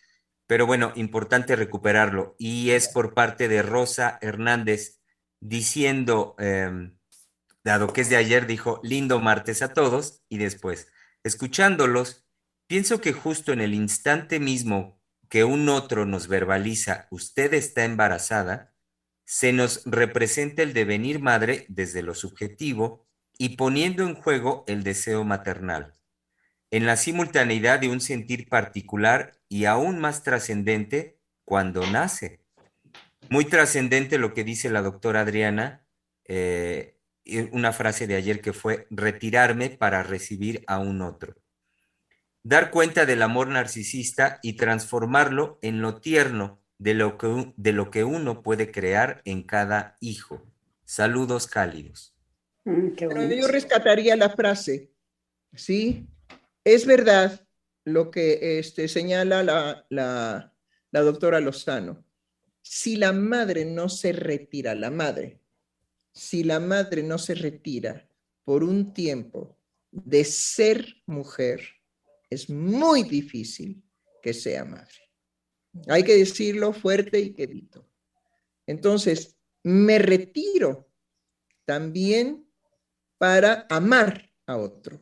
pero 0.50 0.66
bueno, 0.66 0.92
importante 0.96 1.54
recuperarlo. 1.54 2.34
Y 2.36 2.70
es 2.70 2.88
por 2.88 3.14
parte 3.14 3.46
de 3.46 3.62
Rosa 3.62 4.18
Hernández 4.20 4.98
diciendo, 5.38 6.34
em, 6.40 6.98
dado 7.62 7.92
que 7.92 8.00
es 8.00 8.10
de 8.10 8.16
ayer, 8.16 8.48
dijo, 8.48 8.80
lindo 8.82 9.20
martes 9.20 9.62
a 9.62 9.72
todos, 9.72 10.24
y 10.28 10.38
después, 10.38 10.88
escuchándolos, 11.22 12.26
pienso 12.66 13.00
que 13.00 13.12
justo 13.12 13.52
en 13.52 13.60
el 13.60 13.74
instante 13.74 14.40
mismo 14.40 15.00
que 15.28 15.44
un 15.44 15.68
otro 15.68 16.04
nos 16.04 16.26
verbaliza, 16.26 17.06
usted 17.12 17.54
está 17.54 17.84
embarazada, 17.84 18.74
se 19.24 19.52
nos 19.52 19.84
representa 19.84 20.64
el 20.64 20.72
devenir 20.72 21.20
madre 21.20 21.64
desde 21.68 22.02
lo 22.02 22.16
subjetivo 22.16 23.06
y 23.38 23.50
poniendo 23.50 24.02
en 24.02 24.16
juego 24.16 24.64
el 24.66 24.82
deseo 24.82 25.22
maternal, 25.22 25.92
en 26.72 26.86
la 26.86 26.96
simultaneidad 26.96 27.78
de 27.78 27.88
un 27.88 28.00
sentir 28.00 28.48
particular 28.48 29.39
y 29.50 29.64
aún 29.64 29.98
más 29.98 30.22
trascendente 30.22 31.18
cuando 31.44 31.84
nace. 31.90 32.40
Muy 33.28 33.44
trascendente 33.44 34.16
lo 34.16 34.32
que 34.32 34.44
dice 34.44 34.70
la 34.70 34.80
doctora 34.80 35.22
Adriana, 35.22 35.84
eh, 36.24 36.96
una 37.52 37.72
frase 37.72 38.06
de 38.06 38.14
ayer 38.14 38.40
que 38.40 38.52
fue 38.52 38.86
retirarme 38.90 39.68
para 39.68 40.02
recibir 40.04 40.64
a 40.68 40.78
un 40.78 41.02
otro. 41.02 41.34
Dar 42.42 42.70
cuenta 42.70 43.04
del 43.04 43.22
amor 43.22 43.48
narcisista 43.48 44.38
y 44.42 44.54
transformarlo 44.54 45.58
en 45.62 45.82
lo 45.82 46.00
tierno 46.00 46.62
de 46.78 46.94
lo 46.94 47.18
que, 47.18 47.52
de 47.56 47.72
lo 47.72 47.90
que 47.90 48.04
uno 48.04 48.42
puede 48.42 48.70
crear 48.70 49.20
en 49.24 49.42
cada 49.42 49.96
hijo. 50.00 50.46
Saludos 50.84 51.48
cálidos. 51.48 52.14
Mm, 52.64 52.90
yo 52.94 53.48
rescataría 53.48 54.16
la 54.16 54.30
frase, 54.30 54.92
¿sí? 55.54 56.06
Es 56.64 56.86
verdad 56.86 57.46
lo 57.92 58.10
que 58.10 58.58
este, 58.58 58.88
señala 58.88 59.42
la, 59.88 60.54
doctora 60.92 61.40
Lozano. 61.40 62.04
Si 62.62 62.96
la 62.96 63.12
madre 63.12 63.64
no 63.64 63.88
se 63.88 64.12
retira, 64.12 64.74
la 64.74 64.90
madre, 64.90 65.40
si 66.12 66.44
la 66.44 66.60
madre 66.60 67.02
no 67.02 67.18
se 67.18 67.34
retira 67.34 68.08
por 68.44 68.64
un 68.64 68.92
tiempo 68.92 69.58
de 69.90 70.24
ser 70.24 71.02
mujer, 71.06 71.60
es 72.28 72.48
muy 72.48 73.02
difícil 73.02 73.82
que 74.22 74.34
sea 74.34 74.64
madre. 74.64 75.10
Hay 75.88 76.02
que 76.02 76.16
decirlo 76.16 76.72
fuerte 76.72 77.18
y 77.20 77.32
quedito. 77.32 77.88
Entonces, 78.66 79.36
me 79.62 79.98
retiro 79.98 80.88
también 81.64 82.46
para 83.18 83.66
amar 83.68 84.30
a 84.46 84.56
otro. 84.56 85.00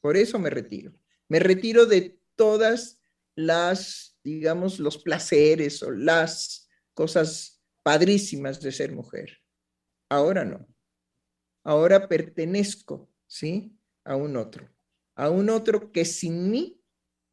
Por 0.00 0.16
eso 0.16 0.38
me 0.38 0.50
retiro. 0.50 0.97
Me 1.28 1.38
retiro 1.38 1.86
de 1.86 2.18
todas 2.36 3.00
las, 3.34 4.18
digamos, 4.24 4.78
los 4.78 4.98
placeres 4.98 5.82
o 5.82 5.90
las 5.90 6.68
cosas 6.94 7.62
padrísimas 7.82 8.60
de 8.60 8.72
ser 8.72 8.92
mujer. 8.92 9.38
Ahora 10.08 10.44
no. 10.44 10.66
Ahora 11.64 12.08
pertenezco, 12.08 13.10
¿sí? 13.26 13.78
A 14.04 14.16
un 14.16 14.36
otro. 14.36 14.68
A 15.14 15.30
un 15.30 15.50
otro 15.50 15.92
que 15.92 16.04
sin 16.04 16.50
mí 16.50 16.82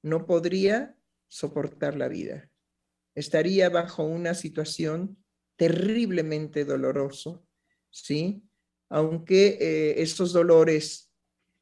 no 0.01 0.25
podría 0.25 0.97
soportar 1.27 1.95
la 1.95 2.07
vida. 2.07 2.51
Estaría 3.15 3.69
bajo 3.69 4.03
una 4.03 4.33
situación 4.33 5.17
terriblemente 5.55 6.65
doloroso, 6.65 7.47
¿sí? 7.89 8.43
Aunque 8.89 9.57
eh, 9.59 10.01
estos 10.01 10.33
dolores 10.33 11.11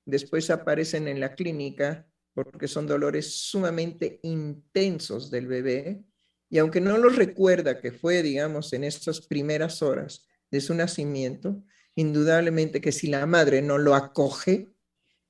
después 0.05 0.49
aparecen 0.49 1.07
en 1.07 1.19
la 1.19 1.35
clínica 1.35 2.07
porque 2.33 2.67
son 2.67 2.87
dolores 2.87 3.35
sumamente 3.35 4.19
intensos 4.23 5.29
del 5.29 5.47
bebé, 5.47 6.03
y 6.49 6.57
aunque 6.57 6.81
no 6.81 6.97
los 6.97 7.15
recuerda 7.15 7.79
que 7.79 7.91
fue, 7.91 8.21
digamos, 8.21 8.73
en 8.73 8.83
estas 8.83 9.21
primeras 9.21 9.81
horas 9.81 10.27
de 10.51 10.61
su 10.61 10.73
nacimiento, 10.75 11.63
indudablemente 11.95 12.81
que 12.81 12.91
si 12.91 13.07
la 13.07 13.25
madre 13.25 13.61
no 13.61 13.77
lo 13.77 13.95
acoge, 13.95 14.71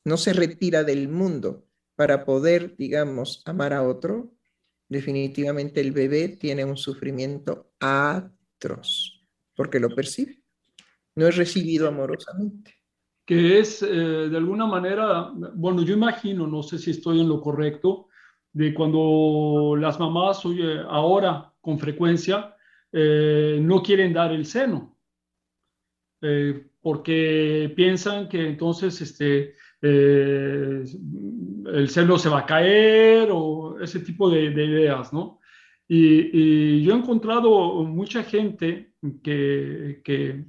no 0.04 0.18
se 0.18 0.34
retira 0.34 0.84
del 0.84 1.08
mundo 1.08 1.66
para 1.96 2.26
poder, 2.26 2.76
digamos, 2.76 3.42
amar 3.46 3.74
a 3.74 3.84
otro, 3.84 4.36
definitivamente 4.90 5.82
el 5.82 5.92
bebé 5.92 6.30
tiene 6.30 6.66
un 6.66 6.78
sufrimiento 6.78 7.74
atroz, 7.80 9.26
porque 9.56 9.80
lo 9.80 9.96
percibe, 9.96 10.44
no 11.16 11.28
es 11.28 11.38
recibido 11.38 11.88
amorosamente 11.88 12.83
que 13.26 13.60
es 13.60 13.82
eh, 13.82 13.88
de 13.88 14.38
alguna 14.38 14.66
manera, 14.66 15.32
bueno, 15.56 15.84
yo 15.84 15.94
imagino, 15.94 16.46
no 16.48 16.62
sé 16.64 16.78
si 16.78 16.92
estoy 16.92 17.22
en 17.22 17.30
lo 17.30 17.40
correcto, 17.42 18.08
de 18.52 18.74
cuando 18.74 19.76
las 19.80 20.00
mamás 20.00 20.46
oye, 20.46 20.80
ahora 20.88 21.52
con 21.62 21.80
frecuencia 21.80 22.56
eh, 22.92 23.60
no 23.62 23.82
quieren 23.82 24.14
dar 24.14 24.32
el 24.32 24.46
seno, 24.46 24.98
eh, 26.22 26.68
porque 26.82 27.74
piensan 27.76 28.28
que 28.28 28.46
entonces 28.48 29.00
este, 29.02 29.56
el 29.82 30.86
seno 31.88 32.18
se 32.20 32.30
va 32.30 32.40
a 32.40 32.46
caer 32.46 33.30
o 33.32 33.80
ese 33.82 34.00
tipo 34.02 34.30
de, 34.30 34.46
ideas, 34.46 35.14
¿no? 35.14 35.40
Y, 35.88 36.30
y, 36.34 36.84
yo 36.84 36.94
he 36.94 36.98
encontrado 36.98 37.84
mucha 37.84 38.24
gente 38.24 38.94
que, 39.22 40.02
que 40.04 40.46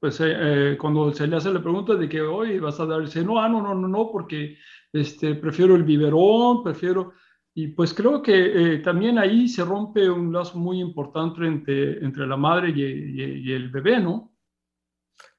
pues 0.00 0.20
eh, 0.20 0.26
eh, 0.28 0.78
cuando 0.78 1.12
se 1.12 1.26
le 1.26 1.36
hace 1.36 1.50
la 1.50 1.62
pregunta 1.62 1.94
de 1.94 2.08
que 2.08 2.20
hoy 2.20 2.58
vas 2.58 2.78
a 2.78 2.86
dar 2.86 3.00
el 3.00 3.08
seno, 3.08 3.40
ah, 3.40 3.48
no, 3.48 3.60
no, 3.60 3.74
no, 3.74 3.88
no, 3.88 4.10
porque 4.12 4.56
este, 4.92 5.34
prefiero 5.34 5.74
el 5.74 5.82
biberón, 5.82 6.62
prefiero, 6.62 7.14
y 7.54 7.68
pues 7.68 7.92
creo 7.92 8.22
que 8.22 8.74
eh, 8.74 8.78
también 8.78 9.18
ahí 9.18 9.48
se 9.48 9.64
rompe 9.64 10.08
un 10.08 10.32
lazo 10.32 10.56
muy 10.58 10.80
importante 10.80 11.44
entre, 11.44 12.04
entre 12.04 12.26
la 12.26 12.36
madre 12.36 12.70
y, 12.70 13.50
el 13.52 13.70
bebé, 13.70 13.98
¿no? 13.98 14.32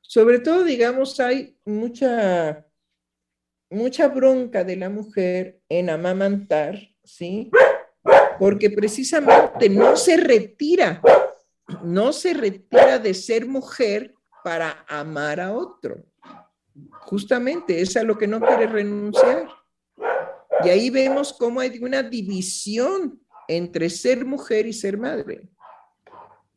Sobre 0.01 0.39
todo, 0.39 0.65
digamos, 0.65 1.17
hay 1.21 1.57
mucha, 1.65 2.65
mucha 3.69 4.09
bronca 4.09 4.65
de 4.65 4.75
la 4.75 4.89
mujer 4.89 5.61
en 5.69 5.89
amamantar, 5.89 6.77
¿sí? 7.03 7.49
Porque 8.37 8.69
precisamente 8.71 9.69
no 9.69 9.95
se 9.95 10.17
retira, 10.17 11.01
no 11.83 12.11
se 12.11 12.33
retira 12.33 12.99
de 12.99 13.13
ser 13.13 13.45
mujer 13.45 14.13
para 14.49 14.83
amar 14.87 15.39
a 15.39 15.53
otro. 15.53 16.03
Justamente 17.01 17.81
es 17.81 17.95
a 17.95 18.01
lo 18.01 18.17
que 18.17 18.25
no 18.25 18.41
quiere 18.41 18.65
renunciar. 18.65 19.47
Y 20.65 20.69
ahí 20.69 20.89
vemos 20.89 21.33
cómo 21.33 21.59
hay 21.59 21.77
una 21.77 22.01
división 22.01 23.21
entre 23.47 23.91
ser 23.91 24.25
mujer 24.25 24.65
y 24.65 24.73
ser 24.73 24.97
madre. 24.97 25.47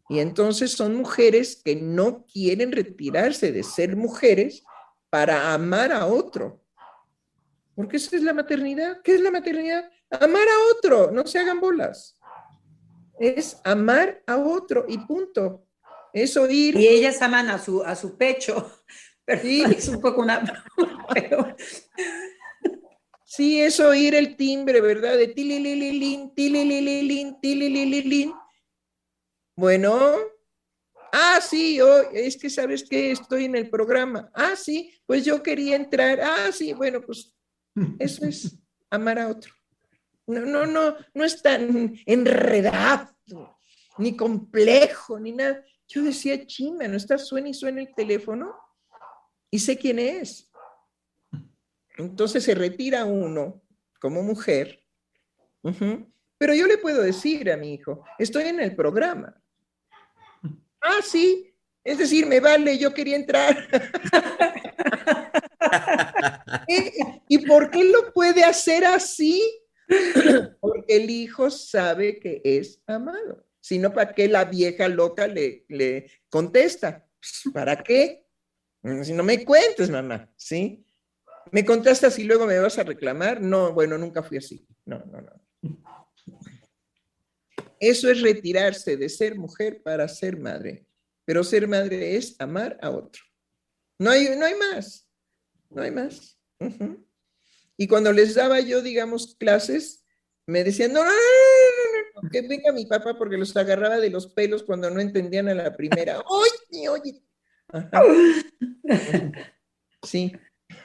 Y 0.08 0.20
entonces 0.20 0.72
son 0.72 0.96
mujeres 0.96 1.60
que 1.62 1.76
no 1.76 2.24
quieren 2.24 2.72
retirarse 2.72 3.52
de 3.52 3.62
ser 3.62 3.94
mujeres 3.94 4.64
para 5.10 5.52
amar 5.52 5.92
a 5.92 6.06
otro. 6.06 6.62
Porque 7.74 7.98
esa 7.98 8.16
es 8.16 8.22
la 8.22 8.32
maternidad. 8.32 9.02
¿Qué 9.02 9.16
es 9.16 9.20
la 9.20 9.30
maternidad? 9.30 9.90
Amar 10.08 10.48
a 10.48 10.74
otro, 10.74 11.10
no 11.10 11.26
se 11.26 11.38
hagan 11.38 11.60
bolas. 11.60 12.18
Es 13.20 13.60
amar 13.64 14.22
a 14.26 14.38
otro 14.38 14.86
y 14.88 14.96
punto. 14.96 15.66
Es 16.12 16.36
oír. 16.36 16.76
Y 16.76 16.88
ellas 16.88 17.20
aman 17.22 17.50
a 17.50 17.58
su, 17.58 17.82
a 17.82 17.94
su 17.94 18.16
pecho. 18.16 18.70
Pero 19.24 19.42
sí. 19.42 19.62
es 19.62 19.88
un 19.88 20.00
poco 20.00 20.22
una. 20.22 20.64
sí, 23.24 23.60
es 23.60 23.78
oír 23.80 24.14
el 24.14 24.36
timbre, 24.36 24.80
¿verdad? 24.80 25.16
De 25.16 25.28
tililililin, 25.28 26.34
tililililin, 26.34 27.40
tililililin. 27.40 28.34
Bueno. 29.56 30.16
Ah, 31.14 31.40
sí, 31.42 31.78
oh, 31.80 32.10
es 32.12 32.38
que 32.38 32.48
sabes 32.48 32.88
que 32.88 33.10
estoy 33.10 33.44
en 33.44 33.54
el 33.54 33.68
programa. 33.68 34.30
Ah, 34.32 34.56
sí, 34.56 34.90
pues 35.04 35.24
yo 35.24 35.42
quería 35.42 35.76
entrar. 35.76 36.20
Ah, 36.22 36.50
sí, 36.50 36.72
bueno, 36.72 37.02
pues 37.02 37.34
eso 37.98 38.24
es 38.24 38.56
amar 38.90 39.18
a 39.18 39.28
otro. 39.28 39.52
No, 40.26 40.40
no, 40.40 40.66
no, 40.66 40.96
no 41.12 41.24
es 41.24 41.42
tan 41.42 41.94
enredado, 42.06 43.14
ni 43.98 44.16
complejo, 44.16 45.20
ni 45.20 45.32
nada. 45.32 45.62
Yo 45.92 46.02
decía, 46.02 46.46
chinga, 46.46 46.88
¿no 46.88 46.96
está 46.96 47.18
suena 47.18 47.50
y 47.50 47.54
suena 47.54 47.82
el 47.82 47.94
teléfono? 47.94 48.56
Y 49.50 49.58
sé 49.58 49.76
quién 49.76 49.98
es. 49.98 50.50
Entonces 51.98 52.44
se 52.44 52.54
retira 52.54 53.04
uno 53.04 53.62
como 54.00 54.22
mujer. 54.22 54.82
Pero 56.38 56.54
yo 56.54 56.66
le 56.66 56.78
puedo 56.78 57.02
decir 57.02 57.52
a 57.52 57.58
mi 57.58 57.74
hijo, 57.74 58.04
estoy 58.18 58.44
en 58.44 58.60
el 58.60 58.74
programa. 58.74 59.38
Ah, 60.80 61.02
sí. 61.04 61.54
Es 61.84 61.98
decir, 61.98 62.26
me 62.26 62.40
vale, 62.40 62.78
yo 62.78 62.94
quería 62.94 63.16
entrar. 63.16 63.68
¿Y 67.28 67.46
por 67.46 67.70
qué 67.70 67.84
lo 67.84 68.14
puede 68.14 68.44
hacer 68.44 68.86
así? 68.86 69.42
Porque 70.60 70.96
el 70.96 71.10
hijo 71.10 71.50
sabe 71.50 72.18
que 72.18 72.40
es 72.44 72.82
amado. 72.86 73.44
Si 73.62 73.78
no, 73.78 73.92
¿para 73.94 74.12
qué 74.12 74.28
la 74.28 74.44
vieja 74.44 74.88
loca 74.88 75.28
le, 75.28 75.64
le 75.68 76.10
contesta? 76.28 77.06
Pues, 77.18 77.54
¿Para 77.54 77.82
qué? 77.82 78.26
Si 79.04 79.12
no 79.12 79.22
me 79.22 79.44
cuentes, 79.44 79.88
mamá, 79.88 80.28
¿sí? 80.36 80.84
¿Me 81.52 81.64
contestas 81.64 82.18
y 82.18 82.24
luego 82.24 82.44
me 82.44 82.58
vas 82.58 82.78
a 82.78 82.82
reclamar? 82.82 83.40
No, 83.40 83.72
bueno, 83.72 83.96
nunca 83.96 84.22
fui 84.24 84.38
así. 84.38 84.66
No, 84.84 84.98
no, 85.04 85.20
no. 85.20 85.32
Eso 87.78 88.10
es 88.10 88.20
retirarse 88.20 88.96
de 88.96 89.08
ser 89.08 89.36
mujer 89.36 89.80
para 89.82 90.08
ser 90.08 90.36
madre. 90.36 90.84
Pero 91.24 91.44
ser 91.44 91.68
madre 91.68 92.16
es 92.16 92.34
amar 92.40 92.76
a 92.82 92.90
otro. 92.90 93.22
No 93.98 94.10
hay, 94.10 94.36
no 94.36 94.44
hay 94.44 94.54
más. 94.56 95.08
No 95.70 95.82
hay 95.82 95.92
más. 95.92 96.36
Y 97.76 97.86
cuando 97.86 98.12
les 98.12 98.34
daba 98.34 98.58
yo, 98.58 98.82
digamos, 98.82 99.36
clases, 99.36 100.04
me 100.46 100.64
decían, 100.64 100.92
no, 100.92 101.04
no, 101.04 101.10
no, 101.10 101.16
que 102.30 102.42
venga 102.42 102.72
mi 102.72 102.86
papá 102.86 103.14
porque 103.16 103.36
los 103.36 103.56
agarraba 103.56 103.98
de 103.98 104.10
los 104.10 104.26
pelos 104.26 104.62
cuando 104.62 104.90
no 104.90 105.00
entendían 105.00 105.48
a 105.48 105.54
la 105.54 105.76
primera. 105.76 106.20
Oye, 106.28 106.88
oye. 106.88 107.22
Sí. 110.02 110.32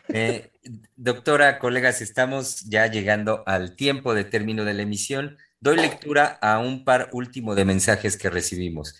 Eh, 0.09 0.51
doctora, 0.95 1.59
colegas, 1.59 2.01
estamos 2.01 2.61
ya 2.61 2.87
llegando 2.87 3.43
al 3.45 3.75
tiempo 3.75 4.13
de 4.13 4.23
término 4.23 4.63
de 4.63 4.73
la 4.73 4.83
emisión. 4.83 5.37
Doy 5.59 5.77
lectura 5.77 6.37
a 6.41 6.59
un 6.59 6.85
par 6.85 7.09
último 7.13 7.55
de 7.55 7.65
mensajes 7.65 8.15
que 8.17 8.29
recibimos. 8.29 8.99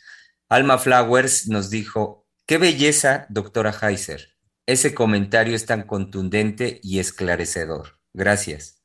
Alma 0.50 0.78
Flowers 0.78 1.48
nos 1.48 1.70
dijo, 1.70 2.26
qué 2.46 2.58
belleza, 2.58 3.26
doctora 3.30 3.72
Heiser. 3.72 4.34
Ese 4.66 4.94
comentario 4.94 5.56
es 5.56 5.66
tan 5.66 5.84
contundente 5.84 6.80
y 6.84 7.00
esclarecedor. 7.00 8.00
Gracias. 8.14 8.77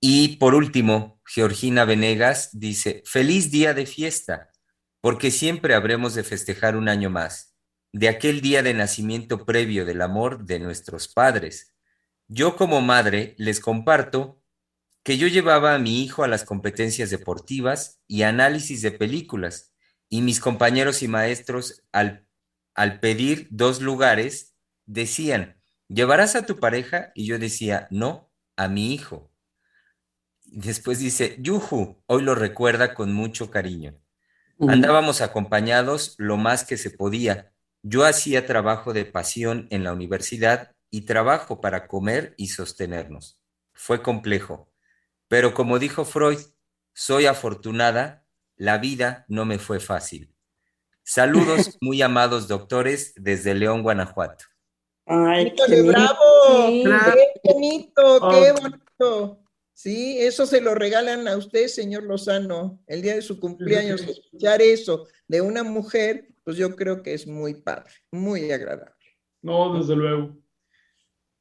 Y 0.00 0.36
por 0.38 0.54
último, 0.54 1.20
Georgina 1.26 1.84
Venegas 1.84 2.48
dice, 2.52 3.02
feliz 3.04 3.50
día 3.50 3.74
de 3.74 3.84
fiesta, 3.84 4.50
porque 5.02 5.30
siempre 5.30 5.74
habremos 5.74 6.14
de 6.14 6.24
festejar 6.24 6.74
un 6.74 6.88
año 6.88 7.10
más, 7.10 7.54
de 7.92 8.08
aquel 8.08 8.40
día 8.40 8.62
de 8.62 8.72
nacimiento 8.72 9.44
previo 9.44 9.84
del 9.84 10.00
amor 10.00 10.44
de 10.44 10.58
nuestros 10.58 11.08
padres. 11.08 11.74
Yo 12.28 12.56
como 12.56 12.80
madre 12.80 13.34
les 13.36 13.60
comparto 13.60 14.42
que 15.02 15.18
yo 15.18 15.26
llevaba 15.28 15.74
a 15.74 15.78
mi 15.78 16.02
hijo 16.02 16.24
a 16.24 16.28
las 16.28 16.44
competencias 16.44 17.10
deportivas 17.10 18.00
y 18.06 18.22
análisis 18.22 18.80
de 18.82 18.92
películas, 18.92 19.74
y 20.08 20.22
mis 20.22 20.40
compañeros 20.40 21.02
y 21.02 21.08
maestros 21.08 21.82
al, 21.92 22.26
al 22.74 23.00
pedir 23.00 23.48
dos 23.50 23.80
lugares 23.80 24.56
decían, 24.86 25.60
¿llevarás 25.88 26.36
a 26.36 26.46
tu 26.46 26.58
pareja? 26.58 27.12
Y 27.14 27.26
yo 27.26 27.38
decía, 27.38 27.86
no, 27.90 28.32
a 28.56 28.66
mi 28.68 28.92
hijo. 28.92 29.29
Después 30.52 30.98
dice, 30.98 31.36
Yuhu, 31.38 32.02
hoy 32.06 32.22
lo 32.22 32.34
recuerda 32.34 32.92
con 32.94 33.12
mucho 33.12 33.50
cariño. 33.50 33.94
Andábamos 34.68 35.20
acompañados 35.20 36.16
lo 36.18 36.36
más 36.36 36.64
que 36.64 36.76
se 36.76 36.90
podía. 36.90 37.52
Yo 37.82 38.04
hacía 38.04 38.46
trabajo 38.46 38.92
de 38.92 39.04
pasión 39.04 39.68
en 39.70 39.84
la 39.84 39.92
universidad 39.92 40.72
y 40.90 41.02
trabajo 41.02 41.60
para 41.60 41.86
comer 41.86 42.34
y 42.36 42.48
sostenernos. 42.48 43.38
Fue 43.72 44.02
complejo, 44.02 44.70
pero 45.28 45.54
como 45.54 45.78
dijo 45.78 46.04
Freud, 46.04 46.40
soy 46.92 47.26
afortunada, 47.26 48.26
la 48.56 48.78
vida 48.78 49.24
no 49.28 49.44
me 49.44 49.58
fue 49.58 49.78
fácil. 49.78 50.34
Saludos, 51.04 51.78
muy 51.80 52.02
amados 52.02 52.48
doctores, 52.48 53.14
desde 53.16 53.54
León, 53.54 53.82
Guanajuato. 53.82 54.46
¡Ay, 55.06 55.54
qué 55.54 55.82
bravo! 55.82 56.18
¡Qué 56.66 57.40
bonito, 57.44 58.30
qué 58.30 58.52
bonito! 58.52 59.49
Sí, 59.82 60.18
eso 60.20 60.44
se 60.44 60.60
lo 60.60 60.74
regalan 60.74 61.26
a 61.26 61.38
usted, 61.38 61.66
señor 61.68 62.02
Lozano, 62.02 62.82
el 62.86 63.00
día 63.00 63.14
de 63.14 63.22
su 63.22 63.40
cumpleaños. 63.40 64.02
Escuchar 64.02 64.60
eso 64.60 65.08
de 65.26 65.40
una 65.40 65.62
mujer, 65.62 66.28
pues 66.44 66.58
yo 66.58 66.76
creo 66.76 67.02
que 67.02 67.14
es 67.14 67.26
muy 67.26 67.54
padre, 67.54 67.90
muy 68.12 68.52
agradable. 68.52 68.92
No, 69.40 69.78
desde 69.78 69.96
luego. 69.96 70.36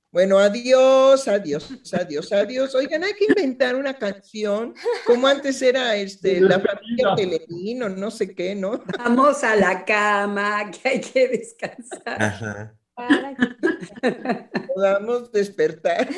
Bueno, 0.09 0.39
adiós, 0.39 1.27
adiós, 1.27 1.69
adiós, 1.91 2.31
adiós. 2.31 2.75
Oigan, 2.75 3.03
hay 3.03 3.13
que 3.15 3.25
inventar 3.27 3.75
una 3.75 3.97
canción, 3.97 4.73
como 5.05 5.27
antes 5.27 5.61
era 5.61 5.97
este, 5.97 6.39
la 6.39 6.61
familia 6.61 7.15
Televino, 7.17 7.89
no 7.89 8.09
sé 8.09 8.33
qué, 8.33 8.55
¿no? 8.55 8.81
Vamos 8.99 9.43
a 9.43 9.57
la 9.57 9.83
cama, 9.83 10.71
que 10.71 10.87
hay 10.87 11.01
que 11.01 11.27
descansar. 11.27 12.78
Para 12.99 13.33
podamos 14.75 15.31
despertar. 15.31 16.09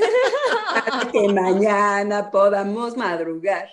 Para 0.73 1.11
que 1.11 1.27
mañana 1.29 2.31
podamos 2.31 2.97
madrugar. 2.97 3.69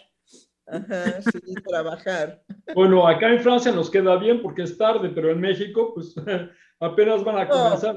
Ajá, 0.66 1.22
sí, 1.22 1.54
trabajar. 1.66 2.42
Bueno, 2.74 3.08
acá 3.08 3.30
en 3.30 3.40
Francia 3.40 3.72
nos 3.72 3.90
queda 3.90 4.16
bien 4.16 4.42
porque 4.42 4.64
es 4.64 4.76
tarde, 4.76 5.08
pero 5.08 5.30
en 5.30 5.40
México, 5.40 5.94
pues 5.94 6.14
apenas 6.80 7.24
van 7.24 7.38
a 7.38 7.48
comenzar. 7.48 7.96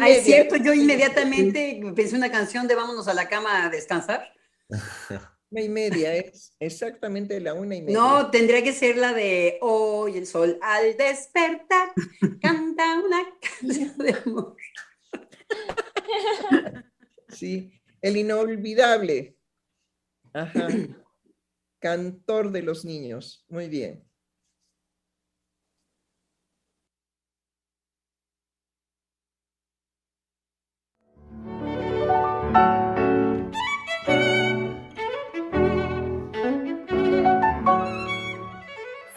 Ah, 0.00 0.08
es 0.08 0.24
cierto, 0.24 0.56
yo 0.56 0.72
inmediatamente 0.72 1.78
pensé 1.94 2.16
una 2.16 2.30
canción 2.30 2.66
de 2.66 2.76
Vámonos 2.76 3.08
a 3.08 3.14
la 3.14 3.28
cama 3.28 3.66
a 3.66 3.68
descansar. 3.68 4.32
Una 5.50 5.62
y 5.62 5.68
media, 5.68 6.14
es 6.14 6.54
exactamente 6.60 7.40
la 7.40 7.54
una 7.54 7.74
y 7.74 7.82
media. 7.82 7.98
No, 7.98 8.30
tendría 8.30 8.62
que 8.62 8.72
ser 8.72 8.98
la 8.98 9.14
de 9.14 9.58
Hoy 9.62 10.18
el 10.18 10.26
sol 10.26 10.58
al 10.60 10.96
despertar 10.96 11.92
canta 12.42 13.00
una 13.02 13.26
canción 13.40 13.96
de 13.98 14.16
amor. 14.26 14.56
Sí, 17.28 17.72
el 18.02 18.16
inolvidable. 18.16 19.36
Ajá. 20.32 20.68
Cantor 21.78 22.50
de 22.50 22.62
los 22.62 22.84
niños. 22.84 23.44
Muy 23.48 23.68
bien. 23.68 24.07